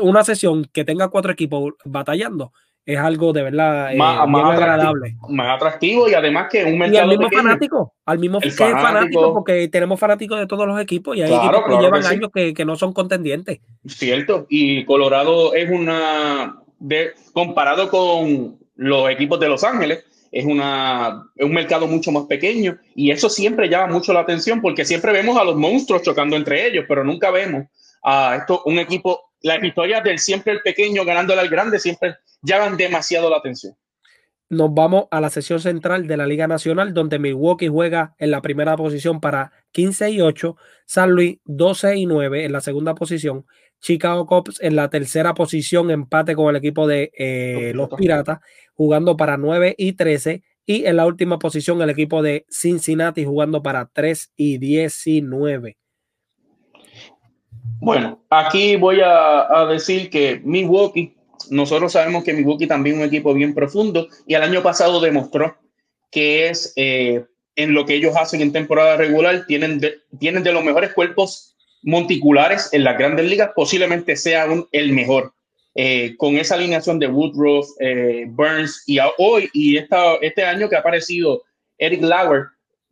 una 0.00 0.24
sesión 0.24 0.64
que 0.72 0.84
tenga 0.84 1.08
cuatro 1.08 1.32
equipos 1.32 1.74
batallando 1.84 2.52
es 2.86 2.98
algo 2.98 3.32
de 3.32 3.42
verdad 3.42 3.92
eh, 3.92 3.96
más, 3.96 4.20
agradable. 4.20 5.16
Más 5.28 5.56
atractivo 5.56 6.08
y 6.08 6.14
además 6.14 6.48
que 6.50 6.64
un 6.64 6.78
mercado. 6.78 6.94
Y 6.94 6.98
al 6.98 7.08
mismo 7.08 7.30
fanático, 7.30 7.94
al 8.04 8.18
mismo 8.18 8.40
fanático. 8.40 9.34
porque 9.34 9.68
tenemos 9.68 9.98
fanáticos 9.98 10.38
de 10.38 10.46
todos 10.46 10.66
los 10.66 10.80
equipos 10.80 11.16
y 11.16 11.22
hay 11.22 11.32
equipos 11.32 11.64
que 11.66 11.82
llevan 11.82 12.06
años 12.06 12.30
que, 12.32 12.64
no 12.64 12.76
son 12.76 12.92
contendientes. 12.92 13.60
Cierto, 13.86 14.46
y 14.48 14.84
Colorado 14.84 15.54
es 15.54 15.70
una. 15.70 16.60
De, 16.78 17.12
comparado 17.32 17.88
con 17.88 18.58
los 18.76 19.08
equipos 19.08 19.40
de 19.40 19.48
Los 19.48 19.64
Ángeles, 19.64 20.04
es, 20.30 20.44
una, 20.44 21.30
un 21.36 21.52
mercado 21.52 21.86
mucho 21.86 22.10
más 22.10 22.24
pequeño 22.24 22.76
y 22.94 23.10
eso 23.10 23.30
siempre 23.30 23.68
llama 23.68 23.92
mucho 23.92 24.12
la 24.12 24.20
atención 24.20 24.60
porque 24.60 24.84
siempre 24.84 25.12
vemos 25.12 25.38
a 25.38 25.44
los 25.44 25.56
monstruos 25.56 26.02
chocando 26.02 26.36
entre 26.36 26.66
ellos, 26.66 26.84
pero 26.88 27.04
nunca 27.04 27.30
vemos 27.30 27.66
a 28.02 28.36
esto, 28.36 28.62
un 28.66 28.78
equipo, 28.78 29.32
las 29.44 29.62
historias 29.62 30.02
del 30.02 30.18
siempre 30.18 30.54
el 30.54 30.62
pequeño 30.62 31.04
ganándole 31.04 31.42
al 31.42 31.50
grande 31.50 31.78
siempre 31.78 32.16
llaman 32.40 32.78
demasiado 32.78 33.28
la 33.28 33.36
atención. 33.36 33.76
Nos 34.48 34.72
vamos 34.72 35.04
a 35.10 35.20
la 35.20 35.28
sesión 35.28 35.60
central 35.60 36.06
de 36.06 36.16
la 36.16 36.26
Liga 36.26 36.46
Nacional, 36.46 36.94
donde 36.94 37.18
Milwaukee 37.18 37.68
juega 37.68 38.14
en 38.18 38.30
la 38.30 38.40
primera 38.40 38.76
posición 38.76 39.20
para 39.20 39.52
15 39.72 40.10
y 40.10 40.20
8, 40.22 40.56
San 40.86 41.10
Luis 41.10 41.38
12 41.44 41.96
y 41.96 42.06
9 42.06 42.44
en 42.46 42.52
la 42.52 42.60
segunda 42.62 42.94
posición, 42.94 43.44
Chicago 43.80 44.26
Cubs 44.26 44.62
en 44.62 44.76
la 44.76 44.88
tercera 44.88 45.34
posición, 45.34 45.90
empate 45.90 46.34
con 46.34 46.48
el 46.48 46.56
equipo 46.56 46.86
de 46.86 47.12
eh, 47.18 47.72
los 47.74 47.90
Piratas, 47.90 48.38
jugando 48.72 49.14
para 49.16 49.36
9 49.36 49.74
y 49.76 49.92
13. 49.92 50.42
Y 50.64 50.86
en 50.86 50.96
la 50.96 51.04
última 51.04 51.38
posición, 51.38 51.82
el 51.82 51.90
equipo 51.90 52.22
de 52.22 52.46
Cincinnati 52.48 53.26
jugando 53.26 53.62
para 53.62 53.90
3 53.92 54.32
y 54.36 54.56
19. 54.56 55.76
Bueno, 57.80 58.20
aquí 58.30 58.76
voy 58.76 59.00
a, 59.04 59.66
decir 59.70 60.10
que 60.10 60.40
Milwaukee, 60.44 61.14
nosotros 61.50 61.92
sabemos 61.92 62.24
que 62.24 62.32
Milwaukee 62.32 62.66
también 62.66 62.96
es 62.96 63.02
un 63.02 63.08
equipo 63.08 63.34
bien 63.34 63.54
profundo 63.54 64.08
y 64.26 64.34
el 64.34 64.42
año 64.42 64.62
pasado 64.62 65.00
demostró 65.00 65.56
que 66.10 66.48
es 66.48 66.72
eh, 66.76 67.24
en 67.56 67.74
lo 67.74 67.84
que 67.84 67.94
ellos 67.94 68.16
hacen 68.16 68.40
en 68.40 68.52
temporada 68.52 68.96
regular, 68.96 69.44
tienen 69.46 69.80
tienen 70.18 70.42
de 70.42 70.52
los 70.52 70.64
mejores 70.64 70.92
cuerpos 70.94 71.56
monticulares 71.82 72.70
en 72.72 72.84
las 72.84 72.98
grandes 72.98 73.26
ligas, 73.26 73.50
posiblemente 73.54 74.16
sea 74.16 74.46
el 74.72 74.92
mejor. 74.92 75.32
Eh, 75.76 76.14
con 76.18 76.36
esa 76.36 76.54
alineación 76.54 77.00
de 77.00 77.08
Woodruff, 77.08 77.66
eh, 77.80 78.26
Burns 78.28 78.84
y 78.86 78.98
hoy 79.18 79.50
y 79.52 79.76
este 79.76 80.44
año 80.44 80.68
que 80.68 80.76
ha 80.76 80.78
aparecido 80.78 81.42
Eric 81.78 82.00
Lauer 82.02 82.44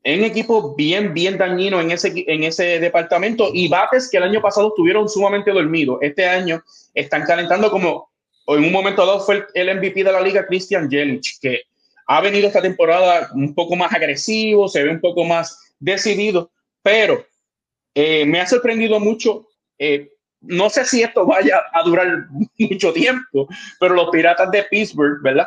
en 0.04 0.20
un 0.20 0.24
equipo 0.24 0.74
bien, 0.74 1.14
bien 1.14 1.38
dañino 1.38 1.80
en 1.80 1.92
ese, 1.92 2.24
en 2.26 2.42
ese 2.42 2.80
departamento 2.80 3.50
y 3.52 3.68
bates 3.68 4.10
que 4.10 4.16
el 4.16 4.24
año 4.24 4.40
pasado 4.40 4.68
estuvieron 4.68 5.08
sumamente 5.08 5.52
dormidos. 5.52 5.98
Este 6.00 6.26
año 6.26 6.62
están 6.94 7.24
calentando 7.24 7.70
como 7.70 8.10
en 8.46 8.64
un 8.64 8.72
momento 8.72 9.06
dado 9.06 9.20
fue 9.20 9.46
el 9.54 9.76
MVP 9.76 10.02
de 10.02 10.12
la 10.12 10.20
liga 10.20 10.46
Christian 10.46 10.90
Jelic, 10.90 11.38
que 11.40 11.62
ha 12.06 12.20
venido 12.20 12.48
esta 12.48 12.60
temporada 12.60 13.30
un 13.34 13.54
poco 13.54 13.76
más 13.76 13.92
agresivo, 13.92 14.68
se 14.68 14.82
ve 14.82 14.90
un 14.90 15.00
poco 15.00 15.24
más 15.24 15.74
decidido, 15.78 16.50
pero 16.82 17.24
eh, 17.94 18.26
me 18.26 18.40
ha 18.40 18.46
sorprendido 18.46 18.98
mucho. 18.98 19.46
Eh, 19.78 20.10
no 20.40 20.68
sé 20.68 20.84
si 20.84 21.02
esto 21.02 21.24
vaya 21.24 21.62
a 21.72 21.82
durar 21.84 22.26
mucho 22.58 22.92
tiempo, 22.92 23.48
pero 23.78 23.94
los 23.94 24.10
Piratas 24.10 24.50
de 24.50 24.64
Pittsburgh, 24.64 25.22
¿verdad? 25.22 25.46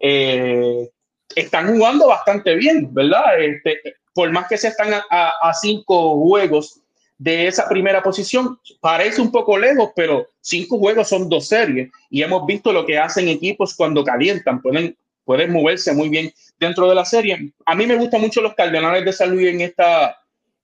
Eh, 0.00 0.88
están 1.34 1.68
jugando 1.68 2.08
bastante 2.08 2.54
bien, 2.54 2.92
¿verdad? 2.92 3.40
Este, 3.40 3.80
por 4.14 4.30
más 4.30 4.48
que 4.48 4.56
se 4.56 4.68
están 4.68 4.92
a, 5.10 5.52
cinco 5.60 6.16
juegos 6.16 6.80
de 7.18 7.46
esa 7.46 7.68
primera 7.68 8.02
posición, 8.02 8.58
parece 8.80 9.20
un 9.20 9.30
poco 9.30 9.56
lejos, 9.58 9.90
pero 9.94 10.26
cinco 10.40 10.78
juegos 10.78 11.08
son 11.08 11.28
dos 11.28 11.48
series 11.48 11.90
y 12.08 12.22
hemos 12.22 12.46
visto 12.46 12.72
lo 12.72 12.86
que 12.86 12.98
hacen 12.98 13.28
equipos 13.28 13.74
cuando 13.74 14.02
calientan, 14.02 14.60
pueden, 14.62 14.96
pueden 15.24 15.52
moverse 15.52 15.92
muy 15.92 16.08
bien 16.08 16.32
dentro 16.58 16.88
de 16.88 16.94
la 16.94 17.04
serie. 17.04 17.52
A 17.66 17.74
mí 17.74 17.86
me 17.86 17.96
gustan 17.96 18.22
mucho 18.22 18.40
los 18.40 18.54
Cardenales 18.54 19.04
de 19.04 19.12
San 19.12 19.30
Luis 19.30 19.48
en 19.48 19.60
esta, 19.60 20.16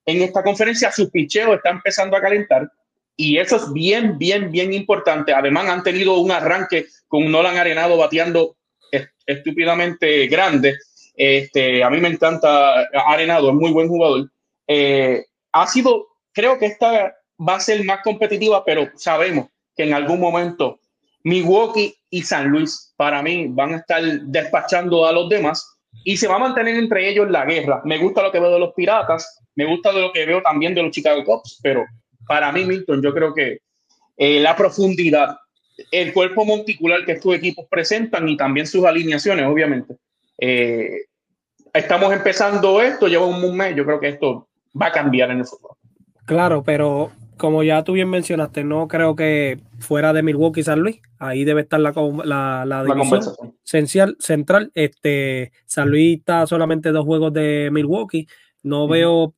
en 0.05 0.21
esta 0.23 0.43
conferencia 0.43 0.91
su 0.91 1.09
picheo 1.11 1.53
está 1.53 1.69
empezando 1.69 2.17
a 2.17 2.21
calentar 2.21 2.69
y 3.15 3.39
eso 3.39 3.55
es 3.55 3.73
bien, 3.73 4.17
bien, 4.17 4.51
bien 4.51 4.73
importante. 4.73 5.33
Además, 5.33 5.67
han 5.67 5.83
tenido 5.83 6.19
un 6.19 6.31
arranque 6.31 6.85
con 7.07 7.29
Nolan 7.31 7.57
Arenado 7.57 7.97
bateando 7.97 8.56
estúpidamente 9.25 10.27
grande. 10.27 10.77
Este, 11.15 11.83
a 11.83 11.89
mí 11.89 11.99
me 11.99 12.09
encanta 12.09 12.87
Arenado, 13.07 13.49
es 13.49 13.55
muy 13.55 13.71
buen 13.71 13.87
jugador. 13.87 14.29
Eh, 14.67 15.25
ha 15.51 15.67
sido, 15.67 16.07
creo 16.33 16.59
que 16.59 16.67
esta 16.67 17.15
va 17.39 17.55
a 17.55 17.59
ser 17.59 17.83
más 17.83 18.01
competitiva, 18.03 18.63
pero 18.65 18.89
sabemos 18.95 19.47
que 19.75 19.83
en 19.83 19.93
algún 19.93 20.19
momento 20.19 20.79
Milwaukee 21.23 21.95
y 22.09 22.21
San 22.21 22.49
Luis, 22.49 22.93
para 22.95 23.21
mí, 23.21 23.47
van 23.49 23.73
a 23.73 23.77
estar 23.77 24.01
despachando 24.03 25.05
a 25.05 25.11
los 25.11 25.29
demás 25.29 25.77
y 26.03 26.17
se 26.17 26.27
va 26.27 26.35
a 26.35 26.39
mantener 26.39 26.75
entre 26.75 27.09
ellos 27.09 27.29
la 27.29 27.45
guerra. 27.45 27.81
Me 27.83 27.97
gusta 27.97 28.23
lo 28.23 28.31
que 28.31 28.39
veo 28.39 28.51
de 28.51 28.59
los 28.59 28.73
Piratas, 28.73 29.39
me 29.55 29.65
gusta 29.65 29.91
de 29.91 30.01
lo 30.01 30.11
que 30.11 30.25
veo 30.25 30.41
también 30.41 30.73
de 30.73 30.83
los 30.83 30.91
Chicago 30.91 31.23
Cubs, 31.23 31.59
pero 31.61 31.85
para 32.27 32.51
mí, 32.51 32.65
Milton, 32.65 33.01
yo 33.01 33.13
creo 33.13 33.33
que 33.33 33.59
eh, 34.17 34.39
la 34.39 34.55
profundidad, 34.55 35.37
el 35.91 36.13
cuerpo 36.13 36.45
monticular 36.45 37.05
que 37.05 37.13
estos 37.13 37.35
equipos 37.35 37.65
presentan 37.69 38.27
y 38.27 38.37
también 38.37 38.67
sus 38.67 38.85
alineaciones, 38.85 39.45
obviamente. 39.45 39.95
Eh, 40.37 41.05
estamos 41.73 42.13
empezando 42.13 42.81
esto, 42.81 43.07
lleva 43.07 43.25
un 43.25 43.55
mes, 43.55 43.75
yo 43.75 43.85
creo 43.85 43.99
que 43.99 44.09
esto 44.09 44.47
va 44.79 44.87
a 44.87 44.91
cambiar 44.91 45.31
en 45.31 45.39
el 45.39 45.45
futuro. 45.45 45.77
Claro, 46.25 46.63
pero 46.63 47.11
como 47.37 47.63
ya 47.63 47.83
tú 47.83 47.93
bien 47.93 48.09
mencionaste, 48.09 48.63
no 48.63 48.87
creo 48.87 49.15
que 49.15 49.59
fuera 49.79 50.11
de 50.11 50.23
Milwaukee 50.23 50.63
San 50.63 50.79
Luis, 50.79 50.99
ahí 51.19 51.45
debe 51.45 51.61
estar 51.61 51.79
la, 51.79 51.93
la, 52.25 52.65
la, 52.65 52.83
división 52.83 54.15
central. 54.19 54.71
Este, 54.73 55.51
San 55.65 55.89
Luis 55.89 56.19
está 56.19 56.45
solamente 56.47 56.91
dos 56.91 57.05
juegos 57.05 57.31
de 57.33 57.69
Milwaukee. 57.71 58.27
No 58.63 58.87
veo 58.87 59.35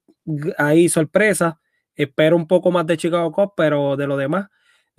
ahí 0.58 0.90
sorpresa. 0.90 1.60
Espero 1.96 2.36
un 2.36 2.48
poco 2.48 2.72
más 2.72 2.88
de 2.88 2.98
Chicago 2.98 3.32
Cubs, 3.32 3.54
pero 3.56 3.98
de 3.98 4.08
lo 4.08 4.16
demás, 4.16 4.48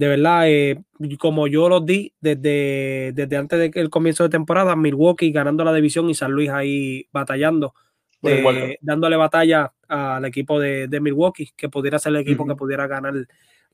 de 0.01 0.09
verdad, 0.09 0.49
eh, 0.49 0.83
como 1.19 1.47
yo 1.47 1.69
los 1.69 1.85
di 1.85 2.15
desde, 2.23 3.13
desde 3.15 3.37
antes 3.37 3.71
del 3.71 3.91
comienzo 3.91 4.23
de 4.23 4.31
temporada, 4.31 4.75
Milwaukee 4.75 5.31
ganando 5.31 5.63
la 5.63 5.75
división 5.75 6.09
y 6.09 6.15
San 6.15 6.33
Luis 6.33 6.49
ahí 6.49 7.07
batallando, 7.13 7.75
eh, 8.23 8.79
dándole 8.81 9.17
batalla 9.17 9.75
al 9.89 10.25
equipo 10.25 10.59
de, 10.59 10.89
Milwaukee, 11.03 11.51
que 11.55 11.69
pudiera 11.69 11.99
ser 11.99 12.15
el 12.15 12.23
equipo 12.23 12.47
que 12.47 12.55
pudiera 12.55 12.87
ganar 12.87 13.13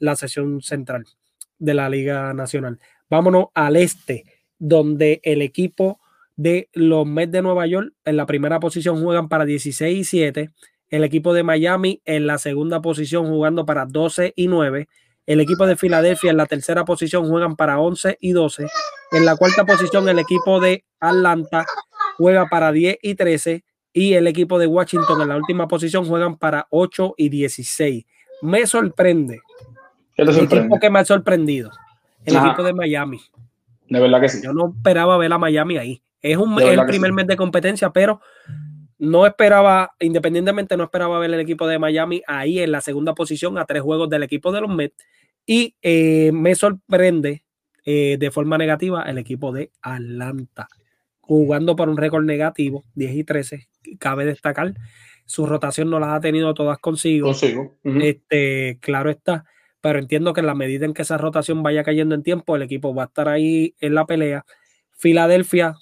la 0.00 0.16
sesión 0.16 0.60
central 0.62 1.06
de 1.60 1.74
la 1.74 1.88
Liga 1.88 2.34
Nacional. 2.34 2.80
Vámonos 3.08 3.46
al 3.54 3.76
este, 3.76 4.24
donde 4.58 5.20
el 5.22 5.42
equipo 5.42 6.00
de 6.34 6.70
los 6.72 7.06
Mets 7.06 7.30
de 7.30 7.42
Nueva 7.42 7.68
York 7.68 7.92
en 8.04 8.16
la 8.16 8.26
primera 8.26 8.58
posición 8.58 9.00
juegan 9.00 9.28
para 9.28 9.44
16 9.44 9.96
y 9.96 10.02
7 10.02 10.50
el 10.88 11.04
equipo 11.04 11.32
de 11.34 11.44
Miami 11.44 12.02
en 12.04 12.26
la 12.26 12.38
segunda 12.38 12.82
posición 12.82 13.28
jugando 13.28 13.64
para 13.64 13.86
12 13.86 14.32
y 14.34 14.48
9. 14.48 14.88
El 15.26 15.40
equipo 15.40 15.66
de 15.66 15.76
Filadelfia 15.76 16.30
en 16.30 16.36
la 16.36 16.46
tercera 16.46 16.84
posición 16.84 17.28
juegan 17.28 17.56
para 17.56 17.80
11 17.80 18.18
y 18.20 18.32
12. 18.32 18.66
En 19.12 19.24
la 19.24 19.36
cuarta 19.36 19.64
posición 19.64 20.08
el 20.08 20.20
equipo 20.20 20.60
de 20.60 20.84
Atlanta 21.00 21.66
juega 22.16 22.46
para 22.46 22.70
10 22.70 22.98
y 23.02 23.14
13. 23.16 23.64
Y 23.92 24.14
el 24.14 24.26
equipo 24.26 24.58
de 24.58 24.66
Washington 24.66 25.22
en 25.22 25.28
la 25.28 25.36
última 25.36 25.66
posición 25.66 26.04
juegan 26.04 26.36
para 26.36 26.66
8 26.70 27.14
y 27.16 27.28
16. 27.28 28.04
Me 28.42 28.66
sorprende. 28.66 29.40
el 30.16 30.28
equipo 30.38 30.78
que 30.78 30.90
me 30.90 31.00
ha 31.00 31.04
sorprendido. 31.04 31.70
El 32.24 32.36
equipo 32.36 32.62
de 32.62 32.72
Miami. 32.72 33.20
De 33.88 34.00
verdad 34.00 34.20
que 34.20 34.28
sí. 34.28 34.40
Yo 34.44 34.52
no 34.52 34.74
esperaba 34.76 35.16
ver 35.16 35.32
a 35.32 35.38
Miami 35.38 35.78
ahí. 35.78 36.02
Es, 36.20 36.36
un, 36.36 36.60
el 36.60 36.84
primer 36.86 37.12
mes 37.12 37.26
de 37.26 37.36
competencia, 37.36 37.90
pero 37.90 38.20
no 38.98 39.26
esperaba, 39.26 39.94
independientemente, 40.00 40.76
no 40.76 40.84
esperaba 40.84 41.18
ver 41.18 41.32
el 41.32 41.40
equipo 41.40 41.66
de 41.66 41.78
Miami 41.78 42.22
ahí 42.26 42.60
en 42.60 42.72
la 42.72 42.80
segunda 42.80 43.14
posición 43.14 43.58
a 43.58 43.64
tres 43.64 43.82
juegos 43.82 44.08
del 44.08 44.22
equipo 44.22 44.52
de 44.52 44.60
los 44.60 44.70
Mets. 44.70 45.04
Y 45.46 45.76
eh, 45.80 46.32
me 46.32 46.54
sorprende 46.54 47.44
eh, 47.84 48.16
de 48.18 48.30
forma 48.32 48.58
negativa 48.58 49.04
el 49.04 49.16
equipo 49.18 49.52
de 49.52 49.70
Atlanta, 49.80 50.68
jugando 51.20 51.76
por 51.76 51.88
un 51.88 51.96
récord 51.96 52.24
negativo, 52.24 52.84
10 52.94 53.14
y 53.14 53.24
13. 53.24 53.68
Cabe 53.98 54.24
destacar, 54.24 54.74
su 55.24 55.46
rotación 55.46 55.88
no 55.88 56.00
las 56.00 56.10
ha 56.10 56.20
tenido 56.20 56.52
todas 56.52 56.78
consigo. 56.78 57.28
consigo. 57.28 57.76
este, 57.84 58.78
claro 58.80 59.10
está. 59.10 59.44
pero 59.80 60.00
entiendo 60.00 60.32
que 60.32 60.40
en 60.40 60.46
la 60.46 60.54
medida 60.54 60.84
en 60.84 60.94
que 60.94 61.02
esa 61.02 61.16
rotación 61.16 61.62
vaya 61.62 61.84
cayendo 61.84 62.16
en 62.16 62.24
tiempo, 62.24 62.56
el 62.56 62.62
equipo 62.62 62.92
va 62.92 63.04
a 63.04 63.06
estar 63.06 63.28
ahí 63.28 63.74
en 63.80 63.94
la 63.94 64.04
pelea. 64.04 64.44
Filadelfia 64.90 65.76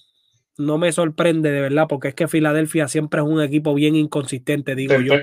no 0.59 0.79
me 0.79 0.93
sorprende 0.93 1.51
de 1.51 1.61
verdad, 1.61 1.87
porque 1.89 2.09
es 2.09 2.15
que 2.15 2.29
Filadelfia 2.29 2.89
siempre 2.89 3.21
es 3.21 3.27
un 3.27 3.41
equipo 3.41 3.75
bien 3.75 3.97
inconsistente, 3.97 4.75
digo 4.75 5.01
yo. 5.01 5.15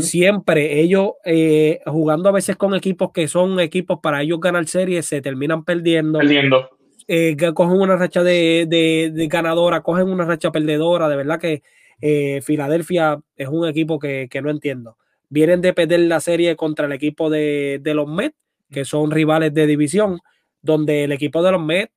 Siempre 0.00 0.80
ellos 0.80 1.12
eh, 1.26 1.80
jugando 1.84 2.30
a 2.30 2.32
veces 2.32 2.56
con 2.56 2.74
equipos 2.74 3.12
que 3.12 3.28
son 3.28 3.60
equipos 3.60 3.98
para 4.00 4.22
ellos 4.22 4.40
ganar 4.40 4.66
series, 4.66 5.04
se 5.04 5.20
terminan 5.20 5.62
perdiendo. 5.62 6.20
Perdiendo. 6.20 6.70
Eh, 7.06 7.36
cogen 7.52 7.78
una 7.78 7.96
racha 7.96 8.22
de, 8.22 9.12
ganadora, 9.30 9.82
cogen 9.82 10.08
una 10.08 10.24
racha 10.24 10.50
perdedora. 10.50 11.06
De 11.08 11.16
verdad 11.16 11.38
que 11.38 11.62
eh, 12.00 12.40
Filadelfia 12.40 13.20
es 13.36 13.48
un 13.48 13.68
equipo 13.68 13.98
que, 13.98 14.28
no 14.42 14.48
entiendo. 14.48 14.96
Vienen 15.28 15.60
de 15.60 15.74
perder 15.74 16.00
la 16.00 16.20
serie 16.20 16.56
contra 16.56 16.86
el 16.86 16.92
equipo 16.92 17.28
de, 17.28 17.80
los 17.84 18.08
Mets, 18.08 18.36
que 18.70 18.86
son 18.86 19.10
rivales 19.10 19.52
de 19.52 19.66
división, 19.66 20.20
donde 20.62 21.04
el 21.04 21.12
equipo 21.12 21.42
de 21.42 21.52
los 21.52 21.62
Mets 21.62 21.92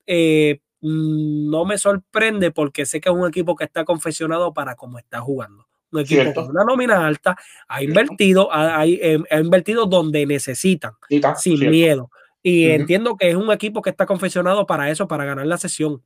mm, 0.81 1.49
no 1.49 1.63
me 1.63 1.77
sorprende 1.77 2.51
porque 2.51 2.85
sé 2.85 2.99
que 2.99 3.07
es 3.07 3.15
un 3.15 3.27
equipo 3.29 3.55
que 3.55 3.63
está 3.63 3.85
confesionado 3.85 4.53
para 4.53 4.75
cómo 4.75 4.99
está 4.99 5.21
jugando 5.21 5.67
un 5.91 5.99
equipo 6.01 6.33
con 6.33 6.49
una 6.49 6.63
nómina 6.63 7.05
alta, 7.05 7.37
ha 7.67 7.83
invertido, 7.83 8.49
ha, 8.51 8.85
eh, 8.85 9.19
invertido 9.41 9.85
donde 9.85 10.25
necesitan, 10.25 10.93
sin 11.37 11.69
miedo. 11.69 12.09
Y 12.43 12.65
entiendo 12.69 13.17
que 13.17 13.29
es 13.29 13.35
un 13.35 13.51
equipo 13.51 13.81
que 13.81 13.89
está 13.89 14.05
confeccionado 14.05 14.65
para 14.65 14.89
eso, 14.89 15.07
para 15.07 15.25
ganar 15.25 15.45
la 15.47 15.57
sesión. 15.57 16.01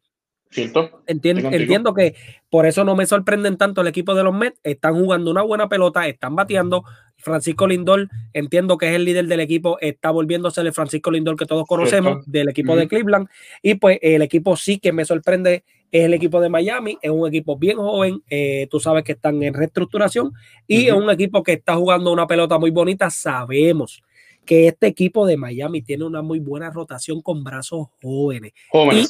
Cierto. 0.50 1.04
Entiendo, 1.08 1.50
entiendo 1.50 1.94
que 1.94 2.16
por 2.50 2.66
eso 2.66 2.84
no 2.84 2.96
me 2.96 3.06
sorprenden 3.06 3.58
tanto 3.58 3.82
el 3.82 3.88
equipo 3.88 4.14
de 4.16 4.24
los 4.24 4.34
Mets. 4.34 4.60
Están 4.64 4.96
jugando 4.96 5.32
una 5.32 5.44
buena 5.44 5.70
pelota, 5.70 6.08
están 6.08 6.36
bateando. 6.36 6.84
Francisco 7.16 7.68
Lindor, 7.68 8.10
entiendo 8.34 8.78
que 8.78 8.90
es 8.90 8.96
el 8.96 9.06
líder 9.06 9.28
del 9.28 9.40
equipo, 9.40 9.78
está 9.80 10.10
volviéndose 10.10 10.60
el 10.62 10.74
Francisco 10.74 11.12
Lindor 11.12 11.36
que 11.36 11.46
todos 11.46 11.68
conocemos 11.68 12.26
del 12.26 12.50
equipo 12.50 12.76
de 12.76 12.88
Cleveland. 12.88 13.28
Y 13.62 13.76
pues 13.76 14.00
el 14.02 14.24
equipo 14.24 14.58
sí 14.58 14.80
que 14.80 14.92
me 14.92 15.06
sorprende 15.06 15.64
es 15.92 16.06
el 16.06 16.14
equipo 16.14 16.40
de 16.40 16.50
Miami, 16.50 16.98
es 17.02 17.12
un 17.12 17.28
equipo 17.28 17.58
bien 17.58 17.78
joven, 17.78 18.24
eh, 18.30 18.68
tú 18.72 18.80
sabes 18.80 19.04
que 19.04 19.12
están 19.12 19.44
en 19.44 19.54
reestructuración 19.54 20.32
y 20.66 20.88
es 20.88 20.94
un 20.94 21.10
equipo 21.10 21.44
que 21.44 21.54
está 21.54 21.76
jugando 21.76 22.12
una 22.12 22.28
pelota 22.28 22.58
muy 22.58 22.72
bonita. 22.72 23.10
Sabemos 23.10 24.02
que 24.46 24.68
este 24.68 24.88
equipo 24.88 25.28
de 25.28 25.38
Miami 25.38 25.82
tiene 25.82 26.06
una 26.06 26.22
muy 26.22 26.40
buena 26.40 26.72
rotación 26.72 27.22
con 27.22 27.44
brazos 27.44 27.88
jóvenes, 28.02 28.54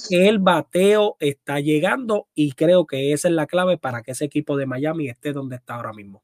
y 0.09 0.15
el 0.15 0.39
bateo 0.39 1.15
está 1.19 1.59
llegando 1.59 2.27
y 2.36 2.51
creo 2.51 2.86
que 2.86 3.13
esa 3.13 3.29
es 3.29 3.34
la 3.36 3.45
clave 3.45 3.77
para 3.77 4.01
que 4.01 4.11
ese 4.11 4.25
equipo 4.25 4.57
de 4.57 4.65
Miami 4.65 5.07
esté 5.07 5.32
donde 5.32 5.55
está 5.57 5.75
ahora 5.75 5.93
mismo. 5.93 6.21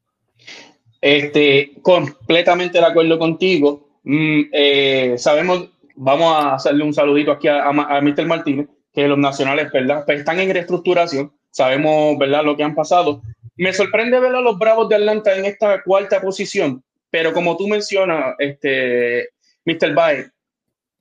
Este, 1.00 1.74
completamente 1.82 2.80
de 2.80 2.86
acuerdo 2.86 3.18
contigo. 3.20 3.88
Mm, 4.04 4.42
eh, 4.52 5.16
sabemos, 5.18 5.70
vamos 5.96 6.34
a 6.34 6.56
hacerle 6.56 6.84
un 6.84 6.94
saludito 6.94 7.32
aquí 7.32 7.48
a, 7.48 7.64
a, 7.64 7.70
a 7.70 8.02
Mr. 8.02 8.26
Martínez 8.26 8.68
que 8.98 9.08
los 9.08 9.20
nacionales, 9.20 9.72
¿verdad? 9.72 10.04
Pues 10.08 10.18
están 10.18 10.40
en 10.40 10.52
reestructuración, 10.52 11.32
sabemos, 11.52 12.18
¿verdad?, 12.18 12.44
lo 12.44 12.58
que 12.58 12.64
han 12.64 12.74
pasado. 12.74 13.22
Me 13.56 13.72
sorprende 13.72 14.20
ver 14.20 14.34
a 14.34 14.42
los 14.42 14.58
Bravos 14.58 14.90
de 14.90 14.96
Atlanta 14.96 15.38
en 15.38 15.46
esta 15.46 15.84
cuarta 15.84 16.20
posición, 16.20 16.84
pero 17.12 17.32
como 17.32 17.56
tú 17.56 17.68
mencionas, 17.68 18.34
este, 18.40 19.30
Mr. 19.66 19.94
Baez, 19.94 20.32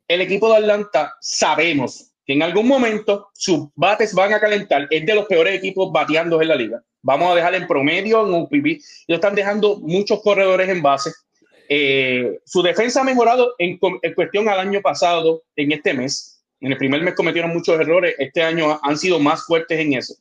el 0.08 0.20
equipo 0.20 0.50
de 0.50 0.56
Atlanta 0.56 1.14
sabemos 1.22 2.12
que 2.26 2.34
en 2.34 2.42
algún 2.42 2.68
momento 2.68 3.28
sus 3.32 3.68
bates 3.74 4.12
van 4.12 4.34
a 4.34 4.40
calentar. 4.40 4.86
Es 4.90 5.06
de 5.06 5.14
los 5.14 5.24
peores 5.24 5.54
equipos 5.54 5.90
bateando 5.90 6.42
en 6.42 6.48
la 6.48 6.54
liga. 6.54 6.82
Vamos 7.00 7.32
a 7.32 7.34
dejar 7.34 7.54
en 7.54 7.66
promedio 7.66 8.26
en 8.26 8.34
UPB. 8.34 8.66
Ellos 8.66 8.82
están 9.08 9.34
dejando 9.34 9.78
muchos 9.80 10.20
corredores 10.20 10.68
en 10.68 10.82
base. 10.82 11.12
Eh, 11.70 12.40
su 12.44 12.62
defensa 12.62 13.00
ha 13.00 13.04
mejorado 13.04 13.54
en, 13.56 13.78
en, 14.02 14.14
cuestión 14.14 14.50
al 14.50 14.60
año 14.60 14.82
pasado, 14.82 15.44
en 15.56 15.72
este 15.72 15.94
mes. 15.94 16.35
En 16.60 16.72
el 16.72 16.78
primer 16.78 17.02
mes 17.02 17.14
cometieron 17.14 17.52
muchos 17.52 17.78
errores, 17.78 18.14
este 18.18 18.42
año 18.42 18.78
han 18.82 18.96
sido 18.96 19.18
más 19.20 19.44
fuertes 19.44 19.78
en 19.78 19.92
eso. 19.94 20.14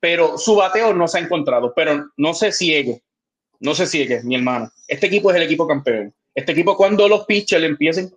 Pero 0.00 0.38
su 0.38 0.56
bateo 0.56 0.94
no 0.94 1.06
se 1.08 1.18
ha 1.18 1.22
encontrado, 1.22 1.72
pero 1.74 2.10
no 2.16 2.34
se 2.34 2.52
ciegue, 2.52 3.02
no 3.60 3.74
se 3.74 3.86
ciegue, 3.86 4.22
mi 4.22 4.36
hermano. 4.36 4.70
Este 4.88 5.06
equipo 5.06 5.30
es 5.30 5.36
el 5.36 5.42
equipo 5.42 5.66
campeón. 5.66 6.14
Este 6.34 6.52
equipo 6.52 6.76
cuando 6.76 7.08
los 7.08 7.24
pitchers 7.26 7.64
empiecen... 7.64 8.10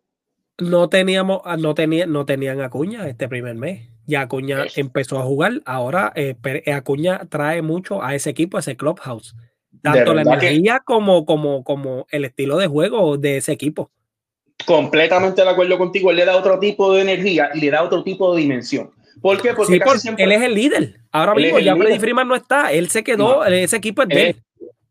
No 0.58 0.90
teníamos, 0.90 1.42
ah, 1.46 1.56
no, 1.56 1.74
tenía, 1.74 2.06
no 2.06 2.26
tenían 2.26 2.60
Acuña 2.60 3.08
este 3.08 3.30
primer 3.30 3.56
mes. 3.56 3.88
Ya 4.06 4.22
Acuña 4.22 4.66
empezó 4.76 5.18
a 5.18 5.24
jugar. 5.24 5.62
Ahora 5.66 6.12
eh, 6.16 6.36
eh, 6.44 6.74
Acuña 6.74 7.22
trae 7.30 7.62
mucho 7.62 8.04
a 8.04 8.14
ese 8.14 8.32
equipo, 8.32 8.58
a 8.58 8.60
ese 8.60 8.76
clubhouse. 8.76 9.36
Tanto 9.82 10.14
la 10.14 10.24
energía 10.24 10.82
como, 10.84 11.26
como, 11.26 11.64
como 11.64 12.08
el 12.10 12.26
estilo 12.26 12.58
de 12.58 12.68
juego 12.68 13.18
de 13.18 13.38
ese 13.38 13.54
equipo 13.54 13.92
completamente 14.66 15.44
de 15.44 15.50
acuerdo 15.50 15.78
contigo, 15.78 16.12
él 16.12 16.18
le 16.18 16.26
da 16.26 16.36
otro 16.36 16.60
tipo 16.60 16.94
de 16.94 17.02
energía 17.02 17.50
y 17.54 17.62
le 17.62 17.72
da 17.72 17.84
otro 17.84 18.04
tipo 18.04 18.34
de 18.34 18.42
dimensión. 18.42 18.92
¿Por 19.22 19.42
qué? 19.42 19.54
Porque 19.54 19.82
él 20.18 20.32
es 20.32 20.42
el 20.42 20.54
líder. 20.54 20.96
Ahora 21.12 21.36
mismo 21.36 21.60
ya 21.60 21.76
Freddy 21.76 22.00
Freeman 22.00 22.28
no 22.28 22.36
está, 22.36 22.72
él 22.72 22.90
se 22.90 23.04
quedó, 23.04 23.44
ese 23.46 23.78
equipo 23.78 24.04
es 24.04 24.10
de 24.10 24.30
él. 24.30 24.36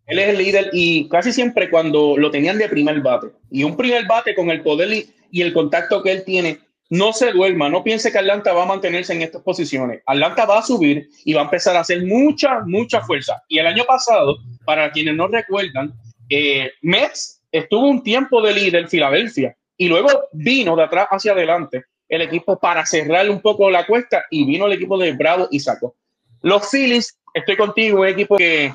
Él 0.06 0.18
es 0.18 0.28
el 0.28 0.38
líder 0.38 0.70
y 0.72 1.08
casi 1.08 1.32
siempre 1.32 1.68
cuando 1.68 2.16
lo 2.16 2.30
tenían 2.30 2.56
de 2.56 2.68
primer 2.68 3.00
bate 3.02 3.28
y 3.50 3.62
un 3.62 3.76
primer 3.76 4.06
bate 4.06 4.34
con 4.34 4.50
el 4.50 4.62
poder 4.62 4.90
y, 4.90 5.42
el 5.42 5.52
contacto 5.52 6.02
que 6.02 6.12
él 6.12 6.24
tiene, 6.24 6.58
no 6.88 7.12
se 7.12 7.30
duerma, 7.32 7.68
no 7.68 7.84
piense 7.84 8.10
que 8.10 8.16
Atlanta 8.16 8.54
va 8.54 8.62
a 8.62 8.66
mantenerse 8.66 9.12
en 9.12 9.20
estas 9.20 9.42
posiciones. 9.42 10.00
Atlanta 10.06 10.46
va 10.46 10.60
a 10.60 10.62
subir 10.62 11.10
y 11.26 11.34
va 11.34 11.42
a 11.42 11.44
empezar 11.44 11.76
a 11.76 11.80
hacer 11.80 12.02
mucha, 12.06 12.60
mucha 12.64 13.02
fuerza. 13.02 13.42
Y 13.48 13.58
el 13.58 13.66
año 13.66 13.84
pasado, 13.84 14.38
para 14.64 14.90
quienes 14.90 15.14
no 15.14 15.28
recuerdan, 15.28 15.92
eh, 16.30 16.70
Mets 16.80 17.37
estuvo 17.50 17.88
un 17.88 18.02
tiempo 18.02 18.42
de 18.42 18.52
líder 18.52 18.88
Filadelfia 18.88 19.56
y 19.76 19.88
luego 19.88 20.08
vino 20.32 20.76
de 20.76 20.84
atrás 20.84 21.08
hacia 21.10 21.32
adelante 21.32 21.84
el 22.08 22.22
equipo 22.22 22.58
para 22.58 22.84
cerrar 22.86 23.28
un 23.28 23.40
poco 23.40 23.70
la 23.70 23.86
cuesta 23.86 24.24
y 24.30 24.44
vino 24.44 24.66
el 24.66 24.72
equipo 24.72 24.96
de 24.98 25.12
Bravo 25.12 25.48
y 25.50 25.60
sacó. 25.60 25.94
Los 26.42 26.70
Phillies, 26.70 27.18
estoy 27.34 27.56
contigo, 27.56 28.00
un 28.00 28.06
equipo 28.06 28.36
que 28.36 28.74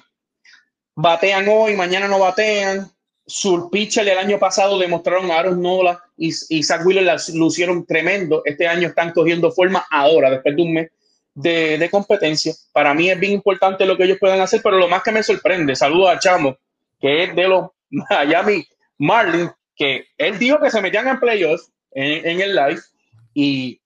batean 0.96 1.48
hoy, 1.50 1.76
mañana 1.76 2.08
no 2.08 2.20
batean. 2.20 2.92
Su 3.26 3.70
pitcher 3.72 4.06
del 4.06 4.18
año 4.18 4.38
pasado 4.38 4.78
demostraron 4.78 5.32
a 5.32 5.40
Aaron 5.40 5.62
Nola 5.62 6.04
y, 6.18 6.32
y 6.50 6.62
Zach 6.62 6.86
Wheeler 6.86 7.04
la 7.04 7.18
lucieron 7.34 7.86
tremendo. 7.86 8.42
Este 8.46 8.68
año 8.68 8.90
están 8.90 9.12
cogiendo 9.12 9.52
forma 9.52 9.86
ahora, 9.90 10.30
después 10.30 10.56
de 10.56 10.62
un 10.62 10.74
mes 10.74 10.92
de, 11.34 11.78
de, 11.78 11.90
competencia. 11.90 12.54
Para 12.74 12.94
mí 12.94 13.10
es 13.10 13.20
bien 13.20 13.34
importante 13.34 13.86
lo 13.86 13.98
que 13.98 14.04
ellos 14.04 14.18
puedan 14.20 14.42
hacer, 14.42 14.62
pero 14.62 14.78
lo 14.78 14.90
más 14.90 15.02
que 15.04 15.12
me 15.12 15.24
sorprende, 15.24 15.76
saludo 15.76 16.10
a 16.10 16.20
Chamo, 16.20 16.58
que 17.00 17.24
es 17.24 17.36
de 17.36 17.48
los 17.48 17.70
Miami 18.10 18.66
Marlins, 18.98 19.52
que 19.76 20.06
él 20.18 20.38
dijo 20.40 20.60
que 20.60 20.72
se 20.72 20.82
metían 20.82 21.08
en 21.08 21.20
playoffs 21.20 21.72
en, 21.92 22.42
el 22.42 22.56
live 22.56 22.82
y 23.34 23.80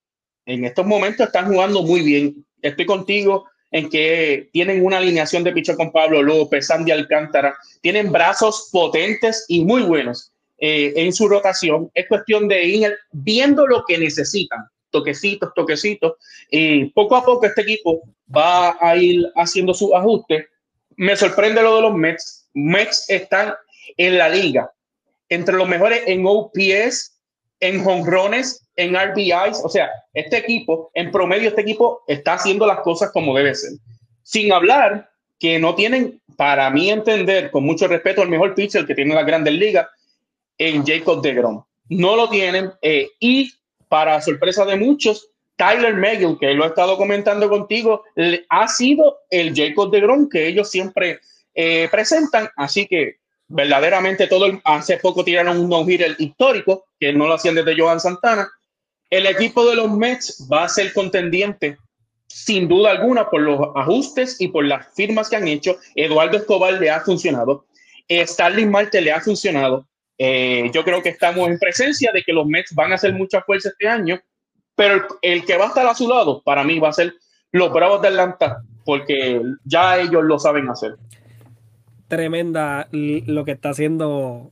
en 0.45 0.65
estos 0.65 0.85
momentos 0.85 1.27
están 1.27 1.47
jugando 1.47 1.83
muy 1.83 2.01
bien. 2.01 2.45
Estoy 2.61 2.85
contigo 2.85 3.45
en 3.71 3.89
que 3.89 4.49
tienen 4.53 4.85
una 4.85 4.97
alineación 4.97 5.43
de 5.43 5.51
picho 5.51 5.75
con 5.75 5.91
Pablo 5.91 6.23
López, 6.23 6.67
Sandy 6.67 6.91
Alcántara, 6.91 7.55
tienen 7.81 8.11
brazos 8.11 8.69
potentes 8.71 9.45
y 9.49 9.65
muy 9.65 9.83
buenos 9.83 10.31
eh, 10.57 10.93
en 10.95 11.11
su 11.11 11.27
rotación. 11.27 11.91
Es 11.93 12.07
cuestión 12.07 12.47
de 12.47 12.63
ir 12.63 12.97
viendo 13.11 13.67
lo 13.67 13.83
que 13.85 13.97
necesitan, 13.97 14.65
toquecitos, 14.89 15.53
toquecitos, 15.53 16.13
y 16.49 16.85
poco 16.91 17.17
a 17.17 17.25
poco 17.25 17.45
este 17.45 17.61
equipo 17.61 18.01
va 18.33 18.77
a 18.79 18.95
ir 18.95 19.29
haciendo 19.35 19.73
sus 19.73 19.93
ajustes. 19.93 20.45
Me 20.95 21.15
sorprende 21.17 21.61
lo 21.61 21.75
de 21.75 21.81
los 21.83 21.93
Mets. 21.93 22.49
Mets 22.53 23.09
están 23.09 23.53
en 23.97 24.17
la 24.17 24.29
liga 24.29 24.71
entre 25.29 25.55
los 25.55 25.67
mejores 25.67 26.03
en 26.05 26.23
OPS, 26.25 27.17
en 27.59 27.85
honrones, 27.85 28.65
en 28.75 28.95
RBIs. 28.95 29.61
O 29.63 29.69
sea, 29.69 29.89
este 30.13 30.37
equipo, 30.37 30.91
en 30.93 31.11
promedio, 31.11 31.49
este 31.49 31.61
equipo 31.61 32.03
está 32.07 32.33
haciendo 32.33 32.65
las 32.65 32.79
cosas 32.79 33.11
como 33.11 33.35
debe 33.35 33.55
ser. 33.55 33.71
Sin 34.23 34.51
hablar 34.51 35.09
que 35.39 35.59
no 35.59 35.75
tienen, 35.75 36.21
para 36.35 36.69
mí 36.69 36.89
entender, 36.89 37.51
con 37.51 37.63
mucho 37.63 37.87
respeto, 37.87 38.21
el 38.21 38.29
mejor 38.29 38.55
pitcher 38.55 38.85
que 38.85 38.95
tiene 38.95 39.15
la 39.15 39.23
grandes 39.23 39.53
ligas, 39.53 39.87
en 40.57 40.85
Jacob 40.85 41.21
DeGrom. 41.21 41.63
No 41.89 42.15
lo 42.15 42.29
tienen. 42.29 42.71
Eh, 42.81 43.09
y 43.19 43.53
para 43.87 44.21
sorpresa 44.21 44.65
de 44.65 44.75
muchos, 44.75 45.29
Tyler 45.55 45.93
Megill, 45.93 46.37
que 46.39 46.53
lo 46.53 46.63
he 46.63 46.67
estado 46.67 46.97
comentando 46.97 47.49
contigo, 47.49 48.03
ha 48.49 48.67
sido 48.67 49.19
el 49.29 49.55
Jacob 49.55 49.91
DeGrom 49.91 50.29
que 50.29 50.47
ellos 50.47 50.69
siempre 50.69 51.19
eh, 51.53 51.87
presentan. 51.91 52.49
Así 52.55 52.87
que 52.87 53.17
verdaderamente 53.47 54.27
todo 54.27 54.47
hace 54.63 54.97
poco 54.97 55.23
tiraron 55.23 55.57
un 55.57 55.69
no-hitter 55.69 56.15
histórico, 56.19 56.85
que 56.99 57.13
no 57.13 57.27
lo 57.27 57.33
hacían 57.33 57.55
desde 57.55 57.79
Joan 57.79 57.99
Santana. 57.99 58.49
El 59.09 59.25
equipo 59.25 59.65
de 59.65 59.75
los 59.75 59.91
Mets 59.91 60.47
va 60.51 60.65
a 60.65 60.69
ser 60.69 60.91
contendiente 60.93 61.77
sin 62.27 62.67
duda 62.67 62.91
alguna 62.91 63.29
por 63.29 63.41
los 63.41 63.59
ajustes 63.75 64.39
y 64.41 64.49
por 64.49 64.65
las 64.65 64.93
firmas 64.93 65.29
que 65.29 65.37
han 65.37 65.47
hecho. 65.47 65.77
Eduardo 65.95 66.37
Escobar 66.37 66.73
le 66.73 66.89
ha 66.89 66.99
funcionado. 66.99 67.65
Starling 68.09 68.69
Marte 68.69 69.01
le 69.01 69.11
ha 69.11 69.21
funcionado. 69.21 69.87
Eh, 70.17 70.69
yo 70.73 70.83
creo 70.83 71.01
que 71.01 71.09
estamos 71.09 71.47
en 71.47 71.59
presencia 71.59 72.11
de 72.11 72.23
que 72.23 72.33
los 72.33 72.45
Mets 72.45 72.73
van 72.73 72.91
a 72.91 72.95
hacer 72.95 73.13
mucha 73.13 73.41
fuerza 73.41 73.69
este 73.69 73.87
año, 73.87 74.19
pero 74.75 75.07
el, 75.21 75.45
que 75.45 75.57
va 75.57 75.65
a 75.65 75.67
estar 75.69 75.87
a 75.87 75.95
su 75.95 76.07
lado, 76.07 76.41
para 76.43 76.63
mí, 76.63 76.79
va 76.79 76.89
a 76.89 76.93
ser 76.93 77.13
los 77.51 77.71
Bravos 77.71 78.01
de 78.01 78.09
Atlanta, 78.09 78.61
porque 78.83 79.41
ya 79.63 79.99
ellos 79.99 80.23
lo 80.23 80.37
saben 80.37 80.69
hacer 80.69 80.95
tremenda 82.07 82.87
lo 82.91 83.45
que 83.45 83.51
está 83.51 83.69
haciendo 83.69 84.51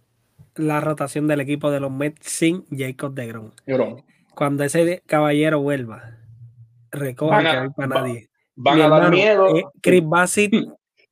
la 0.56 0.80
rotación 0.82 1.28
del 1.28 1.42
equipo 1.42 1.72
de 1.72 1.80
los 1.80 1.92
Mets 1.92 2.20
sin 2.30 2.66
Jacob 2.72 3.14
de 3.14 3.28
Grom. 3.28 3.52
Cuando 4.36 4.64
ese 4.64 5.02
caballero 5.06 5.60
vuelva, 5.62 6.18
recoja 6.92 7.42
que 7.42 7.48
hay 7.48 7.70
para 7.70 7.88
nadie. 7.88 8.30
Van 8.56 8.76
Mi 8.78 8.82
a 8.84 8.90
dar 8.90 9.04
hermano, 9.04 9.16
miedo. 9.16 9.56
eh, 9.58 9.64
Chris 9.82 10.04
Bassett 10.06 10.54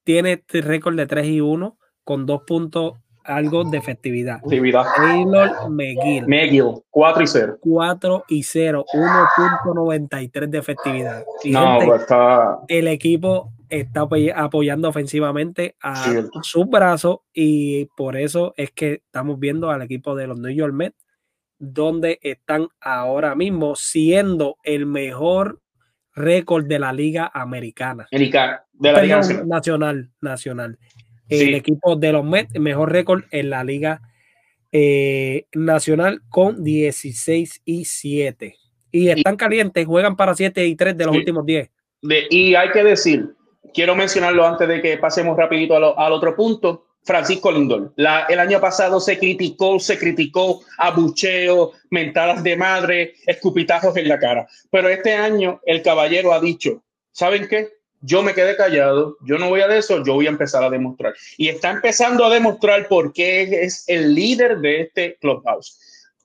tiene 0.04 0.34
este 0.34 0.62
récord 0.62 0.96
de 0.96 1.06
3 1.08 1.28
y 1.28 1.42
1 1.42 1.78
con 2.04 2.26
2 2.26 2.42
puntos 2.48 2.94
algo 3.26 3.64
de 3.64 3.78
efectividad. 3.78 4.36
Actividad. 4.38 4.84
Taylor 4.98 5.70
McGill, 5.70 6.28
McGill, 6.28 6.84
4 6.90 7.24
y 7.24 7.28
0. 7.28 7.58
4 7.62 8.24
y 8.28 8.44
0, 8.44 8.86
1.93 8.94 10.48
de 10.50 10.58
efectividad. 10.58 11.24
Y 11.44 11.52
No, 11.52 11.72
gente, 11.72 11.86
pues 11.86 12.02
está. 12.02 12.60
el 12.68 12.88
equipo 12.90 13.52
está 13.80 14.02
apoy- 14.02 14.32
apoyando 14.36 14.88
ofensivamente 14.90 15.76
a 15.82 15.96
Cierto. 16.10 16.44
sus 16.44 16.68
brazos 16.68 17.20
y 17.34 17.86
por 17.98 18.16
eso 18.18 18.54
es 18.58 18.72
que 18.72 19.02
estamos 19.06 19.40
viendo 19.40 19.70
al 19.72 19.82
equipo 19.82 20.16
de 20.16 20.28
los 20.28 20.40
New 20.40 20.52
York 20.54 20.74
Mets 20.74 20.96
donde 21.60 22.20
están 22.22 22.68
ahora 22.82 23.36
mismo 23.36 23.76
siendo 23.76 24.58
el 24.64 24.86
mejor 24.86 25.62
récord 26.16 26.66
de 26.66 26.78
la 26.80 26.92
liga 26.94 27.32
americana. 27.34 28.08
Erika, 28.12 28.66
de 28.74 28.92
la 28.92 29.02
Liga 29.02 29.18
Nacional. 29.18 29.48
nacional, 29.48 30.12
nacional. 30.22 30.80
Sí. 31.30 31.36
El 31.50 31.56
equipo 31.56 31.96
de 31.96 32.12
los 32.12 32.26
Mets, 32.26 32.60
mejor 32.60 32.92
récord 32.92 33.24
en 33.32 33.50
la 33.50 33.64
liga 33.64 34.02
eh, 34.72 35.46
nacional 35.54 36.22
con 36.30 36.64
16 36.64 37.62
y 37.64 37.86
7. 37.86 38.56
Y 38.92 39.10
están 39.10 39.36
calientes, 39.38 39.86
juegan 39.86 40.16
para 40.16 40.36
7 40.36 40.66
y 40.68 40.76
3 40.76 40.98
de 40.98 41.06
los 41.06 41.14
Sí. 41.14 41.20
últimos 41.20 41.46
10. 41.46 41.70
De- 42.02 42.26
y 42.30 42.56
hay 42.56 42.70
que 42.72 42.84
decir, 42.84 43.30
quiero 43.74 43.96
mencionarlo 43.96 44.46
antes 44.46 44.68
de 44.68 44.82
que 44.82 44.98
pasemos 44.98 45.38
rapidito 45.38 45.80
lo- 45.80 45.98
al 45.98 46.12
otro 46.14 46.36
punto. 46.36 46.86
Francisco 47.06 47.52
Lindor. 47.52 47.94
El 48.30 48.40
año 48.40 48.62
pasado 48.62 49.02
se 49.02 49.20
criticó, 49.20 49.78
se 49.78 49.98
criticó 50.00 50.62
abucheo, 50.78 51.74
mentadas 51.90 52.42
de 52.44 52.56
madre, 52.56 53.16
escupitajos 53.26 53.98
en 53.98 54.08
la 54.08 54.18
cara. 54.18 54.48
Pero 54.72 54.88
este 54.88 55.14
año 55.14 55.60
el 55.66 55.82
caballero 55.82 56.32
ha 56.32 56.40
dicho, 56.40 56.82
¿saben 57.12 57.50
qué? 57.50 57.68
Yo 58.00 58.24
me 58.24 58.34
quedé 58.34 58.56
callado, 58.56 59.18
yo 59.26 59.38
no 59.38 59.50
voy 59.50 59.60
a 59.62 59.68
de 59.68 59.80
eso, 59.80 60.02
yo 60.06 60.14
voy 60.14 60.28
a 60.28 60.30
empezar 60.30 60.64
a 60.64 60.70
demostrar. 60.70 61.14
Y 61.38 61.50
está 61.50 61.72
empezando 61.72 62.24
a 62.24 62.30
demostrar 62.34 62.88
por 62.88 63.12
qué 63.12 63.64
es 63.64 63.84
el 63.88 64.16
líder 64.16 64.60
de 64.60 64.82
este 64.82 65.18
clubhouse. 65.20 65.78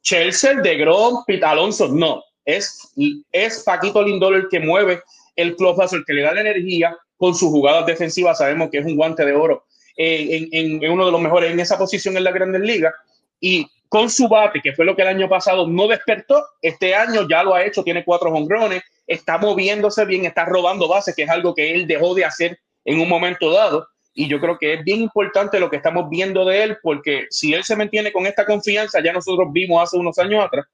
Chelsea, 0.03 0.55
de 0.61 0.77
Grom, 0.77 1.25
Pete 1.27 1.45
Alonso, 1.45 1.89
no. 1.89 2.23
Es, 2.45 2.93
es 3.33 3.65
Paquito 3.65 4.03
Lindor 4.03 4.35
el 4.37 4.49
que 4.49 4.61
mueve 4.61 5.03
el 5.37 5.57
clubhouse, 5.57 5.93
el 5.93 6.05
que 6.05 6.15
le 6.15 6.23
da 6.23 6.35
la 6.35 6.41
energía 6.41 6.97
con 7.19 7.35
sus 7.35 7.51
jugadas 7.51 7.85
defensivas. 7.85 8.39
Sabemos 8.39 8.71
que 8.71 8.79
es 8.79 8.87
un 8.87 8.97
guante 8.97 9.27
de 9.27 9.35
oro 9.35 9.64
en 9.97 10.91
uno 10.91 11.05
de 11.05 11.12
los 11.12 11.21
mejores 11.21 11.53
en 11.53 11.61
esa 11.61 11.77
posición 11.77 12.16
en 12.16 12.25
la 12.25 12.31
Grandes 12.31 12.62
Ligas. 12.62 12.95
Y 13.41 13.66
con 13.89 14.09
su 14.09 14.29
bate, 14.29 14.61
que 14.62 14.73
fue 14.73 14.85
lo 14.85 14.95
que 14.95 15.03
el 15.03 15.09
año 15.09 15.29
pasado 15.29 15.66
no 15.66 15.89
despertó, 15.89 16.45
este 16.62 16.95
año 16.95 17.27
ya 17.29 17.43
lo 17.43 17.55
ha 17.55 17.64
hecho, 17.64 17.83
tiene 17.83 18.05
cuatro 18.05 18.31
honrones, 18.31 18.83
está 19.07 19.39
moviéndose 19.39 20.05
bien, 20.05 20.25
está 20.25 20.45
robando 20.45 20.89
bases, 20.89 21.16
que 21.16 21.23
es 21.23 21.31
algo 21.31 21.55
que 21.55 21.75
él 21.75 21.87
dejó 21.87 22.14
de 22.14 22.25
hacer 22.25 22.59
en 22.85 23.01
un 23.01 23.09
momento 23.09 23.51
dado. 23.51 23.89
Y 24.14 24.29
yo 24.29 24.41
creo 24.41 24.59
que 24.59 24.75
es 24.75 24.85
bien 24.85 25.01
importante 25.01 25.59
lo 25.59 25.71
que 25.71 25.77
estamos 25.77 26.11
viendo 26.11 26.45
de 26.45 26.62
él, 26.62 26.79
porque 26.83 27.27
si 27.31 27.55
él 27.55 27.64
se 27.64 27.77
mantiene 27.77 28.12
con 28.12 28.27
esta 28.27 28.45
confianza, 28.45 29.01
ya 29.03 29.12
nosotros 29.12 29.49
vimos 29.53 29.83
hace 29.83 29.97
unos 29.97 30.19
años 30.19 30.45
atrás 30.45 30.66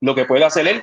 lo 0.00 0.14
que 0.14 0.24
puede 0.24 0.44
hacer 0.44 0.68
él 0.68 0.82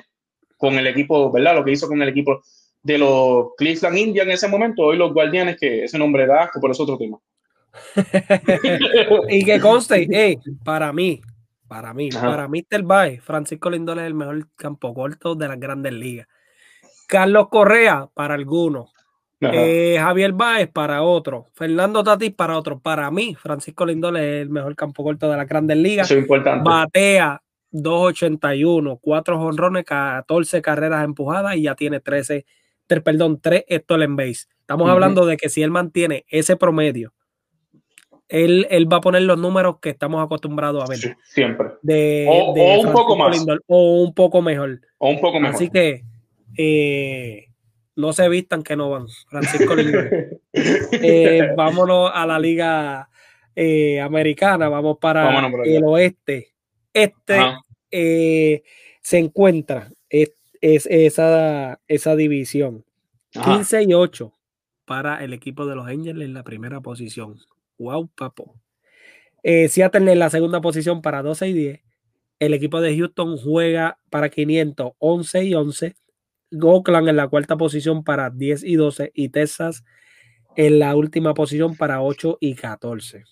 con 0.58 0.78
el 0.78 0.88
equipo, 0.88 1.32
¿verdad? 1.32 1.56
Lo 1.56 1.64
que 1.64 1.72
hizo 1.72 1.88
con 1.88 2.02
el 2.02 2.10
equipo 2.10 2.44
de 2.88 2.98
los 2.98 3.50
Cleveland 3.58 3.98
Indians 3.98 4.28
en 4.28 4.34
ese 4.34 4.48
momento, 4.48 4.84
hoy 4.84 4.98
los 4.98 5.14
Guardianes, 5.14 5.58
que 5.60 5.84
ese 5.84 6.00
nombre 6.00 6.26
da 6.26 6.44
asco, 6.44 6.62
pero 6.62 6.72
es 6.72 6.80
otro 6.80 6.98
tema. 6.98 7.20
y 9.30 9.44
que 9.44 9.60
conste, 9.60 10.08
eh, 10.10 10.40
para 10.64 10.94
mí, 10.94 11.22
para 11.68 11.94
mí, 11.94 12.10
Ajá. 12.16 12.30
para 12.30 12.48
Mr. 12.48 12.84
Baez, 12.84 13.22
Francisco 13.22 13.70
Lindor 13.70 14.00
es 14.00 14.06
el 14.06 14.14
mejor 14.14 14.48
campo 14.56 14.94
corto 14.94 15.36
de 15.36 15.50
las 15.50 15.60
grandes 15.60 15.92
ligas. 15.92 16.28
Carlos 17.10 17.50
Correa, 17.50 18.08
para 18.14 18.36
algunos. 18.36 18.90
Eh, 19.42 19.98
Javier 20.00 20.32
Baez, 20.32 20.70
para 20.70 21.04
otros. 21.04 21.46
Fernando 21.56 22.06
Tatis, 22.06 22.34
para 22.34 22.58
otros. 22.58 22.82
Para 22.82 23.12
mí, 23.12 23.36
Francisco 23.36 23.86
Lindor 23.86 24.16
es 24.16 24.42
el 24.44 24.50
mejor 24.50 24.76
campo 24.78 25.04
corto 25.04 25.30
de 25.30 25.36
las 25.36 25.48
grandes 25.48 25.78
ligas. 25.78 26.08
Eso 26.08 26.16
es 26.16 26.22
importante. 26.22 26.64
Batea 26.64 27.42
281, 27.72 28.98
4 29.02 29.38
jonrones, 29.38 29.84
14 29.84 30.62
carreras 30.62 31.04
empujadas 31.04 31.58
y 31.58 31.64
ya 31.64 31.76
tiene 31.76 32.00
13, 32.00 32.46
perdón, 32.88 33.40
3 33.42 33.64
stolen 33.84 34.16
base. 34.16 34.46
Estamos 34.62 34.90
hablando 34.90 35.26
de 35.26 35.38
que 35.38 35.50
si 35.50 35.64
él 35.64 35.72
mantiene 35.72 36.26
ese 36.28 36.56
promedio, 36.58 37.14
él, 38.28 38.68
él 38.70 38.92
va 38.92 38.98
a 38.98 39.02
poner 39.02 39.22
los 39.22 39.38
números 39.38 39.78
que 39.82 39.90
estamos 39.90 40.24
acostumbrados 40.24 40.84
a 40.84 40.88
ver. 40.88 40.98
Sí, 40.98 41.10
siempre. 41.24 41.70
De, 41.82 42.26
O- 42.30 42.54
de 42.54 42.62
o 42.62 42.82
un 42.82 42.92
poco 42.92 43.16
más. 43.16 43.38
Lindor, 43.38 43.64
o 43.68 44.02
un 44.04 44.14
poco 44.14 44.42
mejor. 44.42 44.82
O 44.98 45.10
un 45.10 45.22
poco 45.22 45.40
mejor. 45.40 45.56
Así 45.56 45.70
que 45.70 46.04
eh, 46.58 47.46
no 47.96 48.12
se 48.12 48.28
vistan 48.28 48.64
que 48.64 48.76
no 48.76 48.90
van. 48.90 49.08
Francisco 49.30 49.76
Lindor. 49.76 50.10
Eh, 50.54 51.54
vámonos 51.56 52.10
a 52.14 52.26
la 52.26 52.40
liga 52.40 53.08
eh, 53.56 54.02
americana, 54.02 54.68
vamos 54.70 54.98
para 55.00 55.48
el 55.64 55.84
oeste. 55.84 56.48
Este 56.92 58.64
se 59.02 59.18
encuentra 59.18 59.88
es, 60.62 60.86
es 60.86 61.14
esa, 61.14 61.80
esa 61.88 62.16
división. 62.16 62.86
Ajá. 63.36 63.56
15 63.56 63.84
y 63.84 63.94
8 63.94 64.34
para 64.86 65.24
el 65.24 65.34
equipo 65.34 65.66
de 65.66 65.76
los 65.76 65.88
Angels 65.88 66.22
en 66.22 66.34
la 66.34 66.44
primera 66.44 66.80
posición. 66.82 67.40
Wow, 67.78 68.08
papo. 68.16 68.56
Eh, 69.44 69.68
Seattle 69.68 70.12
en 70.12 70.20
la 70.20 70.30
segunda 70.30 70.62
posición 70.62 71.02
para 71.02 71.22
12 71.22 71.50
y 71.50 71.54
10. 71.54 71.82
El 72.40 72.54
equipo 72.54 72.82
de 72.82 72.96
Houston 72.98 73.38
juega 73.38 74.00
para 74.10 74.30
500, 74.30 74.94
11 74.98 75.44
y 75.44 75.54
11. 75.54 75.96
Oakland 76.62 77.10
en 77.10 77.18
la 77.18 77.28
cuarta 77.28 77.58
posición 77.58 78.04
para 78.04 78.30
10 78.30 78.64
y 78.64 78.76
12. 78.76 79.12
Y 79.14 79.30
Texas 79.30 79.84
en 80.56 80.80
la 80.80 80.96
última 80.96 81.34
posición 81.34 81.76
para 81.76 82.02
8 82.02 82.38
y 82.40 82.56
14. 82.56 83.24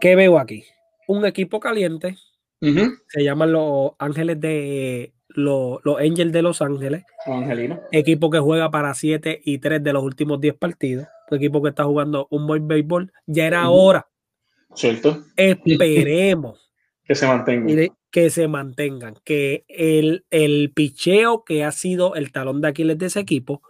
¿Qué 0.00 0.16
veo 0.16 0.38
aquí? 0.38 0.64
Un 1.06 1.24
equipo 1.24 1.60
caliente. 1.60 2.16
Ujú. 2.60 2.92
Se 3.08 3.22
llaman 3.22 3.52
los 3.52 3.92
Ángeles 3.98 4.40
de 4.40 5.12
los, 5.34 5.78
los 5.84 5.98
Angels 5.98 6.32
de 6.32 6.42
Los 6.42 6.62
Ángeles 6.62 7.04
Angelina. 7.26 7.80
equipo 7.92 8.30
que 8.30 8.38
juega 8.38 8.70
para 8.70 8.94
7 8.94 9.40
y 9.44 9.58
3 9.58 9.82
de 9.82 9.92
los 9.92 10.02
últimos 10.02 10.40
10 10.40 10.54
partidos, 10.56 11.06
un 11.30 11.38
equipo 11.38 11.62
que 11.62 11.68
está 11.70 11.84
jugando 11.84 12.26
un 12.30 12.46
buen 12.46 12.66
béisbol, 12.68 13.12
ya 13.26 13.46
era 13.46 13.68
hora, 13.70 14.08
¿Cierto? 14.74 15.22
esperemos 15.36 16.66
Que 17.04 17.14
se 17.16 17.26
mantenga. 17.26 17.64
mire, 17.64 17.92
que 18.12 18.30
se 18.30 18.46
mantengan, 18.46 19.14
que 19.24 19.64
el, 19.68 20.24
el 20.30 20.70
picheo 20.74 21.42
que 21.44 21.64
ha 21.64 21.72
sido 21.72 22.14
el 22.14 22.30
talón 22.30 22.60
de 22.60 22.68
Aquiles 22.68 22.98
de 22.98 23.06
ese 23.06 23.18
equipo 23.20 23.62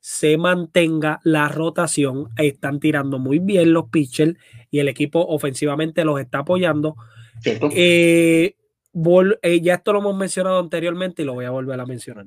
se 0.00 0.36
mantenga 0.36 1.20
la 1.24 1.48
rotación, 1.48 2.28
están 2.38 2.80
tirando 2.80 3.18
muy 3.18 3.38
bien 3.40 3.72
los 3.72 3.88
pitchers 3.90 4.34
y 4.70 4.78
el 4.80 4.88
equipo 4.88 5.24
ofensivamente 5.26 6.04
los 6.04 6.20
está 6.20 6.38
apoyando. 6.40 6.96
¿Cierto? 7.40 7.68
Eh, 7.72 8.54
vol- 8.92 9.38
eh, 9.42 9.60
ya 9.60 9.74
esto 9.74 9.92
lo 9.92 10.00
hemos 10.00 10.16
mencionado 10.16 10.58
anteriormente 10.58 11.22
y 11.22 11.24
lo 11.24 11.34
voy 11.34 11.44
a 11.44 11.50
volver 11.50 11.78
a 11.80 11.86
mencionar. 11.86 12.26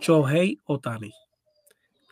Shohei 0.00 0.60
Otani. 0.64 1.12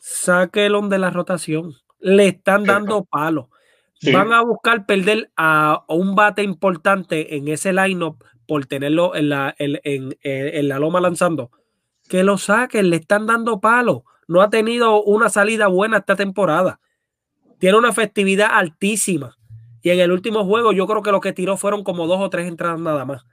Sáquelo 0.00 0.80
de 0.88 0.98
la 0.98 1.10
rotación. 1.10 1.74
Le 2.00 2.28
están 2.28 2.64
dando 2.64 3.04
palos. 3.04 3.46
Sí. 3.94 4.12
Van 4.12 4.32
a 4.32 4.42
buscar 4.42 4.86
perder 4.86 5.30
a, 5.36 5.84
a 5.88 5.94
un 5.94 6.14
bate 6.14 6.42
importante 6.42 7.36
en 7.36 7.48
ese 7.48 7.72
lineup 7.72 8.22
por 8.46 8.66
tenerlo 8.66 9.14
en 9.16 9.28
la, 9.30 9.54
en, 9.58 9.80
en- 10.22 10.68
la 10.68 10.78
loma 10.78 11.00
lanzando. 11.00 11.50
Que 12.08 12.22
lo 12.22 12.38
saquen, 12.38 12.90
le 12.90 12.96
están 12.96 13.26
dando 13.26 13.60
palos. 13.60 14.02
No 14.28 14.40
ha 14.42 14.50
tenido 14.50 15.02
una 15.02 15.28
salida 15.30 15.66
buena 15.66 15.98
esta 15.98 16.14
temporada. 16.16 16.80
Tiene 17.58 17.76
una 17.78 17.88
efectividad 17.90 18.50
altísima. 18.52 19.36
Y 19.82 19.90
en 19.90 20.00
el 20.00 20.12
último 20.12 20.44
juego 20.44 20.72
yo 20.72 20.86
creo 20.86 21.02
que 21.02 21.12
lo 21.12 21.20
que 21.20 21.32
tiró 21.32 21.56
fueron 21.56 21.84
como 21.84 22.06
dos 22.06 22.20
o 22.20 22.30
tres 22.30 22.48
entradas 22.48 22.80
nada 22.80 23.04
más. 23.04 23.24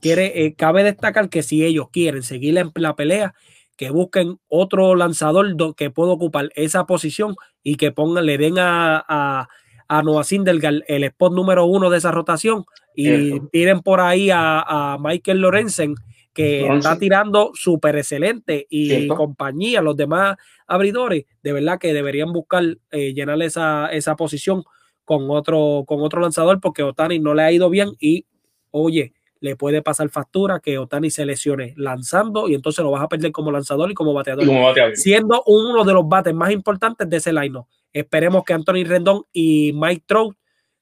Quiere, 0.00 0.44
eh, 0.46 0.54
cabe 0.54 0.82
destacar 0.84 1.28
que 1.28 1.42
si 1.42 1.64
ellos 1.64 1.88
quieren 1.92 2.22
seguir 2.22 2.56
en 2.58 2.70
la 2.74 2.96
pelea, 2.96 3.34
que 3.76 3.90
busquen 3.90 4.38
otro 4.48 4.94
lanzador 4.94 5.56
do- 5.56 5.74
que 5.74 5.90
pueda 5.90 6.12
ocupar 6.12 6.50
esa 6.54 6.84
posición 6.86 7.34
y 7.62 7.76
que 7.76 7.92
pongan, 7.92 8.26
le 8.26 8.38
den 8.38 8.58
a, 8.58 9.02
a, 9.06 9.48
a 9.88 10.02
Noah 10.02 10.24
Syndergaard 10.24 10.82
el 10.86 11.04
spot 11.04 11.32
número 11.34 11.64
uno 11.66 11.90
de 11.90 11.98
esa 11.98 12.10
rotación 12.10 12.64
y 12.94 13.04
Cierto. 13.06 13.48
tiren 13.52 13.80
por 13.80 14.00
ahí 14.00 14.30
a, 14.30 14.60
a 14.94 14.98
Michael 14.98 15.40
Lorenzen 15.40 15.94
que 16.32 16.60
está 16.76 16.98
tirando 16.98 17.50
súper 17.54 17.96
excelente 17.96 18.66
y 18.70 18.88
Cierto. 18.88 19.16
compañía, 19.16 19.82
los 19.82 19.96
demás 19.96 20.36
abridores, 20.66 21.24
de 21.42 21.52
verdad 21.52 21.78
que 21.78 21.92
deberían 21.92 22.32
buscar 22.32 22.64
eh, 22.92 23.12
llenar 23.14 23.42
esa, 23.42 23.88
esa 23.92 24.14
posición 24.16 24.62
con 25.10 25.28
otro, 25.28 25.82
con 25.88 26.02
otro 26.02 26.20
lanzador 26.20 26.60
porque 26.60 26.84
Otani 26.84 27.18
no 27.18 27.34
le 27.34 27.42
ha 27.42 27.50
ido 27.50 27.68
bien 27.68 27.96
y 27.98 28.26
oye, 28.70 29.12
le 29.40 29.56
puede 29.56 29.82
pasar 29.82 30.08
factura 30.08 30.60
que 30.60 30.78
Otani 30.78 31.10
se 31.10 31.26
lesione 31.26 31.74
lanzando 31.76 32.48
y 32.48 32.54
entonces 32.54 32.84
lo 32.84 32.92
vas 32.92 33.02
a 33.02 33.08
perder 33.08 33.32
como 33.32 33.50
lanzador 33.50 33.90
y 33.90 33.94
como 33.94 34.12
bateador 34.14 34.44
Y 34.44 34.46
como 34.46 34.62
bateador. 34.62 34.96
siendo 34.96 35.42
uno 35.46 35.84
de 35.84 35.94
los 35.94 36.08
bates 36.08 36.32
más 36.32 36.52
importantes 36.52 37.10
de 37.10 37.16
ese 37.16 37.32
line. 37.32 37.60
Esperemos 37.92 38.44
que 38.44 38.52
Anthony 38.52 38.84
Rendón 38.84 39.24
y 39.32 39.72
Mike 39.74 40.04
Trout 40.06 40.36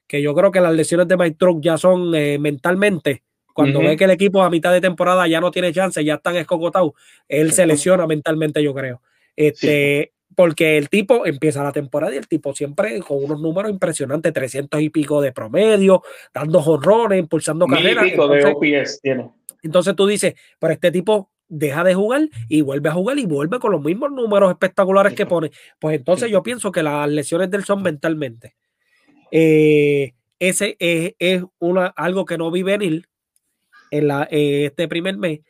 que 0.05 0.21
yo 0.21 0.35
creo 0.35 0.51
que 0.51 0.61
las 0.61 0.75
lesiones 0.75 1.07
de 1.07 1.17
Mike 1.17 1.37
Trout 1.39 1.63
ya 1.63 1.79
son 1.79 2.13
eh, 2.13 2.37
mentalmente. 2.37 3.23
Cuando 3.51 3.79
ve 3.79 3.97
que 3.97 4.03
el 4.03 4.11
equipo 4.11 4.43
a 4.43 4.51
mitad 4.51 4.71
de 4.71 4.79
temporada 4.79 5.27
ya 5.27 5.41
no 5.41 5.49
tiene 5.49 5.73
chance, 5.73 6.05
ya 6.05 6.13
están 6.15 6.35
escocotados, 6.35 6.91
él 7.27 7.51
se 7.51 7.65
lesiona 7.65 8.05
mentalmente, 8.05 8.61
yo 8.61 8.75
creo. 8.75 9.01
Este, 9.35 10.13
porque 10.39 10.77
el 10.77 10.87
tipo 10.87 11.25
empieza 11.25 11.61
la 11.61 11.73
temporada 11.73 12.15
y 12.15 12.17
el 12.17 12.29
tipo 12.29 12.55
siempre 12.55 13.01
con 13.01 13.21
unos 13.21 13.41
números 13.41 13.69
impresionantes, 13.69 14.31
300 14.31 14.79
y 14.79 14.89
pico 14.89 15.19
de 15.19 15.33
promedio, 15.33 16.01
dando 16.33 16.61
jorrones, 16.61 17.19
impulsando 17.19 17.67
carreras. 17.67 18.05
entonces, 18.07 19.01
tiene. 19.03 19.29
Entonces 19.61 19.97
tú 19.97 20.07
dices, 20.07 20.35
pero 20.57 20.71
este 20.71 20.93
tipo 20.93 21.29
deja 21.49 21.83
de 21.83 21.93
jugar 21.93 22.29
y 22.47 22.61
vuelve 22.61 22.87
a 22.87 22.93
jugar 22.93 23.19
y 23.19 23.25
vuelve 23.25 23.59
con 23.59 23.73
los 23.73 23.81
mismos 23.81 24.13
números 24.13 24.49
espectaculares 24.51 25.13
que 25.13 25.25
pone. 25.25 25.51
Pues 25.77 25.97
entonces 25.97 26.31
yo 26.31 26.41
pienso 26.41 26.71
que 26.71 26.83
las 26.83 27.09
lesiones 27.09 27.51
del 27.51 27.65
son 27.65 27.83
mentalmente. 27.83 28.55
Eh, 29.31 30.13
ese 30.39 30.77
es, 30.79 31.43
una, 31.59 31.87
algo 31.87 32.23
que 32.23 32.37
no 32.37 32.49
vi 32.49 32.63
venir 32.63 33.09
en 33.91 34.07
la, 34.07 34.25
este 34.31 34.87
primer 34.87 35.17
mes. 35.17 35.41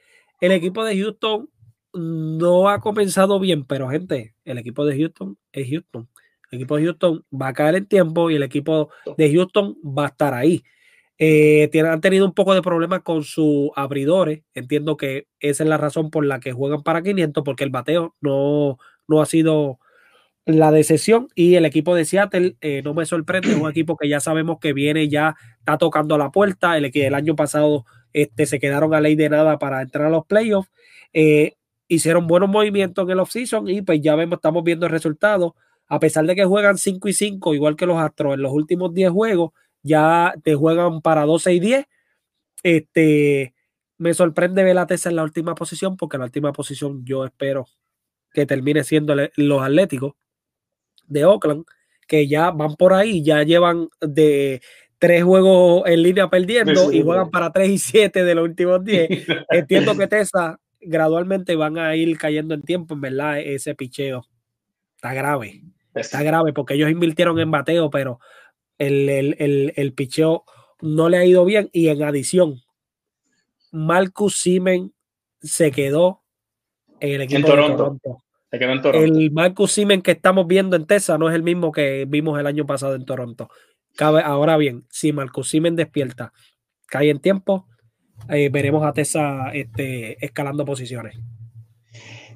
El 0.41 0.51
equipo 0.51 0.83
de 0.83 0.99
Houston 0.99 1.47
no 1.93 2.69
ha 2.69 2.79
comenzado 2.79 3.39
bien, 3.39 3.65
pero 3.65 3.89
gente, 3.89 4.35
el 4.45 4.57
equipo 4.57 4.85
de 4.85 4.97
Houston 4.97 5.37
es 5.51 5.69
Houston. 5.69 6.07
El 6.51 6.59
equipo 6.59 6.77
de 6.77 6.85
Houston 6.85 7.25
va 7.31 7.49
a 7.49 7.53
caer 7.53 7.75
en 7.75 7.85
tiempo 7.85 8.29
y 8.31 8.35
el 8.35 8.43
equipo 8.43 8.89
de 9.17 9.33
Houston 9.33 9.75
va 9.83 10.05
a 10.05 10.07
estar 10.09 10.33
ahí. 10.33 10.63
Eh, 11.19 11.69
han 11.85 12.01
tenido 12.01 12.25
un 12.25 12.33
poco 12.33 12.53
de 12.55 12.61
problemas 12.61 13.01
con 13.01 13.23
sus 13.23 13.69
abridores. 13.75 14.41
Entiendo 14.53 14.97
que 14.97 15.27
esa 15.39 15.63
es 15.63 15.69
la 15.69 15.77
razón 15.77 16.09
por 16.09 16.25
la 16.25 16.39
que 16.39 16.53
juegan 16.53 16.81
para 16.81 17.03
500, 17.03 17.43
porque 17.43 17.65
el 17.65 17.69
bateo 17.69 18.15
no, 18.21 18.77
no 19.07 19.21
ha 19.21 19.25
sido 19.25 19.79
la 20.45 20.71
decisión. 20.71 21.27
Y 21.35 21.55
el 21.55 21.65
equipo 21.65 21.93
de 21.93 22.05
Seattle 22.05 22.55
eh, 22.61 22.81
no 22.83 22.93
me 22.93 23.05
sorprende, 23.05 23.49
es 23.51 23.57
un 23.57 23.69
equipo 23.69 23.97
que 23.97 24.07
ya 24.07 24.19
sabemos 24.19 24.59
que 24.59 24.73
viene, 24.73 25.09
ya 25.09 25.35
está 25.59 25.77
tocando 25.77 26.17
la 26.17 26.31
puerta. 26.31 26.77
El, 26.77 26.89
el 26.93 27.13
año 27.13 27.35
pasado 27.35 27.85
este, 28.13 28.45
se 28.45 28.59
quedaron 28.59 28.93
a 28.93 29.01
ley 29.01 29.15
de 29.15 29.29
nada 29.29 29.59
para 29.59 29.81
entrar 29.81 30.07
a 30.07 30.09
los 30.09 30.25
playoffs. 30.25 30.71
Eh, 31.13 31.55
hicieron 31.89 32.27
buenos 32.27 32.47
movimientos 32.49 33.03
en 33.03 33.11
el 33.11 33.19
offseason 33.19 33.67
y 33.67 33.81
pues 33.81 33.99
ya 33.99 34.15
vemos, 34.15 34.37
estamos 34.37 34.63
viendo 34.63 34.85
el 34.85 34.91
resultado. 34.91 35.55
A 35.87 35.99
pesar 35.99 36.25
de 36.25 36.35
que 36.35 36.45
juegan 36.45 36.77
5 36.77 37.09
y 37.09 37.13
5, 37.13 37.55
igual 37.55 37.75
que 37.75 37.87
los 37.87 37.97
Astros 37.97 38.35
en 38.35 38.43
los 38.43 38.53
últimos 38.53 38.93
10 38.93 39.09
juegos, 39.09 39.51
ya 39.81 40.33
te 40.43 40.55
juegan 40.55 41.01
para 41.01 41.25
12 41.25 41.53
y 41.53 41.59
10. 41.59 41.85
Este, 42.61 43.55
me 43.97 44.13
sorprende 44.13 44.63
ver 44.63 44.75
la 44.75 44.85
Tesa 44.85 45.09
en 45.09 45.15
la 45.15 45.23
última 45.23 45.55
posición, 45.55 45.97
porque 45.97 46.17
en 46.17 46.19
la 46.19 46.25
última 46.25 46.53
posición 46.53 47.03
yo 47.03 47.25
espero 47.25 47.65
que 48.31 48.45
termine 48.45 48.83
siendo 48.83 49.15
los 49.35 49.63
Atléticos 49.63 50.13
de 51.07 51.25
Oakland, 51.25 51.65
que 52.07 52.27
ya 52.27 52.51
van 52.51 52.75
por 52.75 52.93
ahí, 52.93 53.23
ya 53.23 53.41
llevan 53.41 53.89
de 53.99 54.61
tres 54.99 55.23
juegos 55.23 55.83
en 55.87 56.03
línea 56.03 56.29
perdiendo 56.29 56.91
y 56.91 57.01
juegan 57.01 57.31
para 57.31 57.51
3 57.51 57.69
y 57.69 57.77
7 57.79 58.23
de 58.23 58.35
los 58.35 58.43
últimos 58.43 58.83
10. 58.83 59.09
Entiendo 59.49 59.97
que 59.97 60.07
Tesa 60.07 60.59
gradualmente 60.81 61.55
van 61.55 61.77
a 61.77 61.95
ir 61.95 62.17
cayendo 62.17 62.53
en 62.53 62.61
tiempo, 62.61 62.93
en 62.93 63.01
verdad, 63.01 63.39
ese 63.39 63.75
picheo 63.75 64.25
está 64.95 65.13
grave. 65.13 65.63
Está 65.93 66.23
grave 66.23 66.53
porque 66.53 66.75
ellos 66.75 66.89
invirtieron 66.89 67.39
en 67.39 67.51
bateo, 67.51 67.89
pero 67.89 68.19
el, 68.77 69.09
el, 69.09 69.73
el, 69.75 69.93
picheo 69.93 70.43
no 70.81 71.09
le 71.09 71.17
ha 71.17 71.25
ido 71.25 71.45
bien. 71.45 71.69
Y 71.73 71.87
en 71.87 72.03
adición, 72.03 72.61
Marcus 73.71 74.39
Simen 74.39 74.93
se 75.41 75.71
quedó 75.71 76.21
en 76.99 77.13
el 77.13 77.21
equipo 77.21 77.47
de 77.47 77.53
Toronto. 77.53 78.23
El 78.51 79.31
Marcus 79.31 79.71
Simen 79.71 80.01
que 80.01 80.11
estamos 80.11 80.47
viendo 80.47 80.75
en 80.75 80.85
Tesa 80.85 81.17
no 81.17 81.29
es 81.29 81.35
el 81.35 81.43
mismo 81.43 81.71
que 81.71 82.05
vimos 82.07 82.39
el 82.39 82.47
año 82.47 82.65
pasado 82.65 82.95
en 82.95 83.05
Toronto. 83.05 83.49
Cabe, 83.95 84.21
ahora 84.21 84.57
bien, 84.57 84.85
si 84.89 85.11
Marcus 85.11 85.49
Simen 85.49 85.75
despierta, 85.75 86.33
cae 86.87 87.09
en 87.09 87.19
tiempo, 87.19 87.67
eh, 88.29 88.49
veremos 88.49 88.85
a 88.85 88.93
Tessa 88.93 89.51
este, 89.53 90.23
escalando 90.23 90.65
posiciones. 90.65 91.17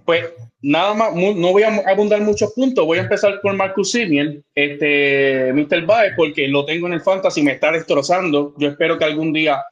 Pues 0.06 0.26
nada 0.62 0.94
más, 0.94 1.16
no 1.16 1.52
voy 1.52 1.64
a 1.64 1.82
abundar 1.88 2.22
muchos 2.22 2.52
puntos. 2.54 2.86
Voy 2.86 2.98
a 2.98 3.04
empezar 3.04 3.40
con 3.42 3.56
Marcus 3.56 3.92
Simeon, 3.92 4.44
este, 4.54 5.54
Mr. 5.54 5.86
Baez, 5.86 6.14
porque 6.16 6.48
lo 6.48 6.66
tengo 6.66 6.88
en 6.88 6.94
el 6.94 7.02
fantasy, 7.02 7.42
me 7.42 7.54
está 7.54 7.72
destrozando. 7.72 8.54
Yo 8.58 8.70
espero 8.70 8.98
que 8.98 9.06
algún 9.06 9.32
día 9.32 9.64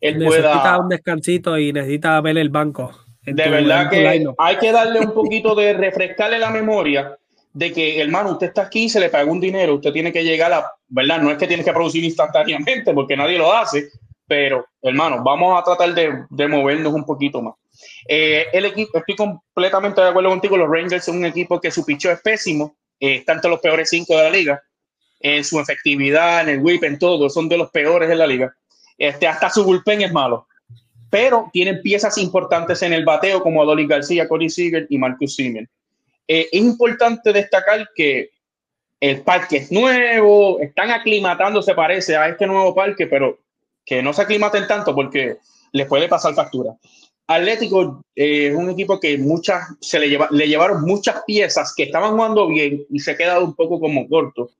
él 0.00 0.18
necesita 0.18 0.78
un 0.78 0.88
descansito 0.88 1.58
y 1.58 1.72
necesita 1.72 2.20
ver 2.20 2.38
el 2.38 2.50
banco. 2.50 2.92
De 3.24 3.48
verdad 3.48 3.90
que 3.90 4.24
hay 4.38 4.56
que 4.56 4.72
darle 4.72 5.00
un 5.00 5.12
poquito 5.12 5.54
de 5.54 5.72
refrescarle 5.72 6.38
la 6.38 6.50
memoria 6.50 7.16
de 7.52 7.72
que, 7.72 8.00
hermano, 8.00 8.32
usted 8.32 8.48
está 8.48 8.62
aquí, 8.62 8.88
se 8.88 9.00
le 9.00 9.08
paga 9.08 9.30
un 9.30 9.40
dinero, 9.40 9.76
usted 9.76 9.90
tiene 9.90 10.12
que 10.12 10.22
llegar 10.22 10.52
a, 10.52 10.72
¿verdad? 10.88 11.22
No 11.22 11.30
es 11.30 11.38
que 11.38 11.46
tiene 11.46 11.64
que 11.64 11.72
producir 11.72 12.04
instantáneamente, 12.04 12.92
porque 12.92 13.16
nadie 13.16 13.38
lo 13.38 13.52
hace, 13.52 13.88
pero 14.26 14.66
hermano, 14.82 15.22
vamos 15.22 15.58
a 15.58 15.64
tratar 15.64 15.94
de, 15.94 16.48
movernos 16.48 16.92
un 16.92 17.04
poquito 17.04 17.40
más. 17.42 17.54
Eh, 18.08 18.46
el 18.52 18.64
equipo, 18.64 18.98
estoy 18.98 19.16
completamente 19.16 20.00
de 20.00 20.08
acuerdo 20.08 20.30
contigo, 20.30 20.56
los 20.56 20.70
Rangers 20.70 21.04
son 21.04 21.18
un 21.18 21.26
equipo 21.26 21.60
que 21.60 21.70
su 21.70 21.84
picho 21.84 22.10
es 22.10 22.20
pésimo, 22.20 22.76
eh, 22.98 23.16
están 23.16 23.36
entre 23.36 23.50
los 23.50 23.60
peores 23.60 23.90
cinco 23.90 24.16
de 24.16 24.22
la 24.22 24.30
liga, 24.30 24.62
en 25.20 25.44
su 25.44 25.60
efectividad, 25.60 26.42
en 26.42 26.48
el 26.48 26.60
whip, 26.60 26.84
en 26.84 26.98
todo, 26.98 27.28
son 27.28 27.48
de 27.48 27.58
los 27.58 27.70
peores 27.70 28.08
de 28.08 28.16
la 28.16 28.26
liga. 28.26 28.54
Este, 28.98 29.26
hasta 29.26 29.50
su 29.50 29.64
bullpen 29.64 30.02
es 30.02 30.12
malo, 30.12 30.46
pero 31.10 31.50
tienen 31.52 31.82
piezas 31.82 32.18
importantes 32.18 32.82
en 32.82 32.92
el 32.92 33.04
bateo 33.04 33.42
como 33.42 33.62
Adolis 33.62 33.88
García, 33.88 34.28
Cody 34.28 34.48
Seager 34.48 34.86
y 34.88 34.98
Marcus 34.98 35.36
Simen. 35.36 35.68
Eh, 36.28 36.48
es 36.50 36.60
importante 36.60 37.32
destacar 37.32 37.88
que 37.94 38.30
el 39.00 39.20
parque 39.22 39.58
es 39.58 39.70
nuevo, 39.70 40.58
están 40.60 40.90
aclimatándose, 40.90 41.74
parece, 41.74 42.16
a 42.16 42.28
este 42.28 42.46
nuevo 42.46 42.74
parque, 42.74 43.06
pero 43.06 43.38
que 43.86 44.02
no 44.02 44.12
se 44.12 44.22
aclimaten 44.22 44.66
tanto 44.66 44.94
porque 44.94 45.38
les 45.72 45.86
puede 45.86 46.08
pasar 46.08 46.34
factura. 46.34 46.74
Atlético 47.28 48.04
eh, 48.14 48.48
es 48.48 48.54
un 48.54 48.70
equipo 48.70 49.00
que 49.00 49.16
muchas 49.18 49.66
se 49.80 49.98
le, 49.98 50.08
lleva, 50.08 50.28
le 50.30 50.48
llevaron 50.48 50.82
muchas 50.82 51.22
piezas 51.26 51.72
que 51.74 51.84
estaban 51.84 52.12
jugando 52.12 52.48
bien 52.48 52.84
y 52.90 53.00
se 53.00 53.12
ha 53.12 53.16
quedado 53.16 53.44
un 53.44 53.54
poco 53.54 53.80
como 53.80 54.08
corto. 54.08 54.50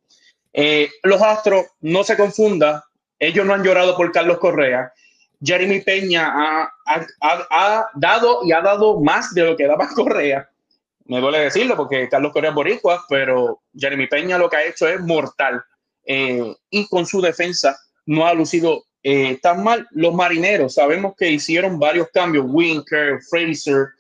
Eh, 0.52 0.88
los 1.02 1.20
Astros, 1.20 1.66
no 1.80 2.02
se 2.02 2.16
confunda, 2.16 2.84
ellos 3.18 3.44
no 3.44 3.54
han 3.54 3.62
llorado 3.62 3.96
por 3.96 4.10
Carlos 4.10 4.38
Correa. 4.38 4.92
Jeremy 5.42 5.80
Peña 5.80 6.32
ha, 6.34 6.72
ha, 7.20 7.86
dado 7.94 8.40
y 8.42 8.52
ha 8.52 8.62
dado 8.62 9.00
más 9.00 9.34
de 9.34 9.44
lo 9.44 9.56
que 9.56 9.66
daba 9.66 9.88
Correa. 9.94 10.48
Me 11.04 11.20
duele 11.20 11.40
decirlo 11.40 11.76
porque 11.76 12.08
Carlos 12.08 12.32
Correa 12.32 12.50
es 12.50 12.54
boricua, 12.54 13.04
pero 13.08 13.60
Jeremy 13.76 14.06
Peña 14.08 14.38
lo 14.38 14.48
que 14.48 14.56
ha 14.56 14.64
hecho 14.64 14.88
es 14.88 15.00
mortal. 15.00 15.62
Eh, 16.04 16.54
y 16.70 16.88
con 16.88 17.06
su 17.06 17.20
defensa 17.20 17.76
no 18.06 18.26
ha 18.26 18.34
lucido 18.34 18.85
eh, 19.08 19.38
tan 19.40 19.62
mal. 19.62 19.86
Los 19.92 20.12
marineros, 20.14 20.74
sabemos 20.74 21.14
que 21.16 21.30
hicieron 21.30 21.78
varios 21.78 22.08
cambios. 22.12 22.44
Winker, 22.48 23.20
Fraser, 23.30 23.90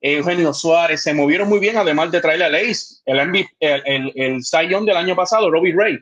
Eugenio 0.00 0.54
Suárez, 0.54 1.02
se 1.02 1.12
movieron 1.12 1.50
muy 1.50 1.58
bien, 1.58 1.76
además 1.76 2.10
de 2.10 2.22
traerle 2.22 2.46
a 2.46 2.70
Ace, 2.70 2.94
el, 3.04 3.18
el, 3.60 4.12
el, 4.14 4.86
del 4.86 4.96
año 4.96 5.14
pasado, 5.14 5.50
Robbie 5.50 5.74
Ray. 5.76 5.98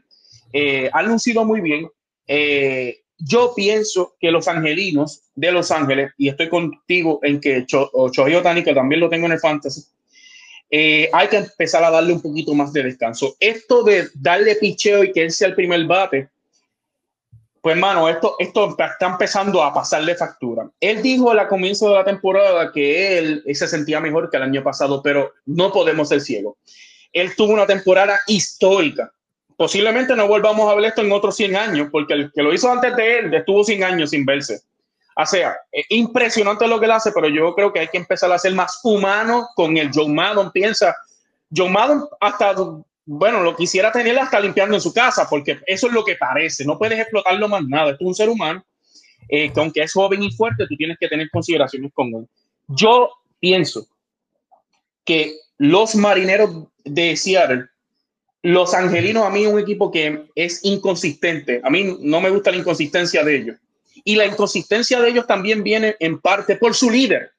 Eh, 0.52 0.88
han 0.92 1.08
lucido 1.08 1.44
muy 1.44 1.60
bien. 1.60 1.88
Eh, 2.28 3.00
yo 3.18 3.52
pienso 3.56 4.14
que 4.20 4.30
los 4.30 4.46
angelinos 4.46 5.22
de 5.34 5.50
Los 5.50 5.72
Ángeles, 5.72 6.12
y 6.16 6.28
estoy 6.28 6.48
contigo 6.48 7.18
en 7.24 7.40
que 7.40 7.66
Chohei 7.66 8.34
Otani, 8.36 8.62
que 8.62 8.74
también 8.74 9.00
lo 9.00 9.08
tengo 9.08 9.26
en 9.26 9.32
el 9.32 9.40
fantasy, 9.40 9.82
hay 10.70 11.28
que 11.28 11.38
empezar 11.38 11.82
a 11.82 11.90
darle 11.90 12.12
un 12.12 12.22
poquito 12.22 12.54
más 12.54 12.72
de 12.72 12.84
descanso. 12.84 13.34
Esto 13.40 13.82
de 13.82 14.08
darle 14.14 14.54
picheo 14.54 15.02
y 15.02 15.10
que 15.12 15.28
sea 15.30 15.48
el 15.48 15.56
primer 15.56 15.84
bate, 15.84 16.28
pues, 17.62 17.76
mano, 17.76 18.08
esto, 18.08 18.34
esto 18.40 18.76
está 18.76 19.06
empezando 19.06 19.62
a 19.62 19.72
pasarle 19.72 20.16
factura. 20.16 20.68
Él 20.80 21.00
dijo 21.00 21.30
al 21.30 21.46
comienzo 21.46 21.88
de 21.88 21.94
la 21.94 22.04
temporada 22.04 22.72
que 22.72 23.16
él, 23.18 23.44
se 23.54 23.68
sentía 23.68 24.00
mejor 24.00 24.28
que 24.28 24.36
el 24.36 24.42
año 24.42 24.64
pasado, 24.64 25.00
pero 25.00 25.32
no 25.46 25.72
podemos 25.72 26.08
ser 26.08 26.20
ciegos. 26.20 26.56
Él 27.12 27.36
tuvo 27.36 27.52
una 27.52 27.64
temporada 27.64 28.18
histórica. 28.26 29.12
Posiblemente 29.56 30.16
no 30.16 30.26
volvamos 30.26 30.68
a 30.68 30.74
ver 30.74 30.86
esto 30.86 31.02
en 31.02 31.12
otros 31.12 31.36
100 31.36 31.54
años, 31.54 31.88
porque 31.92 32.14
el 32.14 32.32
que 32.32 32.42
lo 32.42 32.52
hizo 32.52 32.70
antes 32.70 32.96
de 32.96 33.18
él 33.20 33.32
estuvo 33.32 33.62
100 33.62 33.84
años 33.84 34.10
sin 34.10 34.26
verse. 34.26 34.60
O 35.14 35.24
sea, 35.24 35.56
es 35.70 35.86
impresionante 35.90 36.66
lo 36.66 36.80
que 36.80 36.86
él 36.86 36.90
hace, 36.90 37.12
pero 37.12 37.28
yo 37.28 37.54
creo 37.54 37.72
que 37.72 37.78
hay 37.78 37.88
que 37.88 37.98
empezar 37.98 38.32
a 38.32 38.40
ser 38.40 38.54
más 38.54 38.80
humano 38.82 39.48
con 39.54 39.76
el 39.76 39.88
John 39.94 40.12
Madden. 40.12 40.50
Piensa, 40.50 40.96
John 41.54 41.70
Madden 41.70 42.02
hasta 42.18 42.54
bueno, 43.04 43.42
lo 43.42 43.56
quisiera 43.56 43.90
tener 43.90 44.18
hasta 44.18 44.38
limpiando 44.38 44.76
en 44.76 44.80
su 44.80 44.92
casa, 44.92 45.26
porque 45.28 45.58
eso 45.66 45.88
es 45.88 45.92
lo 45.92 46.04
que 46.04 46.16
parece. 46.16 46.64
No 46.64 46.78
puedes 46.78 46.98
explotarlo 46.98 47.48
más 47.48 47.64
nada. 47.66 47.92
Es 47.92 48.00
un 48.00 48.14
ser 48.14 48.28
humano 48.28 48.64
eh, 49.28 49.52
que 49.52 49.60
aunque 49.60 49.82
es 49.82 49.92
joven 49.92 50.22
y 50.22 50.30
fuerte, 50.30 50.66
tú 50.68 50.76
tienes 50.76 50.96
que 50.98 51.08
tener 51.08 51.28
consideraciones 51.30 51.92
con 51.92 52.08
él. 52.14 52.28
Yo 52.68 53.10
pienso 53.40 53.86
que 55.04 55.34
los 55.58 55.96
marineros 55.96 56.68
de 56.84 57.16
Seattle, 57.16 57.66
los 58.42 58.72
angelinos, 58.72 59.24
a 59.24 59.30
mí 59.30 59.46
un 59.46 59.58
equipo 59.58 59.90
que 59.90 60.24
es 60.36 60.60
inconsistente. 60.64 61.60
A 61.64 61.70
mí 61.70 61.96
no 62.00 62.20
me 62.20 62.30
gusta 62.30 62.50
la 62.52 62.58
inconsistencia 62.58 63.24
de 63.24 63.36
ellos. 63.36 63.56
Y 64.04 64.14
la 64.16 64.26
inconsistencia 64.26 65.00
de 65.00 65.10
ellos 65.10 65.26
también 65.26 65.62
viene 65.62 65.96
en 65.98 66.20
parte 66.20 66.56
por 66.56 66.74
su 66.74 66.88
líder. 66.90 67.32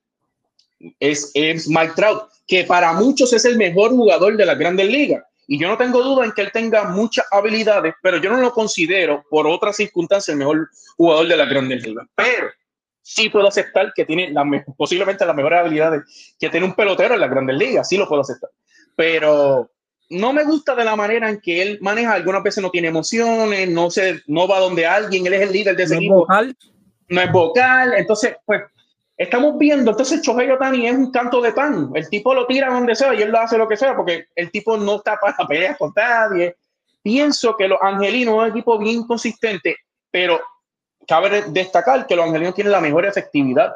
Es, 1.00 1.32
Mike 1.68 1.94
Trout, 1.96 2.24
que 2.48 2.66
para 2.66 2.92
muchos 2.94 3.32
es 3.32 3.46
el 3.46 3.58
mejor 3.58 3.92
jugador 3.92 4.36
de 4.36 4.46
la 4.46 4.56
grandes 4.56 4.90
ligas 4.90 5.24
Y 5.48 5.60
yo 5.60 5.68
no 5.68 5.78
tengo 5.78 6.02
duda 6.02 6.26
en 6.26 6.32
que 6.32 6.42
él 6.42 6.52
tenga 6.52 6.86
muchas 6.86 7.26
habilidades, 7.32 7.94
pero 8.02 8.18
yo 8.18 8.30
no 8.30 8.38
lo 8.38 8.52
considero 8.52 9.24
por 9.30 9.48
otras 9.48 9.76
circunstancias 9.76 10.30
el 10.30 10.40
mejor 10.40 10.70
jugador 10.96 11.28
de 11.28 11.38
la 11.38 11.46
Grandes 11.46 11.86
Ligas. 11.86 12.08
Pero 12.16 12.48
sí 13.02 13.30
puedo 13.30 13.48
aceptar 13.48 13.92
que 13.94 14.06
tiene 14.06 14.32
la, 14.32 14.46
posiblemente 14.78 15.26
las 15.26 15.36
mejores 15.36 15.60
habilidades 15.60 16.36
que 16.40 16.50
tiene 16.50 16.66
un 16.66 16.74
pelotero 16.74 17.14
en 17.14 17.20
la 17.20 17.28
Grandes 17.28 17.58
Ligas, 17.58 17.88
sí 17.88 17.98
lo 17.98 18.08
puedo 18.08 18.22
aceptar. 18.22 18.50
Pero 18.96 19.70
no 20.10 20.34
me 20.34 20.44
gusta 20.44 20.76
de 20.76 20.86
la 20.86 20.96
manera 20.96 21.30
en 21.30 21.42
que 21.42 21.62
él 21.62 21.80
maneja, 21.82 22.14
algunas 22.14 22.44
veces 22.44 22.62
no 22.62 22.72
tiene 22.72 22.88
emociones, 22.88 23.70
no, 23.70 23.90
se, 23.90 24.22
no 24.28 24.48
va 24.48 24.60
donde 24.60 24.86
alguien, 24.86 25.26
él 25.28 25.34
es 25.34 25.42
el 25.42 25.52
líder 25.52 25.76
de 25.76 25.84
ese 25.84 25.96
equipo. 25.96 26.26
No 27.10 27.22
es 27.22 27.32
vocal, 27.32 27.94
entonces, 27.96 28.36
pues 28.46 28.62
estamos 29.18 29.58
viendo, 29.58 29.92
entonces 29.92 30.22
Chohei 30.22 30.50
Otani 30.50 30.88
es 30.88 30.96
un 30.96 31.12
canto 31.12 31.42
de 31.42 31.54
pan. 31.54 31.92
El 31.94 32.10
tipo 32.10 32.34
lo 32.34 32.46
tira 32.46 32.74
donde 32.74 32.96
sea 32.96 33.14
y 33.14 33.22
él 33.22 33.32
lo 33.32 33.40
hace 33.40 33.58
lo 33.58 33.68
que 33.68 33.78
sea, 33.78 33.96
porque 33.96 34.28
el 34.36 34.52
tipo 34.52 34.78
no 34.78 34.98
está 34.98 35.18
para 35.18 35.36
pelear 35.48 35.78
con 35.78 35.94
nadie. 35.96 36.56
Pienso 37.02 37.56
que 37.56 37.68
los 37.68 37.80
angelinos 37.82 38.36
es 38.36 38.42
un 38.42 38.48
equipo 38.50 38.78
bien 38.78 39.06
consistente, 39.06 39.78
pero 40.10 40.40
cabe 41.08 41.44
destacar 41.50 42.08
que 42.08 42.16
los 42.16 42.26
angelinos 42.26 42.56
tienen 42.56 42.72
la 42.72 42.82
mejor 42.82 43.06
efectividad. 43.06 43.74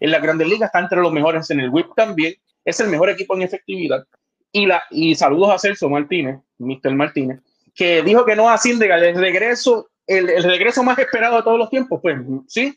En 0.00 0.10
la 0.10 0.18
Grandes 0.18 0.48
Ligas 0.48 0.68
está 0.68 0.80
entre 0.80 1.00
los 1.00 1.12
mejores 1.12 1.50
en 1.50 1.60
el 1.60 1.70
WIP 1.70 1.94
también. 1.94 2.34
Es 2.64 2.80
el 2.80 2.88
mejor 2.88 3.10
equipo 3.10 3.34
en 3.34 3.42
efectividad. 3.42 4.04
Y, 4.52 4.66
la, 4.66 4.82
y 4.90 5.14
saludos 5.14 5.50
a 5.50 5.58
Celso 5.58 5.88
Martínez, 5.88 6.38
Mr. 6.58 6.94
Martínez, 6.94 7.40
que 7.74 8.02
dijo 8.02 8.24
que 8.24 8.34
no 8.34 8.48
a 8.48 8.56
Sindegar, 8.56 9.02
el 9.02 9.16
regreso, 9.16 9.90
el, 10.06 10.30
el 10.30 10.42
regreso 10.42 10.82
más 10.82 10.98
esperado 10.98 11.36
de 11.36 11.42
todos 11.42 11.58
los 11.58 11.68
tiempos. 11.68 12.00
Pues 12.00 12.16
sí, 12.46 12.76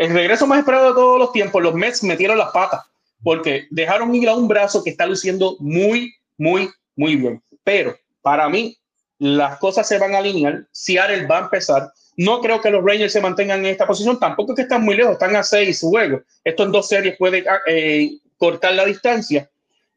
el 0.00 0.14
regreso 0.14 0.46
más 0.46 0.60
esperado 0.60 0.88
de 0.88 0.94
todos 0.94 1.18
los 1.18 1.30
tiempos, 1.30 1.62
los 1.62 1.74
Mets 1.74 2.02
metieron 2.02 2.38
las 2.38 2.52
patas 2.52 2.80
porque 3.22 3.66
dejaron 3.70 4.14
ir 4.14 4.30
a 4.30 4.34
un 4.34 4.48
brazo 4.48 4.82
que 4.82 4.88
está 4.88 5.04
luciendo 5.04 5.56
muy, 5.58 6.14
muy, 6.38 6.70
muy 6.96 7.16
bien. 7.16 7.42
Pero 7.62 7.94
para 8.22 8.48
mí, 8.48 8.78
las 9.18 9.58
cosas 9.58 9.86
se 9.86 9.98
van 9.98 10.14
a 10.14 10.18
alinear. 10.18 10.64
Seattle 10.72 11.26
va 11.26 11.36
a 11.36 11.42
empezar. 11.42 11.92
No 12.16 12.40
creo 12.40 12.62
que 12.62 12.70
los 12.70 12.82
Rangers 12.82 13.12
se 13.12 13.20
mantengan 13.20 13.58
en 13.58 13.72
esta 13.72 13.86
posición. 13.86 14.18
Tampoco 14.18 14.54
que 14.54 14.62
están 14.62 14.82
muy 14.82 14.96
lejos, 14.96 15.12
están 15.12 15.36
a 15.36 15.42
seis 15.42 15.80
juegos. 15.82 16.22
Esto 16.44 16.62
en 16.62 16.72
dos 16.72 16.88
series 16.88 17.18
puede 17.18 17.44
eh, 17.66 18.10
cortar 18.38 18.72
la 18.72 18.86
distancia. 18.86 19.50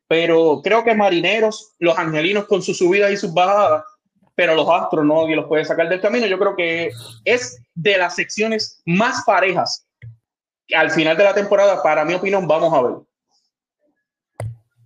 Pero 0.10 0.60
creo 0.62 0.84
que 0.84 0.94
Marineros, 0.94 1.76
los 1.80 1.98
Angelinos 1.98 2.46
con 2.48 2.62
sus 2.62 2.78
subidas 2.78 3.10
y 3.10 3.16
sus 3.16 3.34
bajadas, 3.34 3.86
pero 4.36 4.54
los 4.54 4.68
Astros 4.70 5.06
no 5.06 5.26
los 5.28 5.46
puede 5.46 5.64
sacar 5.64 5.88
del 5.88 6.02
camino. 6.02 6.28
Yo 6.28 6.38
creo 6.38 6.58
que 6.58 6.92
es 7.24 7.58
de 7.74 7.98
las 7.98 8.16
secciones 8.16 8.82
más 8.86 9.24
parejas 9.26 9.83
al 10.74 10.92
final 10.92 11.18
de 11.18 11.24
la 11.24 11.34
temporada, 11.34 11.82
para 11.82 12.06
mi 12.06 12.14
opinión, 12.14 12.48
vamos 12.48 12.74
a 12.74 12.82
ver. 12.82 12.94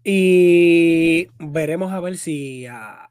Y 0.03 1.27
veremos 1.37 1.91
a 1.91 1.99
ver 1.99 2.17
si 2.17 2.65
a 2.65 3.09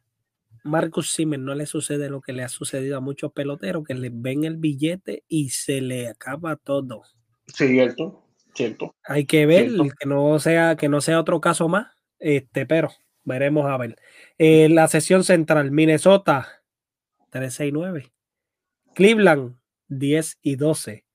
Marcus 0.65 1.13
Simmons 1.13 1.43
no 1.43 1.55
le 1.55 1.67
sucede 1.67 2.09
lo 2.09 2.21
que 2.21 2.33
le 2.33 2.43
ha 2.43 2.49
sucedido 2.49 2.97
a 2.97 3.01
muchos 3.01 3.33
peloteros, 3.33 3.85
que 3.85 3.95
le 3.95 4.11
ven 4.13 4.45
el 4.45 4.57
billete 4.57 5.25
y 5.29 5.51
se 5.51 5.81
le 5.81 6.09
acaba 6.09 6.57
todo. 6.57 7.03
Cierto, 7.47 8.25
cierto. 8.55 8.95
Hay 9.05 9.27
que 9.27 9.47
ver 9.47 9.71
que 9.99 10.09
no 10.09 10.39
sea 10.39 10.77
que 10.77 10.89
no 10.89 11.01
sea 11.01 11.21
otro 11.21 11.41
caso 11.41 11.69
más, 11.69 11.89
este, 12.19 12.67
pero 12.67 12.91
veremos 13.25 13.67
a 13.67 13.77
ver. 13.77 13.97
Eh, 14.39 14.69
la 14.69 14.89
sesión 14.89 15.25
central, 15.25 15.71
Minnesota 15.71 16.49
13 17.31 17.67
y 17.69 17.73
9. 17.73 18.13
Cleveland 18.95 19.57
10 19.89 20.39
y 20.43 20.57
12. 20.57 21.06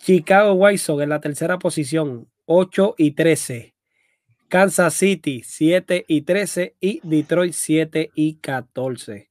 Chicago 0.00 0.54
White 0.54 0.78
Sox 0.78 1.02
en 1.02 1.10
la 1.10 1.20
tercera 1.20 1.58
posición, 1.58 2.26
8 2.46 2.94
y 2.96 3.10
13. 3.10 3.74
Kansas 4.48 4.94
City, 4.94 5.42
7 5.44 6.06
y 6.08 6.22
13. 6.22 6.74
Y 6.80 7.00
Detroit, 7.02 7.52
7 7.52 8.10
y 8.14 8.36
14. 8.36 9.28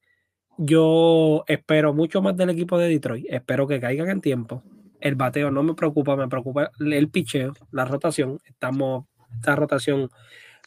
Yo 0.57 1.43
espero 1.47 1.93
mucho 1.93 2.21
más 2.21 2.37
del 2.37 2.51
equipo 2.51 2.77
de 2.77 2.87
Detroit. 2.87 3.25
Espero 3.29 3.65
que 3.67 3.79
caigan 3.79 4.09
en 4.09 4.21
tiempo. 4.21 4.63
El 5.01 5.15
bateo 5.15 5.49
no 5.49 5.63
me 5.63 5.73
preocupa, 5.73 6.15
me 6.15 6.27
preocupa 6.27 6.69
el 6.79 7.09
picheo, 7.09 7.53
la 7.71 7.85
rotación. 7.85 8.37
Estamos, 8.45 9.05
esta 9.33 9.55
rotación 9.55 10.11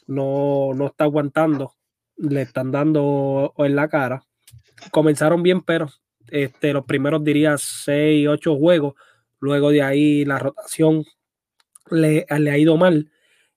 no, 0.05 0.71
no 0.75 0.87
está 0.87 1.05
aguantando. 1.05 1.75
Le 2.17 2.41
están 2.41 2.71
dando 2.71 3.53
en 3.57 3.75
la 3.77 3.87
cara. 3.87 4.23
Comenzaron 4.91 5.43
bien, 5.43 5.61
pero 5.61 5.87
este, 6.27 6.73
los 6.73 6.83
primeros 6.83 7.23
diría 7.23 7.55
6, 7.57 8.27
8 8.27 8.57
juegos 8.57 8.95
Luego 9.43 9.71
de 9.71 9.81
ahí 9.81 10.23
la 10.23 10.39
rotación 10.39 11.03
le, 11.91 12.25
ha 12.29 12.57
ido 12.57 12.77
mal. 12.77 13.11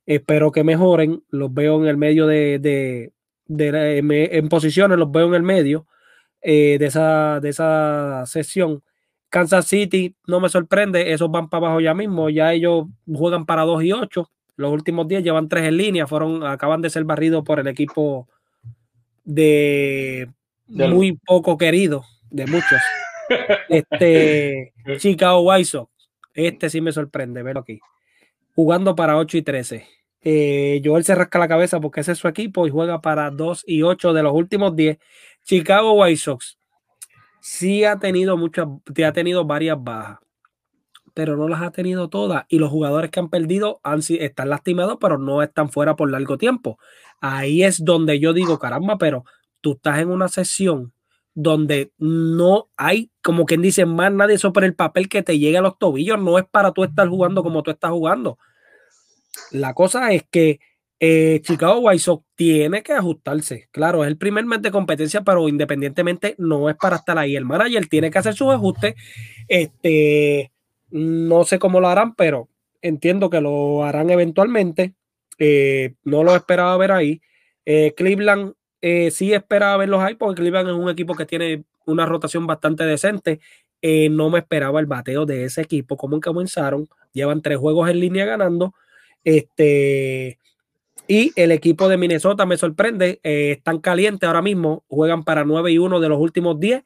Espero 0.05 0.51
que 0.51 0.65
mejoren. 0.65 1.23
Los 1.31 1.55
veo 1.55 1.81
en 1.81 1.87
el 1.87 1.97
medio 1.97 2.27
de, 2.27 2.59
de, 2.59 3.13
en 4.33 4.49
posiciones, 4.49 4.99
los 4.99 5.13
veo 5.13 5.29
en 5.29 5.35
el 5.35 5.45
medio 5.45 5.87
eh, 6.43 6.77
de, 6.81 6.87
esa, 6.87 7.39
de 7.39 7.51
esa 7.51 8.25
sesión. 8.27 8.83
Kansas 9.29 9.69
City 9.69 10.17
no 10.27 10.41
me 10.41 10.49
sorprende, 10.49 11.13
esos 11.13 11.31
van 11.31 11.49
para 11.49 11.67
abajo 11.67 11.81
ya 11.81 11.95
mismo, 11.95 12.31
ya 12.31 12.53
ellos 12.53 12.87
juegan 13.07 13.47
para 13.47 13.63
2 13.63 13.85
y 13.85 13.93
8. 13.93 14.29
Los 14.57 14.73
últimos 14.73 15.07
días 15.07 15.23
llevan 15.23 15.49
3 15.49 15.67
en 15.67 15.77
línea, 15.77 16.09
fueron, 16.09 16.45
acaban 16.45 16.83
de 16.83 16.91
ser 16.91 17.05
barridos 17.05 17.45
por 17.45 17.61
el 17.61 17.69
equipo 17.69 18.27
de 19.25 20.29
muy 20.67 21.13
poco 21.13 21.57
querido, 21.57 22.05
de 22.31 22.47
muchos. 22.47 22.81
Este 23.69 24.73
Chicago 24.99 25.41
White 25.43 25.65
Sox, 25.65 25.91
este 26.35 26.71
sí 26.71 26.81
me 26.81 26.93
sorprende 26.93 27.43
verlo 27.43 27.61
aquí. 27.61 27.81
Jugando 28.55 28.95
para 28.95 29.17
8 29.17 29.39
y 29.39 29.43
13. 29.43 29.87
Eh, 30.23 30.83
Joel 30.85 31.05
se 31.05 31.15
rasca 31.15 31.39
la 31.39 31.47
cabeza 31.49 31.81
porque 31.81 32.01
ese 32.01 32.13
es 32.13 32.19
su 32.19 32.27
equipo 32.27 32.67
y 32.67 32.71
juega 32.71 33.01
para 33.01 33.31
2 33.31 33.65
y 33.67 33.83
8 33.83 34.13
de 34.13 34.23
los 34.23 34.33
últimos 34.33 34.75
10. 34.75 34.99
Chicago 35.45 35.93
White 35.93 36.17
Sox 36.17 36.59
sí 37.41 37.85
ha 37.85 37.99
tenido 37.99 38.37
muchas, 38.37 38.67
ha 39.07 39.13
tenido 39.13 39.45
varias 39.45 39.77
bajas, 39.81 40.19
pero 41.15 41.37
no 41.37 41.49
las 41.49 41.63
ha 41.63 41.71
tenido 41.71 42.09
todas. 42.09 42.45
Y 42.49 42.59
los 42.59 42.71
jugadores 42.71 43.11
que 43.13 43.21
han 43.21 43.31
perdido 43.31 43.81
han, 43.85 44.01
están 44.09 44.51
lastimados, 44.51 44.99
pero 45.01 45.17
no 45.17 45.43
están 45.43 45.71
fuera 45.71 45.95
por 45.95 46.11
largo 46.11 46.39
tiempo. 46.39 46.79
Ahí 47.21 47.63
es 47.63 47.85
donde 47.85 48.19
yo 48.19 48.33
digo, 48.33 48.59
caramba, 48.59 48.99
pero 48.99 49.25
tú 49.61 49.75
estás 49.75 50.01
en 50.01 50.11
una 50.11 50.27
sesión 50.29 50.93
donde 51.37 51.93
no 51.99 52.71
hay, 52.79 53.13
como 53.23 53.45
quien 53.45 53.61
dice, 53.61 53.85
más 53.85 54.11
nadie 54.11 54.39
sobre 54.39 54.67
el 54.67 54.75
papel 54.75 55.09
que 55.09 55.23
te 55.23 55.39
llegue 55.39 55.59
a 55.59 55.63
los 55.63 55.79
tobillos. 55.79 56.19
No 56.19 56.39
es 56.39 56.47
para 56.51 56.73
tú 56.73 56.83
estar 56.83 57.07
jugando 57.09 57.43
como 57.43 57.63
tú 57.63 57.71
estás 57.71 57.91
jugando. 57.91 58.39
La 59.51 59.75
cosa 59.75 60.13
es 60.13 60.25
que 60.31 60.61
eh, 60.99 61.41
Chicago 61.43 61.81
White 61.81 61.99
Sox 61.99 62.25
tiene 62.37 62.83
que 62.83 62.95
ajustarse. 62.95 63.69
Claro, 63.71 64.03
es 64.03 64.09
el 64.09 64.17
primer 64.17 64.47
mes 64.47 64.63
de 64.63 64.71
competencia, 64.71 65.21
pero 65.25 65.47
independientemente 65.47 66.35
no 66.39 66.71
es 66.71 66.77
para 66.77 66.97
estar 66.97 67.19
ahí. 67.19 67.37
El 67.37 67.45
manager 67.45 67.87
tiene 67.87 68.11
que 68.11 68.19
hacer 68.19 68.33
sus 68.33 68.55
ajustes. 68.55 68.95
Este, 69.47 70.53
no 70.89 71.45
sé 71.45 71.59
cómo 71.59 71.81
lo 71.81 71.89
harán, 71.89 72.15
pero 72.15 72.49
entiendo 72.81 73.29
que 73.29 73.43
lo 73.43 73.85
harán 73.85 74.09
eventualmente. 74.09 74.95
Eh, 75.39 75.97
no 76.03 76.25
lo 76.25 76.35
esperaba 76.35 76.75
ver 76.79 76.93
ahí. 76.93 77.21
Eh, 77.67 77.93
Cleveland 77.95 78.55
eh, 78.89 79.11
sí 79.11 79.35
esperaba 79.35 79.79
verlos 79.79 80.01
ahí 80.01 80.15
porque 80.15 80.41
Cleveland 80.43 80.69
es 80.69 80.77
un 80.77 80.89
equipo 80.89 81.17
que 81.17 81.27
tiene 81.27 81.65
una 81.87 82.07
rotación 82.07 82.47
bastante 82.47 82.85
decente. 82.85 83.41
Eh, 83.83 84.09
no 84.11 84.31
me 84.31 84.39
esperaba 84.39 84.79
el 84.79 84.87
bateo 84.87 85.27
de 85.27 85.43
ese 85.43 85.63
equipo, 85.63 85.97
como 85.97 86.21
comenzaron. 86.21 86.89
Llevan 87.13 87.43
tres 87.43 87.59
juegos 87.59 87.91
en 87.91 87.99
línea 87.99 88.25
ganando. 88.25 88.75
Este, 89.25 90.39
y 91.09 91.33
el 91.35 91.51
equipo 91.51 91.89
de 91.89 91.97
Minnesota 91.97 92.47
me 92.47 92.57
sorprende. 92.57 93.19
Eh, 93.25 93.57
están 93.59 93.81
calientes 93.81 94.25
ahora 94.25 94.41
mismo. 94.41 94.85
Juegan 94.87 95.25
para 95.25 95.45
9 95.45 95.73
y 95.73 95.79
1 95.79 95.99
de 95.99 96.09
los 96.09 96.21
últimos 96.21 96.61
10. 96.61 96.85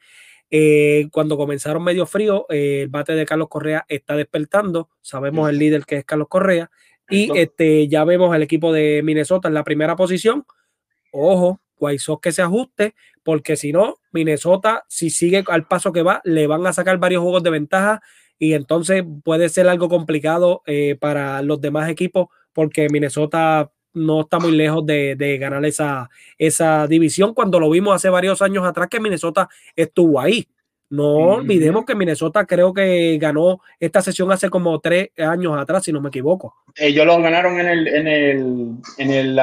cuando 1.12 1.36
comenzaron 1.36 1.84
medio 1.84 2.06
frío, 2.06 2.46
el 2.48 2.88
bate 2.88 3.12
de 3.12 3.26
Carlos 3.26 3.48
Correa 3.50 3.84
está 3.88 4.16
despertando. 4.16 4.88
Sabemos 5.02 5.50
el 5.50 5.58
líder 5.58 5.84
que 5.84 5.98
es 5.98 6.06
Carlos 6.06 6.28
Correa. 6.28 6.70
Y 7.10 7.30
este, 7.36 7.88
ya 7.88 8.04
vemos 8.04 8.34
el 8.34 8.42
equipo 8.42 8.72
de 8.72 9.02
Minnesota 9.04 9.48
en 9.48 9.54
la 9.54 9.64
primera 9.64 9.96
posición. 9.96 10.46
Ojo, 11.12 11.60
White 11.80 12.02
que 12.22 12.32
se 12.32 12.42
ajuste, 12.42 12.94
porque 13.22 13.56
si 13.56 13.72
no, 13.72 13.96
Minnesota, 14.12 14.84
si 14.88 15.10
sigue 15.10 15.42
al 15.48 15.66
paso 15.66 15.92
que 15.92 16.02
va, 16.02 16.20
le 16.24 16.46
van 16.46 16.66
a 16.66 16.72
sacar 16.72 16.98
varios 16.98 17.22
juegos 17.22 17.42
de 17.42 17.50
ventaja 17.50 18.02
y 18.38 18.54
entonces 18.54 19.04
puede 19.24 19.48
ser 19.48 19.68
algo 19.68 19.88
complicado 19.88 20.62
eh, 20.66 20.96
para 21.00 21.42
los 21.42 21.60
demás 21.60 21.88
equipos, 21.88 22.28
porque 22.52 22.88
Minnesota 22.90 23.70
no 23.92 24.22
está 24.22 24.38
muy 24.38 24.52
lejos 24.52 24.86
de, 24.86 25.16
de, 25.16 25.38
ganar 25.38 25.64
esa, 25.64 26.08
esa 26.38 26.86
división 26.86 27.34
cuando 27.34 27.58
lo 27.58 27.68
vimos 27.70 27.94
hace 27.94 28.08
varios 28.08 28.40
años 28.40 28.64
atrás 28.64 28.88
que 28.88 29.00
Minnesota 29.00 29.48
estuvo 29.74 30.20
ahí. 30.20 30.48
No 30.90 31.06
olvidemos 31.36 31.84
que 31.84 31.94
Minnesota 31.94 32.44
creo 32.44 32.74
que 32.74 33.16
ganó 33.18 33.60
esta 33.78 34.02
sesión 34.02 34.32
hace 34.32 34.50
como 34.50 34.80
tres 34.80 35.10
años 35.18 35.56
atrás, 35.56 35.84
si 35.84 35.92
no 35.92 36.00
me 36.00 36.08
equivoco. 36.08 36.56
Ellos 36.74 37.06
lo 37.06 37.22
ganaron 37.22 37.60
en 37.60 37.68
el, 37.68 37.88
en 37.88 38.06
el, 38.08 38.74
en 38.98 39.10
el 39.10 39.38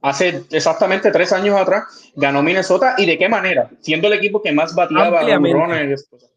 hace 0.00 0.44
exactamente 0.52 1.10
tres 1.10 1.32
años 1.32 1.56
atrás, 1.56 2.12
ganó 2.14 2.44
Minnesota 2.44 2.94
y 2.96 3.06
de 3.06 3.18
qué 3.18 3.28
manera, 3.28 3.68
siendo 3.80 4.06
el 4.06 4.14
equipo 4.14 4.40
que 4.40 4.52
más 4.52 4.72
bateaba 4.72 5.24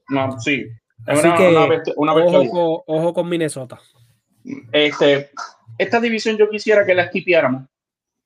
No, 0.09 0.39
sí. 0.39 0.65
Así 1.05 1.27
que 1.37 1.93
ojo, 1.95 3.13
con 3.13 3.29
Minnesota. 3.29 3.79
Este, 4.71 5.29
esta 5.77 5.99
división 5.99 6.35
yo 6.37 6.49
quisiera 6.49 6.83
que 6.83 6.95
la 6.95 7.03
esquipiáramos 7.03 7.70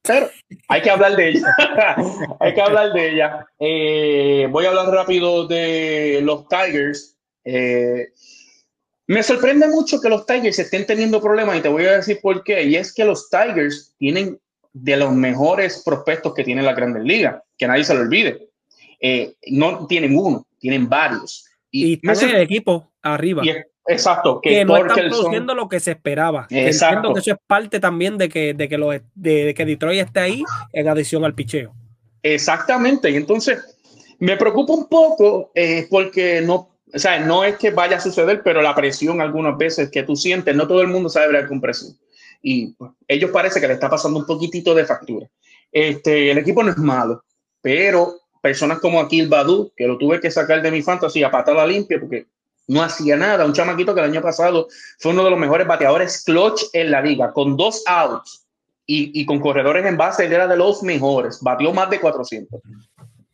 Pero 0.05 0.29
hay 0.67 0.81
que 0.81 0.89
hablar 0.89 1.15
de 1.15 1.29
ella. 1.29 1.47
hay 2.39 2.53
que 2.53 2.61
hablar 2.61 2.93
de 2.93 3.11
ella. 3.11 3.45
Eh, 3.59 4.47
voy 4.51 4.65
a 4.65 4.69
hablar 4.69 4.87
rápido 4.87 5.47
de 5.47 6.19
los 6.23 6.47
Tigers. 6.47 7.17
Eh, 7.43 8.09
me 9.07 9.23
sorprende 9.23 9.67
mucho 9.67 10.01
que 10.01 10.09
los 10.09 10.25
Tigers 10.25 10.59
estén 10.59 10.85
teniendo 10.85 11.21
problemas 11.21 11.57
y 11.57 11.61
te 11.61 11.69
voy 11.69 11.85
a 11.85 11.97
decir 11.97 12.19
por 12.21 12.43
qué. 12.43 12.63
Y 12.63 12.75
es 12.75 12.93
que 12.93 13.05
los 13.05 13.29
Tigers 13.29 13.93
tienen 13.97 14.39
de 14.73 14.97
los 14.97 15.13
mejores 15.13 15.83
prospectos 15.85 16.33
que 16.33 16.43
tiene 16.43 16.61
la 16.61 16.73
Grandes 16.73 17.03
Ligas, 17.03 17.41
que 17.57 17.67
nadie 17.67 17.83
se 17.83 17.93
lo 17.93 18.01
olvide. 18.01 18.49
Eh, 18.99 19.35
no 19.47 19.87
tienen 19.87 20.17
uno, 20.17 20.47
tienen 20.59 20.89
varios. 20.89 21.45
Y, 21.71 21.93
y 21.93 21.99
están 22.03 22.29
el 22.29 22.41
equipo 22.41 22.91
arriba. 23.01 23.43
Exacto. 23.87 24.39
Que, 24.41 24.65
no 24.65 24.77
están 24.77 25.09
produciendo 25.09 25.55
lo 25.55 25.67
que 25.69 25.79
se 25.79 25.91
esperaba. 25.91 26.47
Exacto. 26.49 27.13
Que 27.13 27.19
eso 27.19 27.31
es 27.31 27.37
parte 27.47 27.79
también 27.79 28.17
de 28.17 28.29
que, 28.29 28.53
de 28.53 28.69
que, 28.69 28.77
lo, 28.77 28.89
de, 28.89 29.53
que 29.55 29.65
Detroit 29.65 30.05
esté 30.05 30.19
ahí 30.19 30.43
en 30.73 30.87
adición 30.87 31.25
al 31.25 31.33
picheo. 31.33 31.73
Exactamente. 32.23 33.09
Y 33.11 33.15
entonces 33.15 33.59
me 34.19 34.37
preocupa 34.37 34.73
un 34.73 34.87
poco 34.87 35.51
eh, 35.53 35.87
porque 35.89 36.41
no 36.41 36.75
o 36.93 36.99
sea, 36.99 37.19
no 37.19 37.43
es 37.43 37.57
que 37.57 37.71
vaya 37.71 37.97
a 37.97 37.99
suceder, 37.99 38.41
pero 38.41 38.61
la 38.61 38.73
presión 38.73 39.19
algunas 39.19 39.57
veces 39.57 39.91
que 39.91 40.03
tú 40.03 40.15
sientes, 40.15 40.55
no 40.55 40.65
todo 40.65 40.81
el 40.81 40.87
mundo 40.87 41.09
sabe 41.09 41.25
hablar 41.25 41.47
con 41.47 41.59
presión. 41.59 41.97
Y 42.41 42.73
pues, 42.73 42.91
ellos 43.07 43.31
parece 43.31 43.59
que 43.59 43.67
le 43.67 43.73
está 43.73 43.89
pasando 43.89 44.19
un 44.19 44.25
poquitito 44.25 44.73
de 44.73 44.85
factura. 44.85 45.27
Este, 45.71 46.31
el 46.31 46.37
equipo 46.37 46.63
no 46.63 46.71
es 46.71 46.77
malo, 46.77 47.21
pero 47.61 48.15
personas 48.41 48.79
como 48.79 49.01
Akil 49.01 49.27
Badu, 49.27 49.73
que 49.75 49.87
lo 49.87 49.97
tuve 49.97 50.21
que 50.21 50.31
sacar 50.31 50.61
de 50.61 50.71
mi 50.71 50.81
fantasy 50.81 51.23
a 51.23 51.31
patada 51.31 51.65
limpia 51.67 51.99
porque 51.99 52.27
no 52.67 52.81
hacía 52.81 53.15
nada. 53.15 53.45
Un 53.45 53.53
chamaquito 53.53 53.93
que 53.93 54.01
el 54.01 54.11
año 54.11 54.21
pasado 54.21 54.67
fue 54.99 55.11
uno 55.11 55.23
de 55.23 55.29
los 55.29 55.39
mejores 55.39 55.67
bateadores 55.67 56.23
clutch 56.23 56.63
en 56.73 56.91
la 56.91 57.01
liga, 57.01 57.31
con 57.31 57.57
dos 57.57 57.83
outs 57.85 58.45
y, 58.87 59.25
con 59.25 59.39
corredores 59.39 59.85
en 59.85 59.97
base, 59.97 60.25
él 60.25 60.33
era 60.33 60.47
de 60.47 60.57
los 60.57 60.83
mejores, 60.83 61.39
batió 61.41 61.73
más 61.73 61.89
de 61.89 61.99
400. 61.99 62.61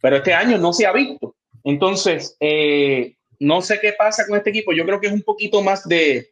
Pero 0.02 0.16
este 0.16 0.34
año 0.34 0.58
no 0.58 0.72
se 0.72 0.86
ha 0.86 0.94
visto. 0.94 1.36
Entonces, 1.64 2.36
eh, 2.40 3.16
no 3.40 3.62
sé 3.62 3.80
qué 3.80 3.94
pasa 3.94 4.26
con 4.26 4.38
este 4.38 4.50
equipo. 4.50 4.72
Yo 4.74 4.86
creo 4.86 5.00
que 5.00 5.08
es 5.08 5.14
un 5.14 5.22
poquito 5.22 5.62
más 5.62 5.88
de. 5.88 6.32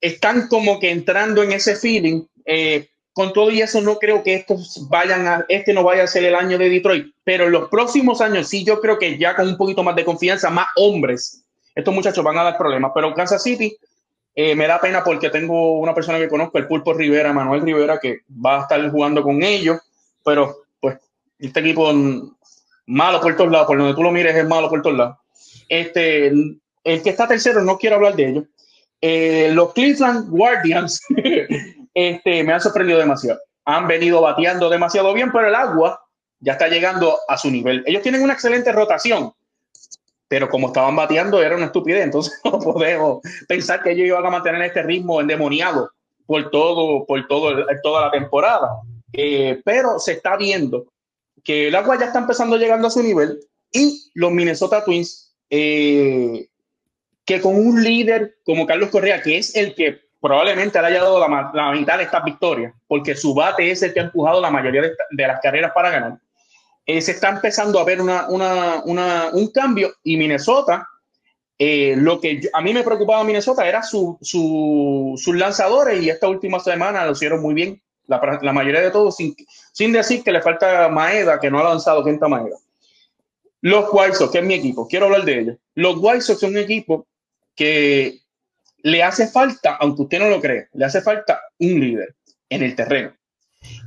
Están 0.00 0.48
como 0.48 0.80
que 0.80 0.90
entrando 0.90 1.42
en 1.42 1.52
ese 1.52 1.76
feeling. 1.76 2.24
Eh, 2.46 2.88
con 3.12 3.32
todo 3.32 3.50
y 3.50 3.60
eso, 3.60 3.80
no 3.82 3.98
creo 3.98 4.22
que 4.22 4.34
estos 4.34 4.88
vayan 4.88 5.28
a. 5.28 5.44
Este 5.48 5.74
no 5.74 5.84
vaya 5.84 6.04
a 6.04 6.08
ser 6.08 6.24
el 6.24 6.34
año 6.34 6.58
de 6.58 6.70
Detroit. 6.70 7.14
Pero 7.22 7.44
en 7.44 7.52
los 7.52 7.68
próximos 7.68 8.20
años, 8.20 8.48
sí, 8.48 8.64
yo 8.64 8.80
creo 8.80 8.98
que 8.98 9.18
ya 9.18 9.36
con 9.36 9.46
un 9.46 9.56
poquito 9.56 9.82
más 9.82 9.94
de 9.94 10.04
confianza, 10.04 10.48
más 10.48 10.68
hombres, 10.76 11.44
estos 11.74 11.94
muchachos 11.94 12.24
van 12.24 12.38
a 12.38 12.44
dar 12.44 12.58
problemas. 12.58 12.92
Pero 12.94 13.14
Kansas 13.14 13.42
City 13.42 13.76
eh, 14.34 14.54
me 14.54 14.66
da 14.66 14.80
pena 14.80 15.02
porque 15.04 15.30
tengo 15.30 15.78
una 15.78 15.94
persona 15.94 16.18
que 16.18 16.28
conozco, 16.28 16.58
el 16.58 16.66
Pulpo 16.66 16.94
Rivera, 16.94 17.32
Manuel 17.32 17.62
Rivera, 17.62 17.98
que 17.98 18.20
va 18.44 18.58
a 18.58 18.62
estar 18.62 18.90
jugando 18.90 19.22
con 19.22 19.42
ellos. 19.42 19.78
Pero, 20.24 20.64
pues, 20.80 20.98
este 21.38 21.60
equipo 21.60 21.92
mm, 21.92 22.34
malo 22.86 23.20
por 23.20 23.36
todos 23.36 23.50
lados, 23.50 23.66
por 23.66 23.78
donde 23.78 23.94
tú 23.94 24.02
lo 24.02 24.12
mires, 24.12 24.34
es 24.34 24.46
malo 24.46 24.68
por 24.68 24.82
todos 24.82 24.96
lados. 24.96 25.16
Este, 25.68 26.26
el 26.28 27.02
que 27.02 27.10
está 27.10 27.26
tercero, 27.28 27.62
no 27.62 27.78
quiero 27.78 27.96
hablar 27.96 28.16
de 28.16 28.28
ellos. 28.28 28.44
Eh, 29.00 29.50
los 29.52 29.72
Cleveland 29.72 30.28
Guardians 30.28 31.00
este, 31.94 32.44
me 32.44 32.52
han 32.52 32.60
sorprendido 32.60 32.98
demasiado. 32.98 33.40
Han 33.64 33.86
venido 33.86 34.20
bateando 34.20 34.68
demasiado 34.68 35.12
bien, 35.14 35.30
pero 35.32 35.48
el 35.48 35.54
agua 35.54 36.00
ya 36.40 36.52
está 36.52 36.68
llegando 36.68 37.18
a 37.28 37.36
su 37.36 37.50
nivel. 37.50 37.82
Ellos 37.86 38.02
tienen 38.02 38.22
una 38.22 38.32
excelente 38.32 38.72
rotación, 38.72 39.32
pero 40.30 40.48
como 40.48 40.68
estaban 40.68 40.94
bateando 40.94 41.42
era 41.42 41.56
una 41.56 41.66
estupidez. 41.66 42.04
Entonces 42.04 42.40
no 42.44 42.60
podemos 42.60 43.20
pensar 43.48 43.82
que 43.82 43.90
ellos 43.90 44.06
iban 44.06 44.24
a 44.24 44.30
mantener 44.30 44.62
este 44.62 44.84
ritmo 44.84 45.20
endemoniado 45.20 45.90
por 46.24 46.50
todo, 46.50 47.04
por 47.04 47.26
todo, 47.26 47.66
toda 47.82 48.06
la 48.06 48.10
temporada. 48.12 48.70
Eh, 49.12 49.60
pero 49.64 49.98
se 49.98 50.12
está 50.12 50.36
viendo 50.36 50.86
que 51.42 51.66
el 51.66 51.74
agua 51.74 51.98
ya 51.98 52.06
está 52.06 52.20
empezando 52.20 52.56
llegando 52.56 52.86
a 52.86 52.90
su 52.90 53.02
nivel 53.02 53.40
y 53.72 54.08
los 54.14 54.30
Minnesota 54.30 54.84
Twins 54.84 55.34
eh, 55.50 56.46
que 57.24 57.40
con 57.40 57.56
un 57.56 57.82
líder 57.82 58.36
como 58.44 58.66
Carlos 58.66 58.90
Correa, 58.90 59.20
que 59.22 59.38
es 59.38 59.56
el 59.56 59.74
que 59.74 59.98
probablemente 60.20 60.80
le 60.80 60.86
haya 60.86 61.02
dado 61.02 61.18
la, 61.18 61.72
mitad 61.72 61.98
de 61.98 62.04
estas 62.04 62.22
victorias, 62.24 62.72
porque 62.86 63.16
su 63.16 63.34
bate 63.34 63.68
es 63.68 63.82
el 63.82 63.92
que 63.92 63.98
ha 63.98 64.04
empujado 64.04 64.40
la 64.40 64.50
mayoría 64.50 64.82
de, 64.82 65.26
las 65.26 65.40
carreras 65.40 65.72
para 65.72 65.90
ganar, 65.90 66.18
eh, 66.90 67.00
se 67.00 67.12
está 67.12 67.28
empezando 67.28 67.78
a 67.78 67.84
ver 67.84 68.00
una, 68.00 68.26
un 68.28 69.46
cambio 69.52 69.92
y 70.02 70.16
Minnesota, 70.16 70.88
eh, 71.56 71.94
lo 71.96 72.20
que 72.20 72.48
a 72.52 72.60
mí 72.60 72.74
me 72.74 72.82
preocupaba 72.82 73.22
Minnesota 73.22 73.68
era 73.68 73.82
su, 73.82 74.18
sus 74.22 75.36
lanzadores 75.36 76.02
y 76.02 76.10
esta 76.10 76.28
última 76.28 76.58
semana 76.58 77.04
lo 77.04 77.12
hicieron 77.12 77.40
muy 77.40 77.54
bien, 77.54 77.80
la, 78.06 78.40
la 78.42 78.52
mayoría 78.52 78.80
de 78.80 78.90
todos, 78.90 79.16
sin, 79.16 79.36
sin, 79.72 79.92
decir 79.92 80.24
que 80.24 80.32
le 80.32 80.42
falta 80.42 80.88
Maeda, 80.88 81.38
que 81.38 81.50
no 81.50 81.60
ha 81.60 81.64
lanzado 81.64 82.02
Kenta 82.02 82.26
Maeda. 82.26 82.56
Los 83.60 83.86
White 83.92 84.16
Sox, 84.16 84.32
que 84.32 84.38
es 84.38 84.44
mi 84.44 84.54
equipo, 84.54 84.88
quiero 84.88 85.06
hablar 85.06 85.24
de 85.24 85.38
ellos. 85.38 85.56
Los 85.74 85.96
White 85.98 86.22
Sox 86.22 86.40
son 86.40 86.50
un 86.50 86.58
equipo 86.58 87.06
que 87.54 88.18
le 88.78 89.02
hace 89.02 89.28
falta, 89.28 89.76
aunque 89.76 90.02
usted 90.02 90.18
no 90.18 90.28
lo 90.28 90.40
cree, 90.40 90.68
le 90.72 90.86
hace 90.86 91.02
falta 91.02 91.40
un 91.58 91.78
líder 91.78 92.16
en 92.48 92.62
el 92.62 92.74
terreno. 92.74 93.12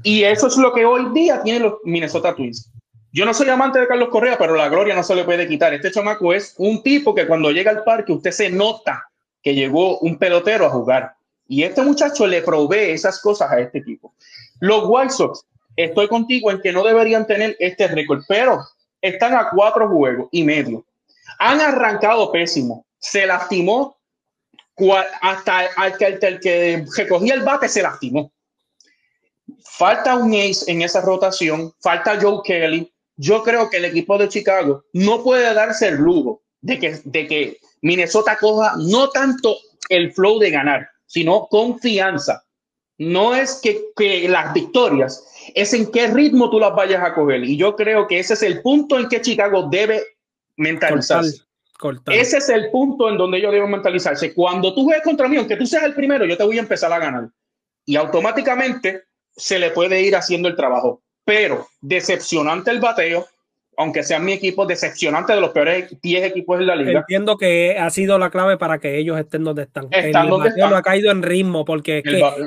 Y 0.04 0.24
eso 0.24 0.48
es 0.48 0.58
lo 0.58 0.72
que 0.74 0.86
hoy 0.86 1.12
día 1.14 1.42
tienen 1.42 1.64
los 1.64 1.74
Minnesota 1.84 2.36
Twins. 2.36 2.70
Yo 3.14 3.26
no 3.26 3.34
soy 3.36 3.48
amante 3.50 3.80
de 3.80 3.88
Carlos 3.88 4.10
Correa, 4.10 4.40
pero 4.40 4.56
la 4.56 4.70
gloria 4.70 4.96
no 4.96 5.04
se 5.04 5.14
le 5.14 5.24
puede 5.24 5.48
quitar. 5.48 5.72
Este 5.72 5.92
chamaco 5.92 6.34
es 6.34 6.56
un 6.58 6.82
tipo 6.82 7.14
que 7.14 7.28
cuando 7.28 7.52
llega 7.52 7.70
al 7.70 7.84
parque 7.84 8.12
usted 8.12 8.32
se 8.32 8.50
nota 8.50 9.08
que 9.44 9.54
llegó 9.54 10.00
un 10.00 10.18
pelotero 10.18 10.66
a 10.66 10.72
jugar. 10.72 11.16
Y 11.48 11.62
este 11.62 11.84
muchacho 11.84 12.26
le 12.26 12.42
provee 12.42 12.92
esas 12.92 13.22
cosas 13.22 13.52
a 13.52 13.60
este 13.60 13.78
equipo. 13.78 14.16
Los 14.60 14.86
White 14.88 15.14
Sox, 15.14 15.46
estoy 15.76 16.08
contigo 16.08 16.50
en 16.50 16.60
que 16.60 16.72
no 16.72 16.84
deberían 16.84 17.28
tener 17.28 17.56
este 17.60 17.88
récord, 17.88 18.24
pero 18.28 18.60
están 19.00 19.36
a 19.36 19.50
cuatro 19.52 19.88
juegos 19.90 20.30
y 20.32 20.44
medio. 20.44 20.84
Han 21.38 21.62
arrancado 21.62 22.32
pésimo. 22.32 22.86
Se 22.98 23.28
lastimó 23.28 23.96
hasta 25.22 25.66
el 25.66 26.18
el 26.24 26.40
que 26.40 26.86
recogía 26.98 27.36
el 27.36 27.44
bate 27.44 27.70
se 27.70 27.84
lastimó. 27.84 28.32
Falta 29.64 30.16
un 30.16 30.34
ace 30.34 30.72
en 30.72 30.82
esa 30.82 31.02
rotación, 31.02 31.74
falta 31.80 32.18
Joe 32.20 32.40
Kelly. 32.44 32.93
Yo 33.16 33.44
creo 33.44 33.70
que 33.70 33.78
el 33.78 33.86
equipo 33.86 34.18
de 34.18 34.30
Chicago 34.30 34.86
no 34.94 35.24
puede 35.24 35.54
darse 35.54 35.90
el 35.90 35.96
lujo 35.96 36.42
de 36.62 36.80
que, 36.80 37.00
de 37.04 37.28
que 37.28 37.58
Minnesota 37.82 38.38
coja 38.38 38.74
no 38.78 39.10
tanto 39.10 39.58
el 39.90 40.12
flow 40.14 40.40
de 40.40 40.50
ganar, 40.50 40.90
sino 41.06 41.48
confianza. 41.48 42.44
No 42.98 43.36
es 43.36 43.60
que, 43.62 43.82
que 43.96 44.28
las 44.30 44.54
victorias, 44.54 45.28
es 45.54 45.74
en 45.74 45.92
qué 45.92 46.08
ritmo 46.08 46.50
tú 46.50 46.60
las 46.60 46.76
vayas 46.76 47.04
a 47.04 47.14
coger. 47.14 47.44
Y 47.44 47.58
yo 47.58 47.76
creo 47.76 48.08
que 48.08 48.20
ese 48.20 48.34
es 48.34 48.44
el 48.44 48.62
punto 48.62 48.98
en 48.98 49.10
que 49.10 49.22
Chicago 49.22 49.68
debe 49.70 50.04
mentalizarse. 50.58 51.44
Ese 52.08 52.38
es 52.38 52.50
el 52.50 52.72
punto 52.72 53.10
en 53.10 53.18
donde 53.18 53.40
ellos 53.40 53.52
deben 53.52 53.72
mentalizarse. 53.72 54.34
Cuando 54.34 54.74
tú 54.74 54.84
juegues 54.84 55.04
contra 55.04 55.28
mí, 55.28 55.38
aunque 55.38 55.58
tú 55.58 55.66
seas 55.66 55.84
el 55.84 55.94
primero, 55.94 56.26
yo 56.26 56.38
te 56.38 56.44
voy 56.44 56.58
a 56.58 56.62
empezar 56.62 56.94
a 56.94 57.00
ganar. 57.00 57.30
Y 57.86 57.96
automáticamente 57.96 59.04
se 59.36 59.60
le 59.60 59.72
puede 59.72 60.02
ir 60.02 60.16
haciendo 60.16 60.48
el 60.48 60.56
trabajo. 60.56 61.03
Pero 61.26 61.68
decepcionante 61.82 62.72
el 62.72 62.80
bateo, 62.80 63.26
aunque 63.78 64.04
sea 64.04 64.20
mi 64.20 64.34
equipo, 64.34 64.66
decepcionante 64.66 65.34
de 65.34 65.42
los 65.42 65.52
peores 65.52 65.96
10 66.02 66.26
equipos 66.26 66.60
de 66.60 66.66
la 66.66 66.76
liga. 66.76 67.00
Entiendo 67.00 67.38
que 67.38 67.78
ha 67.78 67.90
sido 67.90 68.20
la 68.20 68.30
clave 68.30 68.58
para 68.58 68.80
que 68.80 68.98
ellos 68.98 69.18
estén 69.20 69.44
donde 69.44 69.64
están. 69.64 69.88
Están 69.92 70.26
el 70.26 70.30
donde 70.30 70.50
están. 70.50 70.70
no 70.70 70.76
ha 70.76 70.82
caído 70.82 71.12
en 71.12 71.24
ritmo 71.24 71.66
porque 71.66 72.04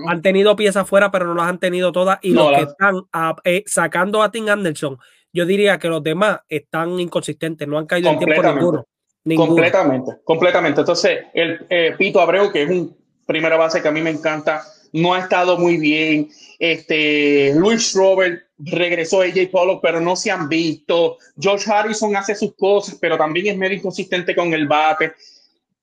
han 0.07 0.23
tenido 0.23 0.55
piezas 0.57 0.89
fuera, 0.89 1.11
pero 1.11 1.27
no 1.27 1.35
las 1.35 1.49
han 1.49 1.59
tenido 1.59 1.91
todas. 1.93 2.19
Y 2.23 2.33
los 2.33 2.53
que 2.53 2.63
están 2.63 3.03
eh, 3.45 3.65
sacando 3.67 4.23
a 4.23 4.31
Tim 4.31 4.49
Anderson, 4.49 4.99
yo 5.33 5.47
diría 5.47 5.79
que 5.79 5.89
los 5.89 6.03
demás 6.03 6.41
están 6.49 6.99
inconsistentes, 7.01 7.67
no 7.67 7.79
han 7.79 7.87
caído 7.87 8.11
en 8.11 8.19
tiempo 8.19 8.43
ninguno. 8.43 8.87
Completamente, 9.35 10.13
completamente. 10.23 10.81
Entonces, 10.81 11.25
el 11.35 11.67
eh, 11.69 11.95
Pito 11.99 12.21
Abreu, 12.21 12.53
que 12.53 12.63
es 12.63 12.71
un 12.71 12.97
primera 13.27 13.57
base 13.57 13.83
que 13.83 13.89
a 13.89 13.91
mí 13.91 14.01
me 14.01 14.11
encanta, 14.11 14.63
no 14.97 15.15
ha 15.15 15.21
estado 15.21 15.59
muy 15.59 15.77
bien. 15.77 16.31
Este, 16.59 17.53
Luis 17.55 17.93
Robert 17.93 18.43
regresó 18.59 19.21
AJ 19.21 19.51
Polo, 19.51 19.81
pero 19.81 20.01
no 20.01 20.17
se 20.17 20.31
han 20.31 20.49
visto. 20.49 21.19
George 21.39 21.71
Harrison 21.71 22.17
hace 22.17 22.35
sus 22.35 22.55
cosas, 22.57 22.97
pero 23.01 23.19
también 23.19 23.49
es 23.49 23.57
medio 23.57 23.77
inconsistente 23.77 24.35
con 24.35 24.53
el 24.55 24.67
bate. 24.67 25.13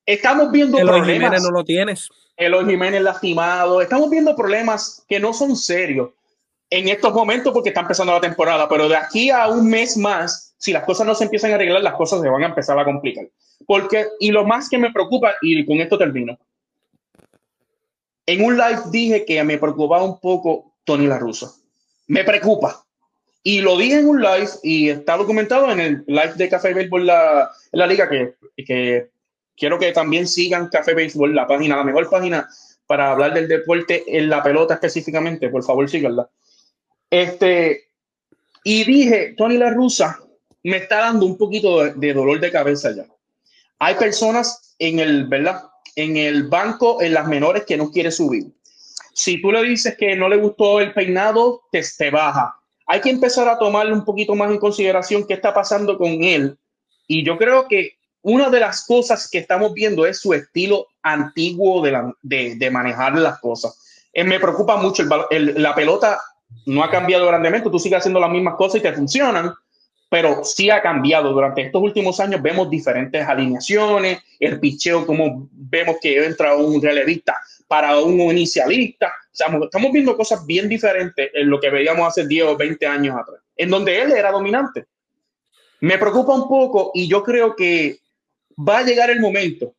Estamos 0.05 0.51
viendo 0.51 0.77
problemas. 0.79 1.07
Jiménez 1.07 1.43
no 1.43 1.51
lo 1.51 1.63
tienes. 1.63 2.09
Eloy 2.35 2.65
Jiménez 2.65 3.01
lastimado. 3.03 3.81
Estamos 3.81 4.09
viendo 4.09 4.35
problemas 4.35 5.05
que 5.07 5.19
no 5.19 5.31
son 5.31 5.55
serios 5.55 6.09
en 6.71 6.89
estos 6.89 7.13
momentos 7.13 7.53
porque 7.53 7.69
está 7.69 7.81
empezando 7.81 8.13
la 8.13 8.19
temporada, 8.19 8.67
pero 8.67 8.89
de 8.89 8.95
aquí 8.95 9.29
a 9.29 9.47
un 9.47 9.69
mes 9.69 9.95
más, 9.95 10.55
si 10.57 10.73
las 10.73 10.83
cosas 10.83 11.05
no 11.05 11.13
se 11.13 11.25
empiezan 11.25 11.51
a 11.51 11.55
arreglar, 11.55 11.83
las 11.83 11.93
cosas 11.93 12.19
se 12.19 12.29
van 12.29 12.41
a 12.41 12.47
empezar 12.47 12.79
a 12.79 12.83
complicar. 12.83 13.29
Porque, 13.67 14.07
y 14.19 14.31
lo 14.31 14.43
más 14.43 14.69
que 14.69 14.79
me 14.79 14.91
preocupa, 14.91 15.35
y 15.43 15.63
con 15.67 15.79
esto 15.79 15.99
termino, 15.99 16.35
en 18.25 18.43
un 18.43 18.57
live 18.57 18.81
dije 18.91 19.25
que 19.25 19.43
me 19.43 19.57
preocupaba 19.57 20.03
un 20.03 20.19
poco 20.19 20.73
Tony 20.83 21.07
La 21.07 21.19
Russa. 21.19 21.51
Me 22.07 22.23
preocupa. 22.23 22.85
Y 23.43 23.61
lo 23.61 23.77
dije 23.77 23.99
en 23.99 24.07
un 24.07 24.21
live 24.21 24.49
y 24.63 24.89
está 24.89 25.17
documentado 25.17 25.71
en 25.71 25.79
el 25.79 26.03
live 26.07 26.33
de 26.35 26.49
Café 26.49 26.73
Béisbol 26.73 27.05
la, 27.05 27.51
la 27.71 27.87
liga 27.87 28.09
que, 28.09 28.35
que 28.55 29.09
quiero 29.57 29.77
que 29.77 29.91
también 29.91 30.27
sigan 30.27 30.69
Café 30.69 30.93
Béisbol, 30.93 31.35
la 31.35 31.47
página, 31.47 31.75
la 31.75 31.83
mejor 31.83 32.09
página 32.09 32.47
para 32.87 33.11
hablar 33.11 33.33
del 33.33 33.47
deporte 33.47 34.03
en 34.07 34.29
la 34.29 34.41
pelota 34.41 34.75
específicamente. 34.75 35.49
Por 35.49 35.63
favor, 35.63 35.89
síganla. 35.89 36.29
Este, 37.09 37.89
y 38.63 38.83
dije, 38.85 39.35
Tony 39.37 39.57
La 39.57 39.69
Russa 39.69 40.19
me 40.63 40.77
está 40.77 40.99
dando 40.99 41.25
un 41.25 41.37
poquito 41.37 41.83
de, 41.83 42.13
dolor 42.13 42.39
de 42.39 42.51
cabeza 42.51 42.91
ya. 42.95 43.05
Hay 43.79 43.95
personas 43.95 44.75
en 44.79 44.99
el, 44.99 45.27
¿verdad? 45.27 45.63
En 45.95 46.17
el 46.17 46.47
banco, 46.47 47.01
en 47.01 47.13
las 47.13 47.27
menores, 47.27 47.65
que 47.65 47.77
no 47.77 47.91
quiere 47.91 48.11
subir. 48.11 48.47
Si 49.13 49.41
tú 49.41 49.51
le 49.51 49.61
dices 49.63 49.95
que 49.97 50.15
no 50.15 50.27
le 50.27 50.37
gustó 50.37 50.79
el 50.79 50.93
peinado, 50.93 51.61
te, 51.71 51.83
te 51.97 52.09
baja. 52.09 52.55
Hay 52.87 53.01
que 53.01 53.11
empezar 53.11 53.47
a 53.47 53.57
tomarle 53.57 53.93
un 53.93 54.03
poquito 54.03 54.35
más 54.35 54.49
en 54.51 54.57
consideración 54.57 55.25
qué 55.27 55.35
está 55.35 55.53
pasando 55.53 55.97
con 55.97 56.23
él. 56.23 56.57
Y 57.07 57.23
yo 57.23 57.37
creo 57.37 57.67
que 57.67 57.97
una 58.23 58.49
de 58.49 58.59
las 58.59 58.85
cosas 58.85 59.29
que 59.29 59.37
estamos 59.37 59.73
viendo 59.73 60.05
es 60.05 60.19
su 60.19 60.33
estilo 60.33 60.87
antiguo 61.01 61.81
de, 61.81 62.55
de, 62.55 62.71
manejar 62.71 63.17
las 63.19 63.39
cosas. 63.39 64.07
Eh, 64.13 64.23
me 64.23 64.39
preocupa 64.39 64.77
mucho, 64.77 65.03
la 65.03 65.75
pelota 65.75 66.19
no 66.65 66.83
ha 66.83 66.89
cambiado 66.89 67.27
grandemente, 67.27 67.69
tú 67.69 67.79
sigues 67.79 67.99
haciendo 67.99 68.19
las 68.19 68.31
mismas 68.31 68.55
cosas 68.55 68.79
y 68.79 68.83
te 68.83 68.93
funcionan, 68.93 69.53
pero 70.13 70.43
sí 70.43 70.69
ha 70.69 70.79
cambiado. 70.79 71.33
Durante 71.33 71.63
estos 71.63 71.81
últimos 71.81 72.19
años 72.19 72.39
vemos 72.39 72.69
diferentes 72.69 73.27
alineaciones, 73.27 74.19
el 74.39 74.59
picheo, 74.59 75.07
como 75.07 75.49
vemos 75.51 75.95
que 75.99 76.23
entra 76.23 76.55
un 76.55 76.79
relevista 76.79 77.35
para 77.67 77.97
un 77.97 78.21
inicialista. 78.21 79.11
estamos 79.31 79.91
viendo 79.91 80.15
cosas 80.15 80.45
bien 80.45 80.69
diferentes 80.69 81.31
en 81.33 81.49
lo 81.49 81.59
que 81.59 81.71
veíamos 81.71 82.07
hace 82.07 82.27
10 82.27 82.45
o 82.45 82.55
20 82.55 82.85
años 82.85 83.15
atrás, 83.19 83.39
en 83.57 83.71
donde 83.71 84.03
él 84.03 84.11
era 84.11 84.31
dominante. 84.31 84.85
Me 85.79 85.97
preocupa 85.97 86.35
un 86.35 86.47
poco 86.47 86.91
y 86.93 87.07
yo 87.07 87.23
creo 87.23 87.55
que 87.55 87.97
va 88.55 88.77
a 88.77 88.83
llegar 88.83 89.09
el 89.09 89.19
momento, 89.19 89.73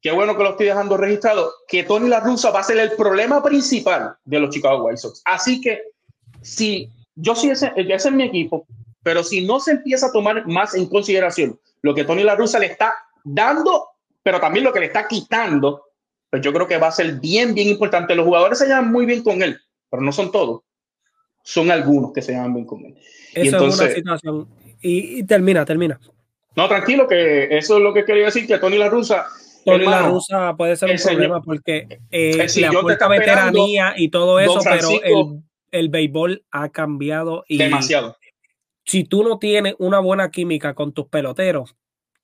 qué 0.00 0.10
bueno 0.10 0.38
que 0.38 0.42
lo 0.42 0.50
estoy 0.52 0.68
dejando 0.68 0.96
registrado, 0.96 1.52
que 1.68 1.82
Tony 1.82 2.08
La 2.08 2.20
Russa 2.20 2.50
va 2.50 2.60
a 2.60 2.64
ser 2.64 2.78
el 2.78 2.92
problema 2.92 3.42
principal 3.42 4.14
de 4.24 4.40
los 4.40 4.54
Chicago 4.54 4.86
White 4.86 4.96
Sox. 4.96 5.20
Así 5.26 5.60
que 5.60 5.82
si 6.40 6.88
yo 7.14 7.34
sí, 7.34 7.50
ese, 7.50 7.70
ese 7.76 8.08
es 8.08 8.14
mi 8.14 8.22
equipo, 8.22 8.66
pero 9.02 9.22
si 9.22 9.44
no 9.44 9.60
se 9.60 9.72
empieza 9.72 10.06
a 10.06 10.12
tomar 10.12 10.46
más 10.46 10.74
en 10.74 10.86
consideración 10.86 11.58
lo 11.82 11.94
que 11.94 12.04
Tony 12.04 12.22
La 12.22 12.36
Russa 12.36 12.58
le 12.58 12.66
está 12.66 12.94
dando, 13.24 13.88
pero 14.22 14.40
también 14.40 14.64
lo 14.64 14.72
que 14.72 14.80
le 14.80 14.86
está 14.86 15.08
quitando, 15.08 15.84
pues 16.28 16.42
yo 16.42 16.52
creo 16.52 16.66
que 16.66 16.78
va 16.78 16.88
a 16.88 16.92
ser 16.92 17.14
bien, 17.20 17.54
bien 17.54 17.68
importante. 17.68 18.14
Los 18.14 18.26
jugadores 18.26 18.58
se 18.58 18.66
llevan 18.66 18.92
muy 18.92 19.06
bien 19.06 19.22
con 19.22 19.42
él, 19.42 19.58
pero 19.88 20.02
no 20.02 20.12
son 20.12 20.30
todos. 20.30 20.62
Son 21.42 21.70
algunos 21.70 22.12
que 22.12 22.20
se 22.20 22.32
llevan 22.32 22.52
bien 22.52 22.66
con 22.66 22.84
él. 22.84 22.98
Eso 23.32 23.44
y 23.44 23.48
entonces, 23.48 23.80
es 23.96 24.02
una 24.02 24.18
situación. 24.18 24.48
y 24.82 25.22
termina, 25.24 25.64
termina. 25.64 25.98
No, 26.56 26.68
tranquilo, 26.68 27.06
que 27.06 27.44
eso 27.56 27.76
es 27.76 27.82
lo 27.82 27.94
que 27.94 28.04
quería 28.04 28.26
decir, 28.26 28.46
que 28.46 28.58
Tony 28.58 28.76
La 28.76 28.88
Russa. 28.88 29.26
Tony 29.64 29.84
La 29.84 30.02
Russa 30.02 30.54
puede 30.56 30.76
ser 30.76 30.90
un 30.90 30.96
problema 30.96 31.42
porque 31.42 32.00
eh, 32.10 32.46
le 32.56 32.66
aporta 32.66 33.08
veteranía 33.08 33.94
y 33.96 34.08
todo 34.08 34.40
eso, 34.40 34.58
pero 34.64 34.88
el, 35.02 35.42
el, 35.70 35.88
béisbol 35.90 36.44
ha 36.50 36.68
cambiado. 36.70 37.44
Y 37.46 37.58
demasiado. 37.58 38.16
Si 38.90 39.04
tú 39.04 39.22
no 39.22 39.38
tienes 39.38 39.76
una 39.78 40.00
buena 40.00 40.32
química 40.32 40.74
con 40.74 40.92
tus 40.92 41.06
peloteros, 41.06 41.76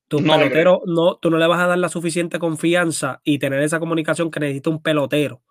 tus 0.08 0.20
peloteros, 0.22 0.80
no, 0.84 1.14
tú 1.14 1.30
no 1.30 1.38
le 1.38 1.46
vas 1.46 1.60
a 1.60 1.68
dar 1.68 1.78
la 1.78 1.88
suficiente 1.88 2.40
confianza 2.40 3.20
y 3.22 3.38
tener 3.38 3.62
esa 3.62 3.78
comunicación 3.78 4.32
que 4.32 4.40
necesita 4.40 4.70
un 4.70 4.82
pelotero. 4.82 5.42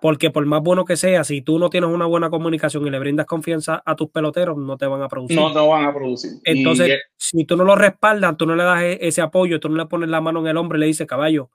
Porque 0.00 0.30
por 0.30 0.44
más 0.44 0.62
bueno 0.62 0.84
que 0.84 0.96
sea, 0.96 1.22
si 1.22 1.40
tú 1.40 1.60
no 1.60 1.70
tienes 1.70 1.88
una 1.88 2.06
buena 2.06 2.30
comunicación 2.30 2.84
y 2.84 2.90
le 2.90 2.98
brindas 2.98 3.26
confianza 3.26 3.80
a 3.86 3.94
tus 3.94 4.10
peloteros, 4.10 4.56
no 4.56 4.76
te 4.76 4.86
van 4.86 5.02
a 5.02 5.08
producir. 5.08 5.36
No 5.36 5.52
te 5.52 5.60
van 5.60 5.84
a 5.84 5.94
producir. 5.94 6.32
Entonces, 6.42 6.98
si 7.16 7.44
tú 7.44 7.56
no 7.56 7.62
lo 7.62 7.76
respaldas, 7.76 8.36
tú 8.36 8.44
no 8.44 8.56
le 8.56 8.64
das 8.64 8.82
e-, 8.82 8.98
ese 9.02 9.22
apoyo, 9.22 9.60
tú 9.60 9.68
no 9.68 9.76
le 9.76 9.86
pones 9.86 10.08
la 10.08 10.20
mano 10.20 10.40
en 10.40 10.48
el 10.48 10.56
hombro 10.56 10.78
y 10.78 10.80
le 10.80 10.86
dices, 10.86 11.06
caballo, 11.06 11.50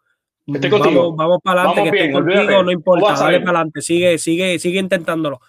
vamos, 0.46 1.18
vamos 1.18 1.40
para 1.44 1.64
adelante, 1.64 1.92
que 1.92 2.06
estoy 2.06 2.14
contigo, 2.14 2.64
no 2.64 2.72
importa, 2.72 3.14
dale 3.16 3.42
para 3.42 3.58
adelante, 3.60 3.82
sigue, 3.82 4.18
sigue, 4.18 4.58
sigue 4.58 4.80
intentándolo. 4.80 5.42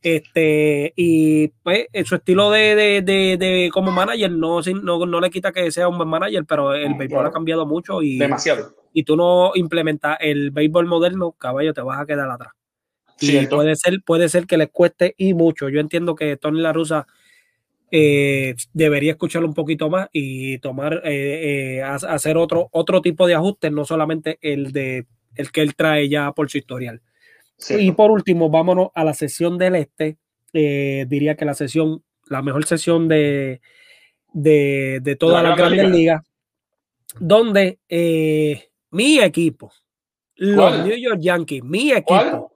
Este, 0.00 0.92
y 0.94 1.48
pues 1.48 1.86
su 2.04 2.14
estilo 2.14 2.50
de, 2.50 2.76
de, 2.76 3.02
de, 3.02 3.36
de 3.36 3.70
como 3.72 3.90
manager 3.90 4.30
no, 4.30 4.60
no, 4.60 5.06
no, 5.06 5.20
le 5.20 5.30
quita 5.30 5.50
que 5.50 5.72
sea 5.72 5.88
un 5.88 5.96
buen 5.96 6.08
manager, 6.08 6.44
pero 6.46 6.72
el 6.72 6.94
béisbol 6.94 7.26
ha 7.26 7.32
cambiado 7.32 7.66
mucho 7.66 8.00
y 8.00 8.16
demasiado 8.16 8.78
y 8.92 9.04
tú 9.04 9.16
no 9.16 9.52
implementas 9.54 10.18
el 10.20 10.50
béisbol 10.50 10.86
moderno, 10.86 11.32
caballo, 11.32 11.72
te 11.72 11.80
vas 11.80 12.00
a 12.00 12.06
quedar 12.06 12.30
atrás. 12.30 12.52
Y 13.20 13.46
puede 13.46 13.76
ser, 13.76 14.02
puede 14.04 14.28
ser 14.28 14.46
que 14.46 14.56
les 14.56 14.70
cueste 14.70 15.14
y 15.16 15.34
mucho. 15.34 15.68
Yo 15.68 15.80
entiendo 15.80 16.14
que 16.14 16.36
Tony 16.36 16.60
La 16.60 16.72
Russa 16.72 17.06
eh, 17.90 18.54
debería 18.72 19.12
escucharlo 19.12 19.46
un 19.46 19.54
poquito 19.54 19.90
más 19.90 20.08
y 20.12 20.58
tomar, 20.58 21.02
eh, 21.04 21.78
eh, 21.78 21.82
hacer 21.82 22.36
otro, 22.36 22.68
otro 22.72 23.00
tipo 23.00 23.26
de 23.26 23.34
ajustes, 23.34 23.72
no 23.72 23.84
solamente 23.84 24.38
el 24.40 24.72
de 24.72 25.06
el 25.36 25.52
que 25.52 25.62
él 25.62 25.76
trae 25.76 26.08
ya 26.08 26.32
por 26.32 26.50
su 26.50 26.58
historial. 26.58 27.00
Y 27.70 27.92
por 27.92 28.10
último, 28.10 28.50
vámonos 28.50 28.88
a 28.94 29.04
la 29.04 29.14
sesión 29.14 29.58
del 29.58 29.74
este. 29.74 30.18
diría 30.52 31.36
que 31.36 31.44
la 31.44 31.54
sesión, 31.54 32.02
la 32.28 32.42
mejor 32.42 32.64
sesión 32.64 33.08
de, 33.08 33.60
de, 34.32 35.00
de 35.02 35.16
todas 35.16 35.42
las 35.42 35.56
grandes 35.56 35.88
ligas, 35.90 36.22
donde 37.18 37.78
mi 38.90 39.18
equipo, 39.18 39.72
los 40.36 40.84
New 40.84 40.96
York 40.96 41.18
Yankees, 41.20 41.64
mi 41.64 41.90
equipo, 41.92 42.52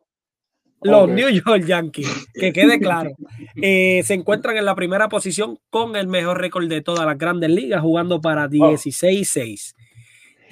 los 0.83 1.09
New 1.09 1.29
York 1.29 1.65
Yankees, 1.65 2.29
que 2.35 2.53
quede 2.53 2.79
claro, 2.79 3.11
eh, 3.63 4.03
se 4.05 4.15
encuentran 4.15 4.57
en 4.57 4.65
la 4.65 4.75
primera 4.75 5.09
posición 5.09 5.59
con 5.71 5.97
el 5.97 6.07
mejor 6.07 6.41
récord 6.41 6.69
de 6.69 6.83
todas 6.83 7.07
las 7.07 7.19
grandes 7.19 7.51
ligas, 7.51 7.81
jugando 7.81 8.21
para 8.21 8.49
16-6. 8.49 9.75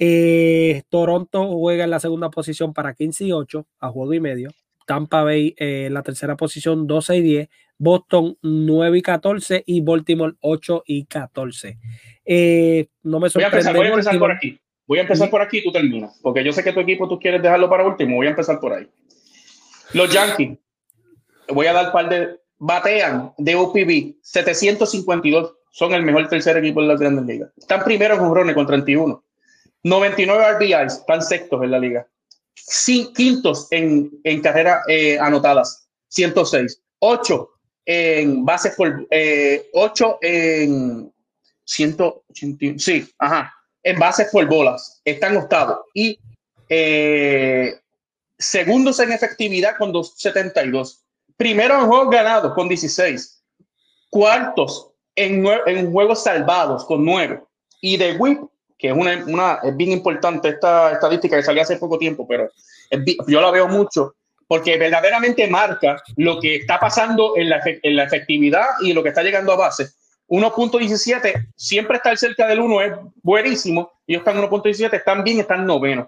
Eh, 0.03 0.81
Toronto 0.89 1.47
juega 1.51 1.83
en 1.83 1.91
la 1.91 1.99
segunda 1.99 2.31
posición 2.31 2.73
para 2.73 2.95
15 2.95 3.25
y 3.25 3.31
8 3.33 3.67
a 3.81 3.89
juego 3.89 4.15
y 4.15 4.19
medio. 4.19 4.49
Tampa 4.87 5.23
Bay 5.23 5.53
eh, 5.59 5.85
en 5.85 5.93
la 5.93 6.01
tercera 6.01 6.35
posición 6.35 6.87
12 6.87 7.17
y 7.17 7.21
10. 7.21 7.49
Boston 7.77 8.35
9 8.41 8.97
y 8.97 9.01
14 9.03 9.63
y 9.63 9.81
Baltimore 9.81 10.33
8 10.39 10.83
y 10.87 11.05
14. 11.05 11.77
no 13.03 13.19
me 13.19 13.29
sorprende. 13.29 13.73
Voy 13.73 13.85
a 13.85 13.89
empezar, 13.89 14.17
por 14.17 14.31
aquí. 14.31 14.59
Voy 14.87 14.97
a 14.97 15.01
empezar 15.03 15.29
por 15.29 15.41
aquí 15.43 15.59
y 15.59 15.63
tú 15.63 15.71
terminas, 15.71 16.19
porque 16.23 16.43
yo 16.43 16.51
sé 16.51 16.63
que 16.63 16.73
tu 16.73 16.79
equipo 16.79 17.07
tú 17.07 17.19
quieres 17.19 17.43
dejarlo 17.43 17.69
para 17.69 17.85
último. 17.85 18.15
Voy 18.15 18.25
a 18.25 18.31
empezar 18.31 18.59
por 18.59 18.73
ahí. 18.73 18.87
Los 19.93 20.11
Yankees, 20.11 20.57
voy 21.47 21.67
a 21.67 21.73
dar 21.73 21.91
par 21.91 22.09
de. 22.09 22.41
Batean 22.63 23.33
de 23.39 23.55
OPB 23.55 24.17
752, 24.21 25.55
son 25.71 25.93
el 25.93 26.03
mejor 26.03 26.27
tercer 26.27 26.57
equipo 26.57 26.81
de 26.81 26.87
las 26.87 26.99
grandes 26.99 27.25
ligas. 27.25 27.51
Están 27.57 27.83
primeros 27.83 28.19
en 28.19 28.33
Rones 28.35 28.53
con 28.53 28.67
31. 28.67 29.23
99 29.83 30.53
RBIs, 30.53 30.93
están 30.93 31.21
sextos 31.21 31.63
en 31.63 31.71
la 31.71 31.79
liga. 31.79 32.07
quintos 33.15 33.67
en, 33.71 34.11
en 34.23 34.41
carreras 34.41 34.83
eh, 34.87 35.17
anotadas, 35.19 35.87
106. 36.09 36.81
8 36.99 37.49
en 37.85 38.45
bases 38.45 38.75
por. 38.75 39.07
Eh, 39.09 39.69
8 39.73 40.19
en 40.21 41.13
181. 41.65 42.79
Sí, 42.79 43.09
ajá 43.17 43.53
en 43.83 43.99
bases 43.99 44.29
por 44.31 44.47
bolas, 44.47 45.01
están 45.05 45.37
octavos. 45.37 45.79
Y 45.93 46.19
eh, 46.69 47.79
segundos 48.37 48.99
en 48.99 49.11
efectividad 49.11 49.77
con 49.77 49.91
272. 49.91 51.03
Primero 51.37 51.79
en 51.79 51.87
juegos 51.87 52.09
ganados 52.09 52.53
con 52.53 52.67
16. 52.67 53.43
Cuartos 54.09 54.91
en, 55.15 55.45
en 55.65 55.91
juegos 55.91 56.23
salvados 56.23 56.85
con 56.85 57.03
9. 57.03 57.43
Y 57.81 57.97
de 57.97 58.15
whip, 58.17 58.41
que 58.81 58.87
es 58.87 58.93
una, 58.93 59.23
una 59.27 59.59
es 59.63 59.77
bien 59.77 59.91
importante 59.91 60.49
esta 60.49 60.91
estadística 60.91 61.37
que 61.37 61.43
salió 61.43 61.61
hace 61.61 61.77
poco 61.77 61.99
tiempo, 61.99 62.27
pero 62.27 62.49
yo 63.27 63.39
la 63.39 63.51
veo 63.51 63.67
mucho 63.67 64.15
porque 64.47 64.77
verdaderamente 64.77 65.47
marca 65.47 66.01
lo 66.17 66.39
que 66.39 66.55
está 66.55 66.79
pasando 66.79 67.37
en 67.37 67.49
la, 67.49 67.61
en 67.63 67.95
la 67.95 68.03
efectividad 68.03 68.65
y 68.81 68.91
lo 68.91 69.03
que 69.03 69.09
está 69.09 69.21
llegando 69.21 69.53
a 69.53 69.57
base 69.57 69.89
1.17, 70.31 71.49
siempre 71.55 71.97
estar 71.97 72.17
cerca 72.17 72.47
del 72.47 72.61
1 72.61 72.81
es 72.81 72.93
buenísimo. 73.21 73.91
Ellos 74.07 74.21
están 74.21 74.37
en 74.37 74.49
1.17, 74.49 74.93
están 74.93 75.23
bien, 75.25 75.41
están 75.41 75.65
novenos. 75.65 76.07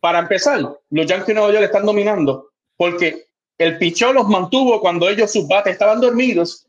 Para 0.00 0.20
empezar, 0.20 0.60
los 0.60 1.06
Yankees 1.06 1.26
de 1.26 1.34
Nueva 1.34 1.58
están 1.58 1.84
dominando 1.84 2.50
porque 2.76 3.26
el 3.58 3.76
pichón 3.78 4.14
los 4.14 4.28
mantuvo 4.28 4.80
cuando 4.80 5.08
ellos 5.08 5.32
sus 5.32 5.48
bates 5.48 5.72
estaban 5.72 6.00
dormidos 6.00 6.68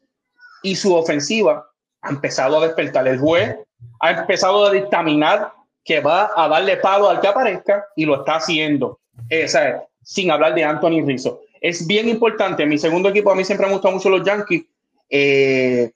y 0.64 0.76
su 0.76 0.96
ofensiva 0.96 1.70
ha 2.02 2.10
empezado 2.10 2.58
a 2.58 2.66
despertar. 2.66 3.08
El 3.08 3.20
juez 3.20 3.56
ha 4.00 4.12
empezado 4.12 4.66
a 4.66 4.72
dictaminar 4.72 5.52
que 5.84 6.00
va 6.00 6.32
a 6.36 6.48
darle 6.48 6.78
pago 6.78 7.10
al 7.10 7.20
que 7.20 7.28
aparezca 7.28 7.86
y 7.96 8.06
lo 8.06 8.18
está 8.18 8.36
haciendo. 8.36 9.00
Esa 9.30 9.70
es, 9.70 9.76
sin 10.04 10.32
hablar 10.32 10.56
de 10.56 10.64
Anthony 10.64 11.06
Rizzo. 11.06 11.42
Es 11.62 11.86
bien 11.86 12.08
importante. 12.08 12.66
Mi 12.66 12.78
segundo 12.78 13.10
equipo, 13.10 13.32
a 13.32 13.36
mí 13.36 13.44
siempre 13.44 13.66
me 13.66 13.72
han 13.72 13.76
gustado 13.76 13.96
mucho 13.96 14.10
los 14.10 14.26
Yankees. 14.26 14.64
Eh, 15.10 15.92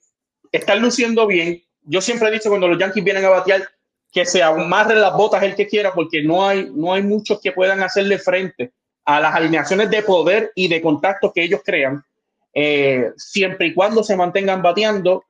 están 0.52 0.80
luciendo 0.80 1.26
bien. 1.26 1.62
Yo 1.82 2.00
siempre 2.00 2.28
he 2.28 2.32
dicho 2.32 2.48
cuando 2.48 2.68
los 2.68 2.78
Yankees 2.78 3.04
vienen 3.04 3.24
a 3.24 3.30
batear 3.30 3.62
que 4.12 4.24
se 4.24 4.42
amarren 4.42 5.00
las 5.00 5.12
botas 5.14 5.42
el 5.42 5.56
que 5.56 5.66
quiera 5.66 5.92
porque 5.92 6.22
no 6.22 6.46
hay, 6.46 6.70
no 6.72 6.92
hay 6.92 7.02
muchos 7.02 7.40
que 7.40 7.52
puedan 7.52 7.82
hacerle 7.82 8.18
frente 8.18 8.72
a 9.04 9.20
las 9.20 9.34
alineaciones 9.34 9.90
de 9.90 10.02
poder 10.02 10.52
y 10.54 10.68
de 10.68 10.80
contacto 10.80 11.32
que 11.32 11.42
ellos 11.42 11.60
crean. 11.64 12.04
Eh, 12.54 13.10
siempre 13.16 13.66
y 13.66 13.74
cuando 13.74 14.04
se 14.04 14.16
mantengan 14.16 14.62
bateando, 14.62 15.24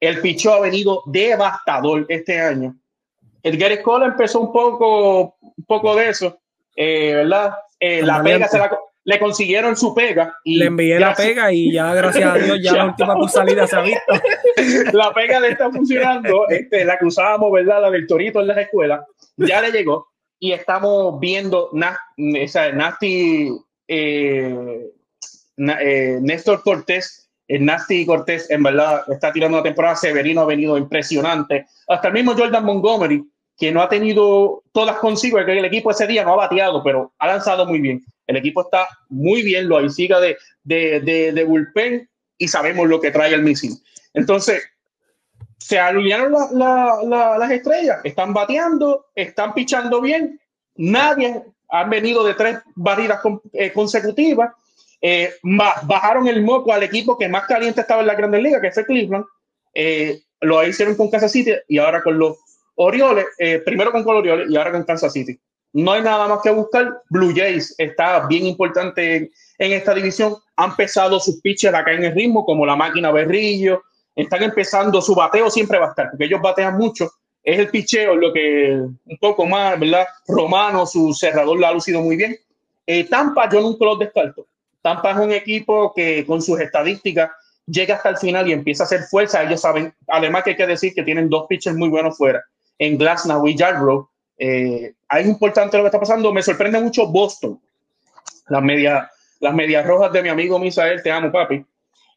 el 0.00 0.20
picho 0.20 0.52
ha 0.52 0.60
venido 0.60 1.02
devastador 1.06 2.06
este 2.08 2.40
año. 2.40 2.76
El 3.42 3.56
Gary 3.56 3.82
Cole 3.82 4.06
empezó 4.06 4.40
un 4.40 4.52
poco, 4.52 5.36
un 5.40 5.64
poco 5.66 5.94
de 5.94 6.08
eso, 6.08 6.40
eh, 6.74 7.14
¿verdad? 7.14 7.54
Eh, 7.78 8.02
la, 8.02 8.22
pega 8.22 8.48
se 8.48 8.58
la, 8.58 8.70
le 9.04 9.20
consiguieron 9.20 9.76
su 9.76 9.94
pega. 9.94 10.36
Y 10.42 10.56
le 10.56 10.66
envié 10.66 10.98
la 10.98 11.14
pega 11.14 11.52
y 11.52 11.72
ya, 11.72 11.94
gracias 11.94 12.28
a 12.28 12.34
Dios, 12.38 12.58
ya, 12.60 12.72
la 12.72 12.86
última 12.86 13.28
salida 13.28 13.66
se 13.66 13.76
ha 13.76 13.80
visto. 13.82 14.14
la 14.92 15.14
pega 15.14 15.38
le 15.38 15.50
está 15.50 15.70
funcionando, 15.70 16.48
este, 16.48 16.84
la 16.84 16.98
que 16.98 17.06
usábamos, 17.06 17.52
¿verdad? 17.52 17.82
La 17.82 17.90
del 17.90 18.06
torito 18.06 18.40
en 18.40 18.48
las 18.48 18.58
escuelas, 18.58 19.06
ya 19.36 19.60
le 19.60 19.70
llegó 19.70 20.08
y 20.38 20.52
estamos 20.52 21.18
viendo 21.20 21.70
esa, 22.16 22.72
Nasty, 22.72 23.50
eh, 23.88 24.90
eh, 25.56 26.18
Néstor 26.20 26.62
Cortés, 26.62 27.25
el 27.48 27.64
Nasty 27.64 28.04
Cortés, 28.04 28.50
en 28.50 28.62
verdad, 28.62 29.04
está 29.08 29.32
tirando 29.32 29.58
una 29.58 29.64
temporada. 29.64 29.96
Severino 29.96 30.42
ha 30.42 30.46
venido 30.46 30.76
impresionante. 30.76 31.66
Hasta 31.88 32.08
el 32.08 32.14
mismo 32.14 32.34
Jordan 32.36 32.64
Montgomery, 32.64 33.24
que 33.56 33.72
no 33.72 33.80
ha 33.80 33.88
tenido 33.88 34.62
todas 34.72 34.96
consigo, 34.98 35.42
que 35.44 35.58
el 35.58 35.64
equipo 35.64 35.90
ese 35.90 36.06
día 36.06 36.24
no 36.24 36.34
ha 36.34 36.36
bateado, 36.36 36.82
pero 36.82 37.12
ha 37.18 37.26
lanzado 37.26 37.66
muy 37.66 37.80
bien. 37.80 38.04
El 38.26 38.36
equipo 38.36 38.62
está 38.62 38.88
muy 39.08 39.42
bien, 39.42 39.68
lo 39.68 39.88
siga 39.88 40.20
de, 40.20 40.36
de, 40.64 41.00
de, 41.00 41.32
de 41.32 41.44
bullpen 41.44 42.08
y 42.38 42.48
sabemos 42.48 42.88
lo 42.88 43.00
que 43.00 43.10
trae 43.10 43.32
el 43.32 43.42
misil. 43.42 43.72
Entonces, 44.12 44.62
se 45.58 45.78
alinearon 45.78 46.32
las 47.08 47.50
estrellas, 47.50 48.00
están 48.04 48.32
bateando, 48.34 49.06
están 49.14 49.54
pichando 49.54 50.00
bien, 50.00 50.40
nadie 50.76 51.42
han 51.68 51.90
venido 51.90 52.24
de 52.24 52.34
tres 52.34 52.58
barridas 52.74 53.20
eh, 53.52 53.72
consecutivas, 53.72 54.52
eh, 55.00 55.34
bajaron 55.42 56.26
el 56.28 56.42
moco 56.42 56.72
al 56.72 56.82
equipo 56.82 57.16
que 57.18 57.28
más 57.28 57.46
caliente 57.46 57.80
estaba 57.80 58.00
en 58.00 58.06
la 58.06 58.14
Grandes 58.14 58.42
Ligas, 58.42 58.60
que 58.60 58.72
fue 58.72 58.86
Cleveland, 58.86 59.24
eh, 59.74 60.20
lo 60.40 60.66
hicieron 60.66 60.94
con 60.96 61.10
Kansas 61.10 61.32
City 61.32 61.52
y 61.68 61.78
ahora 61.78 62.02
con 62.02 62.18
los 62.18 62.36
Orioles, 62.74 63.24
primero 63.64 63.90
con 63.90 64.06
Orioles 64.06 64.50
y 64.50 64.56
ahora 64.56 64.72
con 64.72 64.84
Kansas 64.84 65.12
City. 65.12 65.38
No 65.76 65.92
hay 65.92 66.00
nada 66.00 66.26
más 66.26 66.40
que 66.42 66.50
buscar. 66.50 67.02
Blue 67.10 67.34
Jays 67.36 67.74
está 67.76 68.26
bien 68.26 68.46
importante 68.46 69.30
en, 69.58 69.72
esta 69.72 69.92
división. 69.92 70.34
Han 70.56 70.70
empezado 70.70 71.20
sus 71.20 71.38
pitchers 71.42 71.74
acá 71.74 71.92
en 71.92 72.04
el 72.04 72.14
ritmo, 72.14 72.46
como 72.46 72.64
la 72.64 72.76
máquina 72.76 73.12
Berrillo. 73.12 73.82
Están 74.14 74.42
empezando, 74.42 75.02
su 75.02 75.14
bateo 75.14 75.50
siempre 75.50 75.78
va 75.78 75.88
a 75.88 75.90
estar, 75.90 76.08
porque 76.10 76.24
ellos 76.24 76.40
batean 76.40 76.78
mucho. 76.78 77.10
Es 77.42 77.58
el 77.58 77.68
picheo 77.68 78.16
lo 78.16 78.32
que 78.32 78.70
un 78.70 79.18
poco 79.20 79.44
más, 79.44 79.78
¿verdad? 79.78 80.06
Romano, 80.26 80.86
su 80.86 81.12
cerrador 81.12 81.58
lo 81.58 81.66
ha 81.66 81.72
lucido 81.72 82.00
muy 82.00 82.16
bien. 82.16 82.34
Eh, 82.86 83.04
Tampa, 83.04 83.46
yo 83.50 83.60
nunca 83.60 83.84
los 83.84 83.98
descarto. 83.98 84.46
Tampa 84.86 85.10
es 85.10 85.16
un 85.16 85.32
equipo 85.32 85.92
que 85.92 86.24
con 86.24 86.40
sus 86.40 86.60
estadísticas 86.60 87.32
llega 87.66 87.96
hasta 87.96 88.10
el 88.10 88.18
final 88.18 88.46
y 88.46 88.52
empieza 88.52 88.84
a 88.84 88.86
hacer 88.86 89.02
fuerza. 89.02 89.42
Ellos 89.42 89.60
saben, 89.60 89.92
además 90.06 90.44
que 90.44 90.50
hay 90.50 90.56
que 90.56 90.64
decir 90.64 90.94
que 90.94 91.02
tienen 91.02 91.28
dos 91.28 91.48
pitchers 91.48 91.76
muy 91.76 91.88
buenos 91.88 92.16
fuera, 92.16 92.44
en 92.78 92.96
Glasnow 92.96 93.44
y 93.48 93.56
Yarbrough, 93.56 94.08
eh, 94.38 94.94
es 95.10 95.26
importante 95.26 95.76
lo 95.76 95.82
que 95.82 95.88
está 95.88 95.98
pasando. 95.98 96.32
Me 96.32 96.40
sorprende 96.40 96.78
mucho 96.80 97.08
Boston. 97.08 97.60
Las 98.48 98.62
medias, 98.62 99.10
las 99.40 99.52
medias 99.52 99.84
rojas 99.84 100.12
de 100.12 100.22
mi 100.22 100.28
amigo 100.28 100.56
Misael, 100.60 101.02
te 101.02 101.10
amo, 101.10 101.32
papi. 101.32 101.66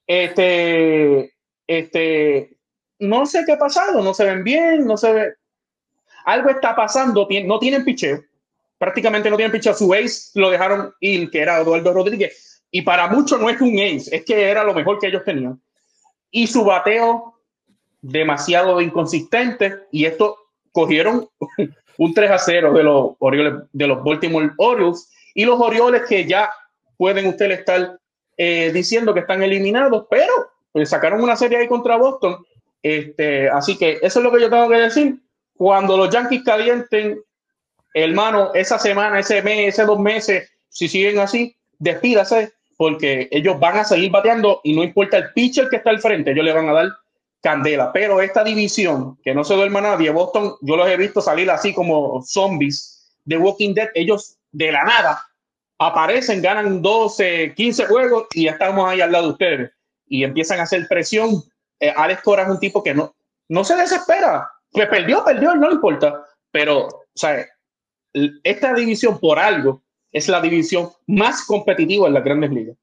Este, 0.06 1.34
este, 1.66 2.56
no 3.00 3.26
sé 3.26 3.46
qué 3.48 3.54
ha 3.54 3.58
pasado, 3.58 4.04
no 4.04 4.14
se 4.14 4.26
ven 4.26 4.44
bien, 4.44 4.86
no 4.86 4.96
se 4.96 5.12
ve. 5.12 5.34
Algo 6.26 6.52
está 6.52 6.76
pasando, 6.76 7.28
no 7.46 7.58
tienen 7.58 7.84
picheo. 7.84 8.20
Prácticamente 8.78 9.28
no 9.28 9.38
tienen 9.38 9.52
picheo. 9.52 9.74
Su 9.74 9.92
ace 9.92 10.30
lo 10.36 10.52
dejaron 10.52 10.94
ir, 11.00 11.32
que 11.32 11.42
era 11.42 11.60
Eduardo 11.60 11.94
Rodríguez. 11.94 12.46
Y 12.72 12.82
para 12.84 13.08
muchos 13.08 13.40
no 13.40 13.50
es 13.50 13.60
un 13.62 13.80
ace, 13.80 14.16
es 14.16 14.26
que 14.26 14.50
era 14.50 14.64
lo 14.64 14.74
mejor 14.74 15.00
que 15.00 15.08
ellos 15.08 15.24
tenían. 15.24 15.60
Y 16.32 16.48
su 16.48 16.64
bateo 16.64 17.40
demasiado 18.02 18.80
inconsistente. 18.82 19.80
Y 19.92 20.06
esto 20.06 20.38
cogieron 20.72 21.28
un 21.98 22.14
3 22.14 22.32
a 22.32 22.38
0 22.38 22.74
de 22.74 22.84
los 22.84 23.12
Orioles, 23.20 23.64
de 23.72 23.88
los 23.88 24.04
Baltimore 24.04 24.52
Orioles 24.58 25.10
y 25.34 25.46
los 25.46 25.60
Orioles 25.60 26.04
que 26.08 26.26
ya 26.26 26.50
pueden 26.98 27.28
ustedes 27.28 27.60
estar 27.60 28.00
eh, 28.38 28.72
diciendo 28.74 29.14
que 29.14 29.22
están 29.22 29.44
eliminados, 29.44 30.06
pero 30.10 30.34
pues, 30.72 30.90
sacaron 30.90 31.22
una 31.22 31.36
serie 31.36 31.60
ahí 31.60 31.68
contra 31.68 31.98
Boston. 31.98 32.44
Este, 32.82 33.50
así 33.50 33.78
que 33.78 34.00
eso 34.02 34.20
es 34.20 34.24
lo 34.24 34.32
que 34.32 34.42
yo 34.42 34.50
tengo 34.50 34.70
que 34.70 34.78
decir. 34.78 35.20
Cuando 35.56 35.98
los 35.98 36.10
Yankees 36.10 36.44
calienten, 36.44 37.22
hermano, 37.94 38.52
esa 38.54 38.80
semana, 38.80 39.20
ese 39.20 39.42
mes, 39.42 39.74
ese 39.74 39.86
dos 39.86 40.00
meses, 40.00 40.50
si 40.70 40.88
siguen 40.88 41.20
así, 41.20 41.56
despídase, 41.78 42.54
porque 42.80 43.28
ellos 43.32 43.60
van 43.60 43.76
a 43.76 43.84
seguir 43.84 44.10
bateando 44.10 44.62
y 44.64 44.72
no 44.74 44.86
importa 44.86 45.18
el 45.18 45.34
pitcher 45.34 45.68
que 45.68 45.76
está 45.76 45.90
al 45.90 46.00
frente, 46.00 46.32
ellos 46.32 46.46
le 46.46 46.54
van 46.54 46.70
a 46.70 46.72
dar 46.74 46.88
candela. 47.42 47.92
Pero 47.92 48.22
esta 48.22 48.42
división, 48.42 49.20
que 49.22 49.36
no 49.36 49.44
se 49.44 49.54
duerma 49.54 49.82
nadie, 49.82 50.10
Boston, 50.12 50.56
yo 50.62 50.78
los 50.78 50.88
he 50.88 50.96
visto 50.96 51.20
salir 51.20 51.52
así 51.52 51.74
como 51.74 52.22
zombies 52.22 53.12
de 53.26 53.38
Walking 53.38 53.74
Dead, 53.74 53.90
ellos 53.96 54.38
de 54.54 54.72
la 54.72 54.86
nada 54.86 55.22
aparecen, 55.78 56.42
ganan 56.42 56.82
12, 56.82 57.54
15 57.54 57.86
juegos 57.86 58.28
y 58.34 58.48
estamos 58.48 58.90
ahí 58.90 59.02
al 59.02 59.12
lado 59.12 59.26
de 59.26 59.32
ustedes. 59.32 59.72
Y 60.08 60.24
empiezan 60.24 60.62
a 60.62 60.64
hacer 60.64 60.88
presión. 60.88 61.44
Eh, 61.82 61.94
Alex 61.94 62.22
Cora 62.22 62.44
es 62.44 62.50
un 62.50 62.62
tipo 62.62 62.82
que 62.82 62.94
no, 62.94 63.14
no 63.50 63.66
se 63.66 63.76
desespera. 63.76 64.50
Que 64.72 64.86
perdió, 64.86 65.26
perdió, 65.26 65.54
no 65.54 65.70
importa. 65.70 66.24
Pero, 66.50 66.88
o 66.88 67.06
sea, 67.14 67.46
esta 68.42 68.74
división 68.74 69.20
por 69.20 69.38
algo 69.38 69.82
es 70.12 70.28
la 70.28 70.42
división 70.42 70.90
más 71.08 71.46
competitiva 71.46 72.08
en 72.08 72.14
las 72.14 72.24
grandes 72.24 72.52
ligas. 72.52 72.78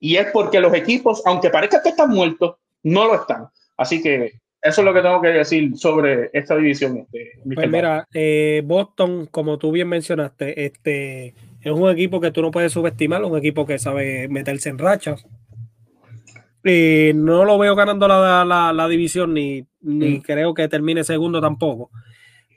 Y 0.00 0.16
es 0.16 0.26
porque 0.32 0.60
los 0.60 0.74
equipos, 0.74 1.22
aunque 1.24 1.50
parezca 1.50 1.82
que 1.82 1.90
están 1.90 2.10
muertos, 2.10 2.56
no 2.82 3.06
lo 3.06 3.14
están. 3.14 3.48
Así 3.76 4.02
que 4.02 4.40
eso 4.60 4.80
es 4.80 4.84
lo 4.84 4.94
que 4.94 5.02
tengo 5.02 5.20
que 5.20 5.28
decir 5.28 5.76
sobre 5.76 6.30
esta 6.32 6.56
división. 6.56 6.98
Este, 6.98 7.32
pues 7.54 7.70
mira, 7.70 8.08
eh, 8.12 8.62
Boston, 8.64 9.26
como 9.30 9.58
tú 9.58 9.72
bien 9.72 9.88
mencionaste, 9.88 10.64
este 10.64 11.34
es 11.60 11.72
un 11.72 11.88
equipo 11.90 12.20
que 12.20 12.30
tú 12.30 12.42
no 12.42 12.50
puedes 12.50 12.72
subestimar, 12.72 13.22
un 13.24 13.36
equipo 13.38 13.66
que 13.66 13.78
sabe 13.78 14.28
meterse 14.28 14.70
en 14.70 14.78
rachas. 14.78 15.26
Eh, 16.64 17.12
no 17.14 17.44
lo 17.44 17.58
veo 17.58 17.74
ganando 17.74 18.08
la, 18.08 18.86
división, 18.88 19.34
ni, 19.34 19.66
ni 19.82 20.18
mm. 20.18 20.22
creo 20.22 20.54
que 20.54 20.66
termine 20.68 21.04
segundo 21.04 21.42
tampoco. 21.42 21.90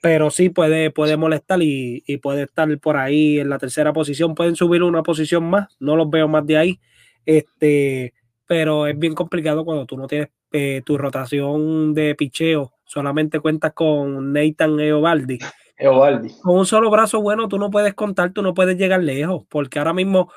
Pero 0.08 0.30
sí 0.30 0.48
puede, 0.48 0.90
puede 0.90 1.18
molestar 1.18 1.62
y, 1.62 2.02
y, 2.08 2.16
puede 2.16 2.44
estar 2.44 2.80
por 2.80 2.96
ahí 2.96 3.40
en 3.40 3.50
la 3.50 3.58
tercera 3.58 3.92
posición. 3.92 4.36
Pueden 4.36 4.56
subir 4.56 4.82
una 4.82 5.04
posición 5.04 5.44
más, 5.50 5.76
no 5.82 5.98
los 5.98 6.10
veo 6.10 6.30
más 6.30 6.48
de 6.48 6.58
ahí. 6.58 6.80
Este, 7.26 8.14
pero 8.46 8.88
es 8.88 8.98
bien 8.98 9.14
complicado 9.14 9.66
cuando 9.66 9.86
tú 9.86 9.98
no 9.98 10.08
tienes 10.08 10.30
eh, 10.54 10.82
tu 10.86 10.98
rotación 10.98 11.94
de 11.94 12.16
picheo, 12.16 12.72
solamente 12.86 13.42
cuentas 13.42 13.74
con 13.74 14.32
Nathan 14.32 14.80
Eovaldi. 14.80 15.40
Eovaldi. 15.78 16.30
Con 16.42 16.60
un 16.60 16.66
solo 16.66 16.90
brazo 16.90 17.22
bueno 17.22 17.50
tú 17.50 17.60
no 17.60 17.70
puedes 17.70 17.94
contar, 17.94 18.32
tú 18.32 18.42
no 18.42 18.54
puedes 18.54 18.78
llegar 18.78 19.04
lejos, 19.04 19.44
porque 19.50 19.78
ahora 19.78 19.92
mismo 19.92 20.32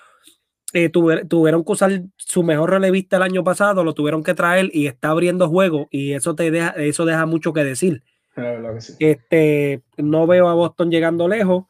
eh, 0.72 0.88
tuvieron 0.88 1.64
que 1.64 1.72
usar 1.72 2.02
su 2.16 2.42
mejor 2.42 2.70
relevista 2.70 3.18
el 3.18 3.22
año 3.22 3.44
pasado, 3.44 3.84
lo 3.84 3.94
tuvieron 3.94 4.24
que 4.24 4.34
traer 4.34 4.68
y 4.72 4.88
está 4.88 5.10
abriendo 5.10 5.48
juego 5.48 5.86
y 5.92 6.14
eso 6.14 6.34
te 6.34 6.50
deja, 6.50 6.70
eso 6.70 7.04
deja 7.04 7.24
mucho 7.24 7.52
que 7.52 7.62
decir. 7.62 8.02
Este, 8.98 9.82
no 9.96 10.26
veo 10.26 10.48
a 10.48 10.54
Boston 10.54 10.90
llegando 10.90 11.28
lejos. 11.28 11.64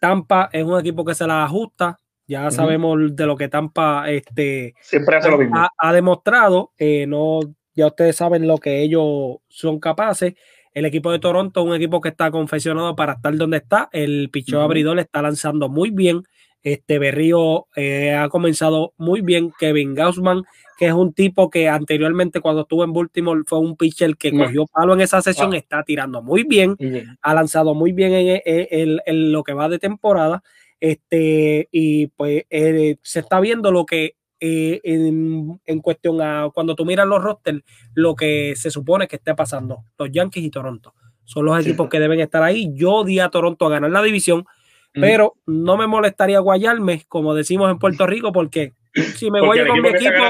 Tampa 0.00 0.50
es 0.52 0.64
un 0.64 0.78
equipo 0.78 1.04
que 1.04 1.14
se 1.14 1.26
la 1.26 1.44
ajusta, 1.44 1.98
ya 2.26 2.50
sabemos 2.50 3.14
de 3.14 3.26
lo 3.26 3.36
que 3.36 3.48
Tampa 3.48 4.10
este, 4.10 4.74
Siempre 4.80 5.16
hace 5.16 5.30
lo 5.30 5.38
mismo. 5.38 5.56
Ha, 5.78 5.92
demostrado. 5.92 6.72
Eh, 6.78 7.06
no, 7.06 7.40
ya 7.74 7.86
ustedes 7.86 8.16
saben 8.16 8.46
lo 8.46 8.58
que 8.58 8.82
ellos 8.82 9.36
son 9.48 9.78
capaces. 9.78 10.34
El 10.72 10.86
equipo 10.86 11.12
de 11.12 11.18
Toronto 11.18 11.60
es 11.60 11.66
un 11.66 11.74
equipo 11.74 12.00
que 12.00 12.08
está 12.08 12.30
confeccionado 12.30 12.96
para 12.96 13.14
estar 13.14 13.36
donde 13.36 13.58
está. 13.58 13.88
El 13.92 14.30
pichón 14.30 14.62
abridor 14.62 14.98
está 14.98 15.22
lanzando 15.22 15.68
muy 15.68 15.90
bien. 15.90 16.22
Este 16.64 16.98
Berrío 16.98 17.68
eh, 17.76 18.12
ha 18.12 18.28
comenzado 18.28 18.94
muy 18.96 19.20
bien. 19.20 19.52
Kevin 19.58 19.94
Gaussman, 19.94 20.42
que 20.76 20.86
es 20.86 20.92
un 20.92 21.12
tipo 21.12 21.48
que 21.50 21.68
anteriormente 21.68 22.40
cuando 22.40 22.62
estuvo 22.62 22.82
en 22.82 22.92
Baltimore 22.92 23.42
fue 23.46 23.60
un 23.60 23.76
pitcher 23.76 24.16
que 24.16 24.32
cogió 24.32 24.66
palo 24.66 24.94
en 24.94 25.02
esa 25.02 25.22
sesión, 25.22 25.52
ah. 25.54 25.56
está 25.56 25.84
tirando 25.84 26.22
muy 26.22 26.42
bien, 26.42 26.76
ha 27.22 27.34
lanzado 27.34 27.74
muy 27.74 27.92
bien 27.92 28.40
en, 28.44 29.32
lo 29.32 29.44
que 29.44 29.52
va 29.52 29.68
de 29.68 29.78
temporada. 29.78 30.42
Este, 30.80 31.68
y 31.70 32.08
pues 32.08 32.44
eh, 32.50 32.96
se 33.02 33.20
está 33.20 33.40
viendo 33.40 33.70
lo 33.70 33.86
que 33.86 34.16
eh, 34.40 34.80
en, 34.84 35.80
cuestión 35.80 36.20
a 36.20 36.50
cuando 36.52 36.74
tú 36.74 36.84
miras 36.84 37.06
los 37.06 37.22
rosters, 37.22 37.62
lo 37.94 38.14
que 38.14 38.54
se 38.56 38.70
supone 38.70 39.06
que 39.06 39.16
esté 39.16 39.34
pasando. 39.34 39.84
Los 39.98 40.10
Yankees 40.10 40.44
y 40.44 40.50
Toronto 40.50 40.94
son 41.24 41.46
los 41.46 41.58
equipos 41.64 41.88
que 41.88 42.00
deben 42.00 42.20
estar 42.20 42.42
ahí. 42.42 42.70
Yo 42.74 43.04
di 43.04 43.20
a 43.20 43.30
Toronto 43.30 43.66
a 43.66 43.70
ganar 43.70 43.90
la 43.90 44.02
división, 44.02 44.44
pero 44.94 45.34
no 45.46 45.76
me 45.76 45.86
molestaría 45.86 46.38
guayarme, 46.38 47.04
como 47.08 47.34
decimos 47.34 47.70
en 47.70 47.78
Puerto 47.78 48.06
Rico, 48.06 48.32
porque 48.32 48.72
si 49.16 49.30
me 49.30 49.40
voy 49.40 49.66
con 49.66 49.82
mi 49.82 49.88
equipo, 49.88 50.24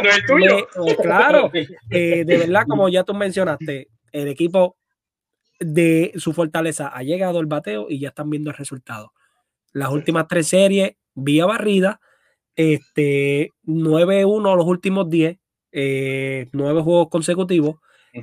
eh, 0.86 0.96
claro, 1.02 1.50
de 1.88 2.24
verdad, 2.26 2.64
como 2.66 2.88
ya 2.88 3.04
tú 3.04 3.14
mencionaste, 3.14 3.88
el 4.12 4.28
equipo 4.28 4.76
de 5.60 6.12
su 6.16 6.32
fortaleza 6.32 6.88
ha 6.88 7.02
llegado 7.02 7.40
el 7.40 7.46
bateo 7.46 7.86
y 7.88 8.00
ya 8.00 8.08
están 8.08 8.30
viendo 8.30 8.50
el 8.50 8.56
resultado. 8.56 9.12
Las 9.72 9.90
últimas 9.90 10.26
tres 10.28 10.48
series, 10.48 10.96
vía 11.14 11.46
barrida, 11.46 12.00
este, 12.56 13.50
9-1 13.66 14.56
los 14.56 14.66
últimos 14.66 15.10
10, 15.10 15.38
eh, 15.72 16.48
nueve 16.52 16.82
juegos 16.82 17.08
consecutivos. 17.08 17.76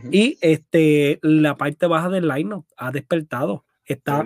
Y 0.10 0.38
este, 0.40 1.20
la 1.22 1.58
parte 1.58 1.86
baja 1.86 2.08
del 2.08 2.30
line 2.30 2.64
ha 2.78 2.92
despertado. 2.92 3.66
Está, 3.86 4.26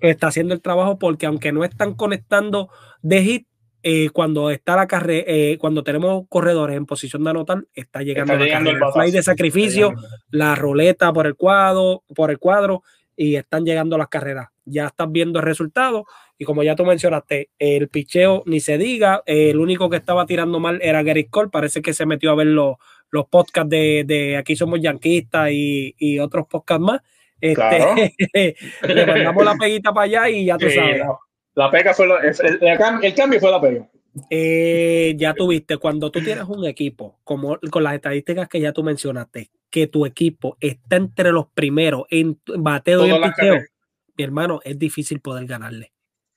está 0.00 0.28
haciendo 0.28 0.54
el 0.54 0.62
trabajo 0.62 0.98
porque 0.98 1.26
aunque 1.26 1.52
no 1.52 1.64
están 1.64 1.94
conectando 1.94 2.70
de 3.02 3.22
hit, 3.22 3.46
eh, 3.84 4.10
cuando 4.10 4.50
está 4.50 4.76
la 4.76 4.86
carrera, 4.86 5.24
eh, 5.26 5.58
cuando 5.58 5.82
tenemos 5.82 6.24
corredores 6.28 6.76
en 6.76 6.86
posición 6.86 7.24
de 7.24 7.30
anotar, 7.30 7.64
está 7.74 8.02
llegando, 8.02 8.32
Está 8.32 8.40
la 8.40 8.46
llegando 8.46 8.70
el 8.70 8.78
carrera. 8.78 9.06
El 9.06 9.12
de 9.12 9.22
sacrificio, 9.22 9.94
la 10.30 10.54
ruleta 10.54 11.12
por 11.12 11.26
el 11.26 11.34
cuadro, 11.34 12.04
por 12.14 12.30
el 12.30 12.38
cuadro, 12.38 12.84
y 13.16 13.34
están 13.34 13.64
llegando 13.64 13.98
las 13.98 14.08
carreras. 14.08 14.48
Ya 14.64 14.86
estás 14.86 15.10
viendo 15.10 15.40
el 15.40 15.44
resultado. 15.44 16.06
Y 16.38 16.44
como 16.44 16.62
ya 16.62 16.76
tú 16.76 16.84
mencionaste, 16.84 17.50
el 17.58 17.88
picheo 17.88 18.42
ni 18.46 18.60
se 18.60 18.78
diga. 18.78 19.22
El 19.26 19.58
único 19.58 19.90
que 19.90 19.96
estaba 19.96 20.26
tirando 20.26 20.60
mal 20.60 20.78
era 20.82 21.02
Gary 21.02 21.24
Cole. 21.24 21.50
Parece 21.50 21.82
que 21.82 21.92
se 21.92 22.06
metió 22.06 22.30
a 22.30 22.36
ver 22.36 22.48
los, 22.48 22.76
los 23.10 23.26
podcasts 23.26 23.68
de, 23.68 24.04
de 24.06 24.36
Aquí 24.36 24.56
Somos 24.56 24.80
Yanquistas 24.80 25.50
y, 25.50 25.94
y 25.98 26.20
otros 26.20 26.46
podcasts 26.46 26.84
más. 26.84 27.00
Este, 27.42 27.54
Claro. 27.56 27.94
le 28.94 29.06
mandamos 29.06 29.44
la 29.44 29.54
peguita 29.56 29.92
para 29.92 30.04
allá 30.04 30.30
y 30.30 30.44
ya 30.46 30.56
tú 30.56 30.66
Sí, 30.70 30.74
sabes. 30.76 30.98
la, 31.00 31.18
la 31.54 31.70
pega 31.72 31.92
fue 31.92 32.06
la- 32.06 32.18
el, 32.20 32.28
el- 32.28 32.68
el 32.68 32.78
cam- 32.78 33.00
el 33.04 33.14
cambio 33.14 33.40
fue 33.40 33.50
la 33.50 33.60
pega. 33.60 33.88
Eh, 34.30 35.14
ya 35.16 35.34
tuviste, 35.34 35.76
cuando 35.78 36.10
tú 36.12 36.20
tienes 36.22 36.44
un 36.44 36.64
equipo, 36.66 37.18
como 37.24 37.58
con 37.70 37.82
las 37.82 37.94
estadísticas 37.94 38.48
que 38.48 38.60
ya 38.60 38.72
tú 38.72 38.82
mencionaste, 38.84 39.50
que 39.70 39.86
tu 39.88 40.06
equipo 40.06 40.56
está 40.60 40.96
entre 40.96 41.32
los 41.32 41.46
primeros 41.48 42.04
en 42.10 42.38
bateo 42.58 43.06
y 43.06 43.08
Todas 43.10 43.24
en 43.24 43.30
picheo, 43.32 43.52
carreras. 43.54 43.68
mi 44.16 44.24
hermano, 44.24 44.60
es 44.64 44.78
difícil 44.78 45.20
poder 45.20 45.46
ganarle. 45.46 45.92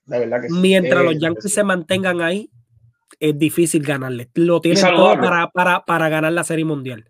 Verdad 0.05 0.41
que. 0.41 0.47
Mientras 0.49 1.01
Eh, 1.01 1.05
los 1.05 1.19
Yankees 1.19 1.53
se 1.53 1.63
mantengan 1.63 2.21
ahí, 2.21 2.49
es 3.19 3.37
difícil 3.37 3.83
ganarle. 3.83 4.29
Lo 4.35 4.59
tienen 4.61 4.81
todo 4.83 5.19
para, 5.19 5.49
para, 5.51 5.85
para 5.85 6.09
ganar 6.09 6.31
la 6.33 6.43
Serie 6.43 6.65
Mundial. 6.65 7.05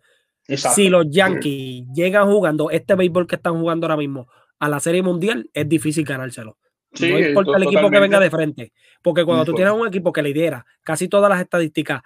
Exacto. 0.48 0.76
Si 0.76 0.90
los 0.90 1.10
Yankees 1.10 1.86
llegan 1.94 2.30
jugando 2.30 2.70
este 2.70 2.96
béisbol 2.96 3.28
que 3.28 3.36
están 3.36 3.60
jugando 3.60 3.86
ahora 3.86 3.98
mismo 3.98 4.28
a 4.60 4.70
la 4.70 4.80
Serie 4.80 5.02
Mundial, 5.02 5.50
es 5.54 5.68
difícil 5.68 6.06
ganárselo. 6.06 6.58
Sí, 6.94 7.12
no 7.12 7.20
importa 7.20 7.58
el 7.58 7.64
equipo 7.64 7.90
que 7.90 8.00
venga 8.00 8.20
de 8.20 8.30
frente. 8.30 8.74
Porque 9.02 9.26
cuando 9.26 9.44
tú 9.44 9.52
importa. 9.52 9.70
tienes 9.70 9.82
un 9.82 9.88
equipo 9.88 10.14
que 10.14 10.24
lidera 10.24 10.66
casi 10.82 11.08
todas 11.08 11.30
las 11.30 11.42
estadísticas 11.42 12.02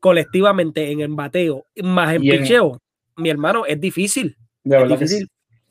colectivamente 0.00 0.90
en 0.90 1.00
el 1.00 1.08
bateo 1.08 1.66
más 1.82 2.14
en 2.14 2.22
picheo, 2.22 2.82
mi 3.16 3.30
hermano, 3.30 3.64
es 3.66 3.80
difícil. 3.80 4.36
De 4.62 4.76
Es 5.00 5.26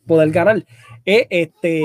poder 0.05 0.31
ganar. 0.31 0.65
Eh, 1.05 1.27
este, 1.29 1.83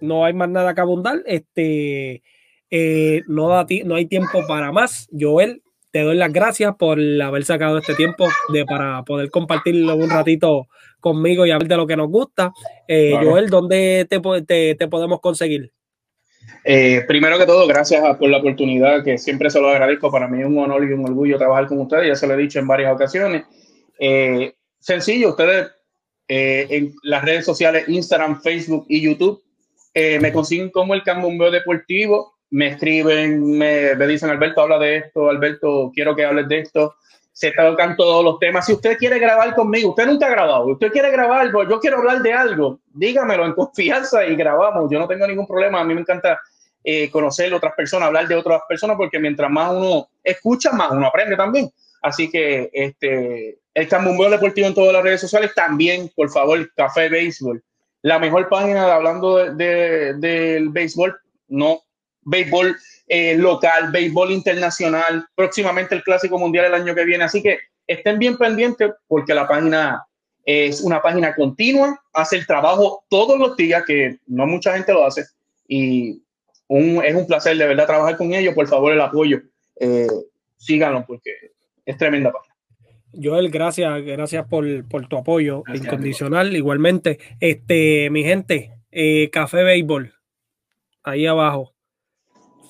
no 0.00 0.24
hay 0.24 0.32
más 0.32 0.48
nada 0.48 0.74
que 0.74 0.80
abundar. 0.80 1.22
Este, 1.26 2.22
eh, 2.70 3.22
no, 3.28 3.48
da 3.48 3.66
no 3.84 3.94
hay 3.94 4.06
tiempo 4.06 4.46
para 4.46 4.72
más. 4.72 5.08
Joel, 5.12 5.61
te 5.92 6.00
doy 6.00 6.16
las 6.16 6.32
gracias 6.32 6.74
por 6.76 6.98
haber 6.98 7.44
sacado 7.44 7.78
este 7.78 7.94
tiempo 7.94 8.26
de, 8.52 8.64
para 8.64 9.02
poder 9.04 9.30
compartirlo 9.30 9.94
un 9.94 10.10
ratito 10.10 10.66
conmigo 11.00 11.44
y 11.46 11.50
hablar 11.50 11.68
de 11.68 11.76
lo 11.76 11.86
que 11.86 11.96
nos 11.96 12.08
gusta. 12.08 12.52
Eh. 12.88 13.14
Joel, 13.22 13.50
¿dónde 13.50 14.06
te, 14.08 14.18
po- 14.20 14.42
te- 14.42 14.74
te 14.74 14.88
podemos 14.88 15.20
conseguir? 15.20 15.70
Eh, 16.64 17.02
primero 17.06 17.38
que 17.38 17.46
todo, 17.46 17.66
gracias 17.66 18.02
a- 18.04 18.18
por 18.18 18.30
la 18.30 18.38
oportunidad, 18.38 19.04
que 19.04 19.18
siempre 19.18 19.50
se 19.50 19.60
lo 19.60 19.68
agradezco. 19.68 20.10
Para 20.10 20.28
mí 20.28 20.40
es 20.40 20.46
un 20.46 20.58
honor 20.58 20.82
y 20.82 20.92
un 20.92 21.04
orgullo 21.04 21.38
trabajar 21.38 21.66
con 21.66 21.78
ustedes, 21.80 22.08
ya 22.08 22.14
se 22.16 22.26
lo 22.26 22.34
he 22.34 22.38
dicho 22.38 22.58
en 22.58 22.66
varias 22.66 22.92
ocasiones. 22.94 23.44
Eh, 23.98 24.54
sencillo, 24.80 25.30
ustedes 25.30 25.68
en 26.28 26.94
las 27.02 27.22
redes 27.24 27.44
sociales, 27.44 27.86
Instagram, 27.88 28.40
Facebook 28.40 28.86
y 28.88 29.02
YouTube, 29.02 29.42
me 29.94 30.32
consiguen 30.32 30.70
como 30.70 30.94
el 30.94 31.02
Cambombeo 31.02 31.50
Deportivo, 31.50 32.32
me 32.52 32.68
escriben, 32.68 33.58
me, 33.58 33.94
me 33.96 34.06
dicen, 34.06 34.30
Alberto, 34.30 34.60
habla 34.60 34.78
de 34.78 34.96
esto, 34.98 35.28
Alberto, 35.28 35.90
quiero 35.94 36.14
que 36.14 36.24
hables 36.24 36.46
de 36.48 36.60
esto. 36.60 36.94
Se 37.32 37.50
tocan 37.52 37.96
todos 37.96 38.22
los 38.22 38.38
temas. 38.38 38.66
Si 38.66 38.74
usted 38.74 38.98
quiere 38.98 39.18
grabar 39.18 39.54
conmigo, 39.54 39.90
usted 39.90 40.06
nunca 40.06 40.26
ha 40.26 40.30
grabado, 40.30 40.66
usted 40.66 40.92
quiere 40.92 41.10
grabar, 41.10 41.50
pues 41.50 41.66
yo 41.68 41.80
quiero 41.80 41.98
hablar 41.98 42.20
de 42.22 42.32
algo, 42.32 42.78
dígamelo 42.92 43.46
en 43.46 43.52
confianza 43.54 44.24
y 44.26 44.36
grabamos. 44.36 44.90
Yo 44.90 44.98
no 44.98 45.08
tengo 45.08 45.26
ningún 45.26 45.46
problema. 45.46 45.80
A 45.80 45.84
mí 45.84 45.94
me 45.94 46.02
encanta 46.02 46.38
eh, 46.84 47.10
conocer 47.10 47.54
otras 47.54 47.72
personas, 47.74 48.08
hablar 48.08 48.28
de 48.28 48.34
otras 48.36 48.60
personas, 48.68 48.96
porque 48.98 49.18
mientras 49.18 49.50
más 49.50 49.70
uno 49.72 50.08
escucha, 50.22 50.72
más 50.72 50.90
uno 50.92 51.06
aprende 51.06 51.36
también. 51.36 51.70
Así 52.02 52.30
que 52.30 52.68
este, 52.72 53.60
el 53.72 53.88
Cambumbeo 53.88 54.28
Deportivo 54.28 54.66
en 54.66 54.74
todas 54.74 54.92
las 54.92 55.02
redes 55.02 55.20
sociales, 55.22 55.52
también, 55.54 56.10
por 56.14 56.28
favor, 56.28 56.70
Café 56.74 57.08
Béisbol. 57.08 57.62
La 58.02 58.18
mejor 58.18 58.48
página 58.50 58.84
de- 58.86 58.92
hablando 58.92 59.36
de- 59.38 59.54
de- 59.54 60.14
del 60.14 60.68
béisbol, 60.68 61.16
no 61.48 61.80
béisbol 62.22 62.76
eh, 63.08 63.36
local, 63.36 63.90
béisbol 63.92 64.30
internacional, 64.30 65.26
próximamente 65.34 65.94
el 65.94 66.02
Clásico 66.02 66.38
Mundial 66.38 66.66
el 66.66 66.74
año 66.74 66.94
que 66.94 67.04
viene. 67.04 67.24
Así 67.24 67.42
que 67.42 67.58
estén 67.86 68.18
bien 68.18 68.36
pendientes 68.38 68.90
porque 69.08 69.34
la 69.34 69.46
página 69.46 70.04
es 70.44 70.80
una 70.80 71.00
página 71.02 71.34
continua, 71.34 72.00
hace 72.12 72.36
el 72.36 72.46
trabajo 72.46 73.04
todos 73.08 73.38
los 73.38 73.56
días, 73.56 73.84
que 73.86 74.18
no 74.26 74.46
mucha 74.46 74.74
gente 74.74 74.92
lo 74.92 75.04
hace. 75.04 75.24
Y 75.68 76.22
un- 76.68 77.02
es 77.04 77.14
un 77.14 77.26
placer 77.26 77.56
de 77.56 77.66
verdad 77.66 77.86
trabajar 77.86 78.16
con 78.16 78.32
ellos. 78.32 78.54
Por 78.54 78.66
favor, 78.66 78.92
el 78.92 79.00
apoyo. 79.00 79.40
Eh, 79.78 80.06
síganlo 80.56 81.04
porque 81.06 81.30
es 81.84 81.96
tremenda 81.96 82.32
página. 82.32 82.54
Joel, 83.22 83.50
gracias, 83.50 84.02
gracias 84.04 84.46
por, 84.48 84.64
por 84.88 85.06
tu 85.06 85.18
apoyo 85.18 85.62
Gracias, 85.64 85.84
incondicional. 85.86 86.56
Igualmente, 86.56 87.18
este, 87.40 88.08
mi 88.10 88.24
gente, 88.24 88.72
eh, 88.90 89.28
Café 89.30 89.62
Béisbol, 89.64 90.14
ahí 91.02 91.26
abajo. 91.26 91.74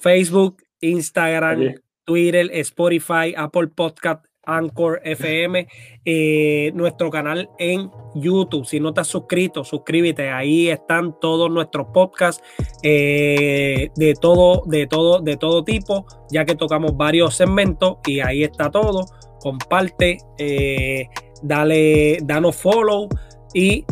Facebook, 0.03 0.63
Instagram. 0.81 1.75
Twitter, 2.05 2.51
Spotify, 2.53 3.35
Apple 3.37 3.69
Podcast, 3.69 4.25
Anchor 4.45 5.01
FM, 5.05 5.69
eh, 6.05 6.73
nuestro 6.75 7.11
canal 7.11 7.49
en 7.59 7.91
YouTube. 8.15 8.67
Si 8.67 8.81
no 8.81 8.93
te 8.93 9.03
has 9.03 9.07
suscrito, 9.09 9.65
suscríbete. 9.65 10.31
Ahí 10.31 10.69
están 10.69 11.19
todos 11.21 11.51
nuestros 11.51 11.87
podcasts 11.95 12.43
eh, 12.83 13.91
de 13.95 14.15
todo, 14.15 14.65
de 14.67 14.87
todo, 14.87 15.21
de 15.21 15.37
todo 15.37 15.63
tipo, 15.63 16.07
ya 16.31 16.45
que 16.45 16.57
tocamos 16.57 16.97
varios 16.97 17.35
segmentos 17.37 17.99
y 18.07 18.21
ahí 18.21 18.43
está 18.43 18.71
todo. 18.71 19.07
Comparte, 19.41 20.19
eh, 20.39 21.07
dale, 21.43 22.19
danos 22.25 22.57
follow. 22.57 23.09
Y 23.55 23.85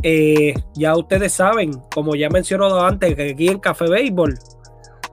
ya 0.74 0.97
ustedes 0.97 1.32
saben, 1.32 1.73
como 1.95 2.15
ya 2.16 2.31
mencionado 2.31 2.81
antes, 2.81 3.15
que 3.15 3.31
aquí 3.31 3.49
en 3.49 3.59
Café 3.59 3.91
Béisbol 3.91 4.35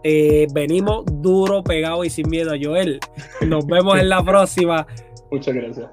eh, 0.03 0.47
venimos 0.53 1.03
duro, 1.07 1.63
pegado 1.63 2.03
y 2.03 2.09
sin 2.09 2.29
miedo 2.29 2.53
Joel. 2.61 2.99
Nos 3.45 3.65
vemos 3.65 3.99
en 3.99 4.09
la 4.09 4.23
próxima. 4.23 4.87
Muchas 5.31 5.55
gracias. 5.55 5.89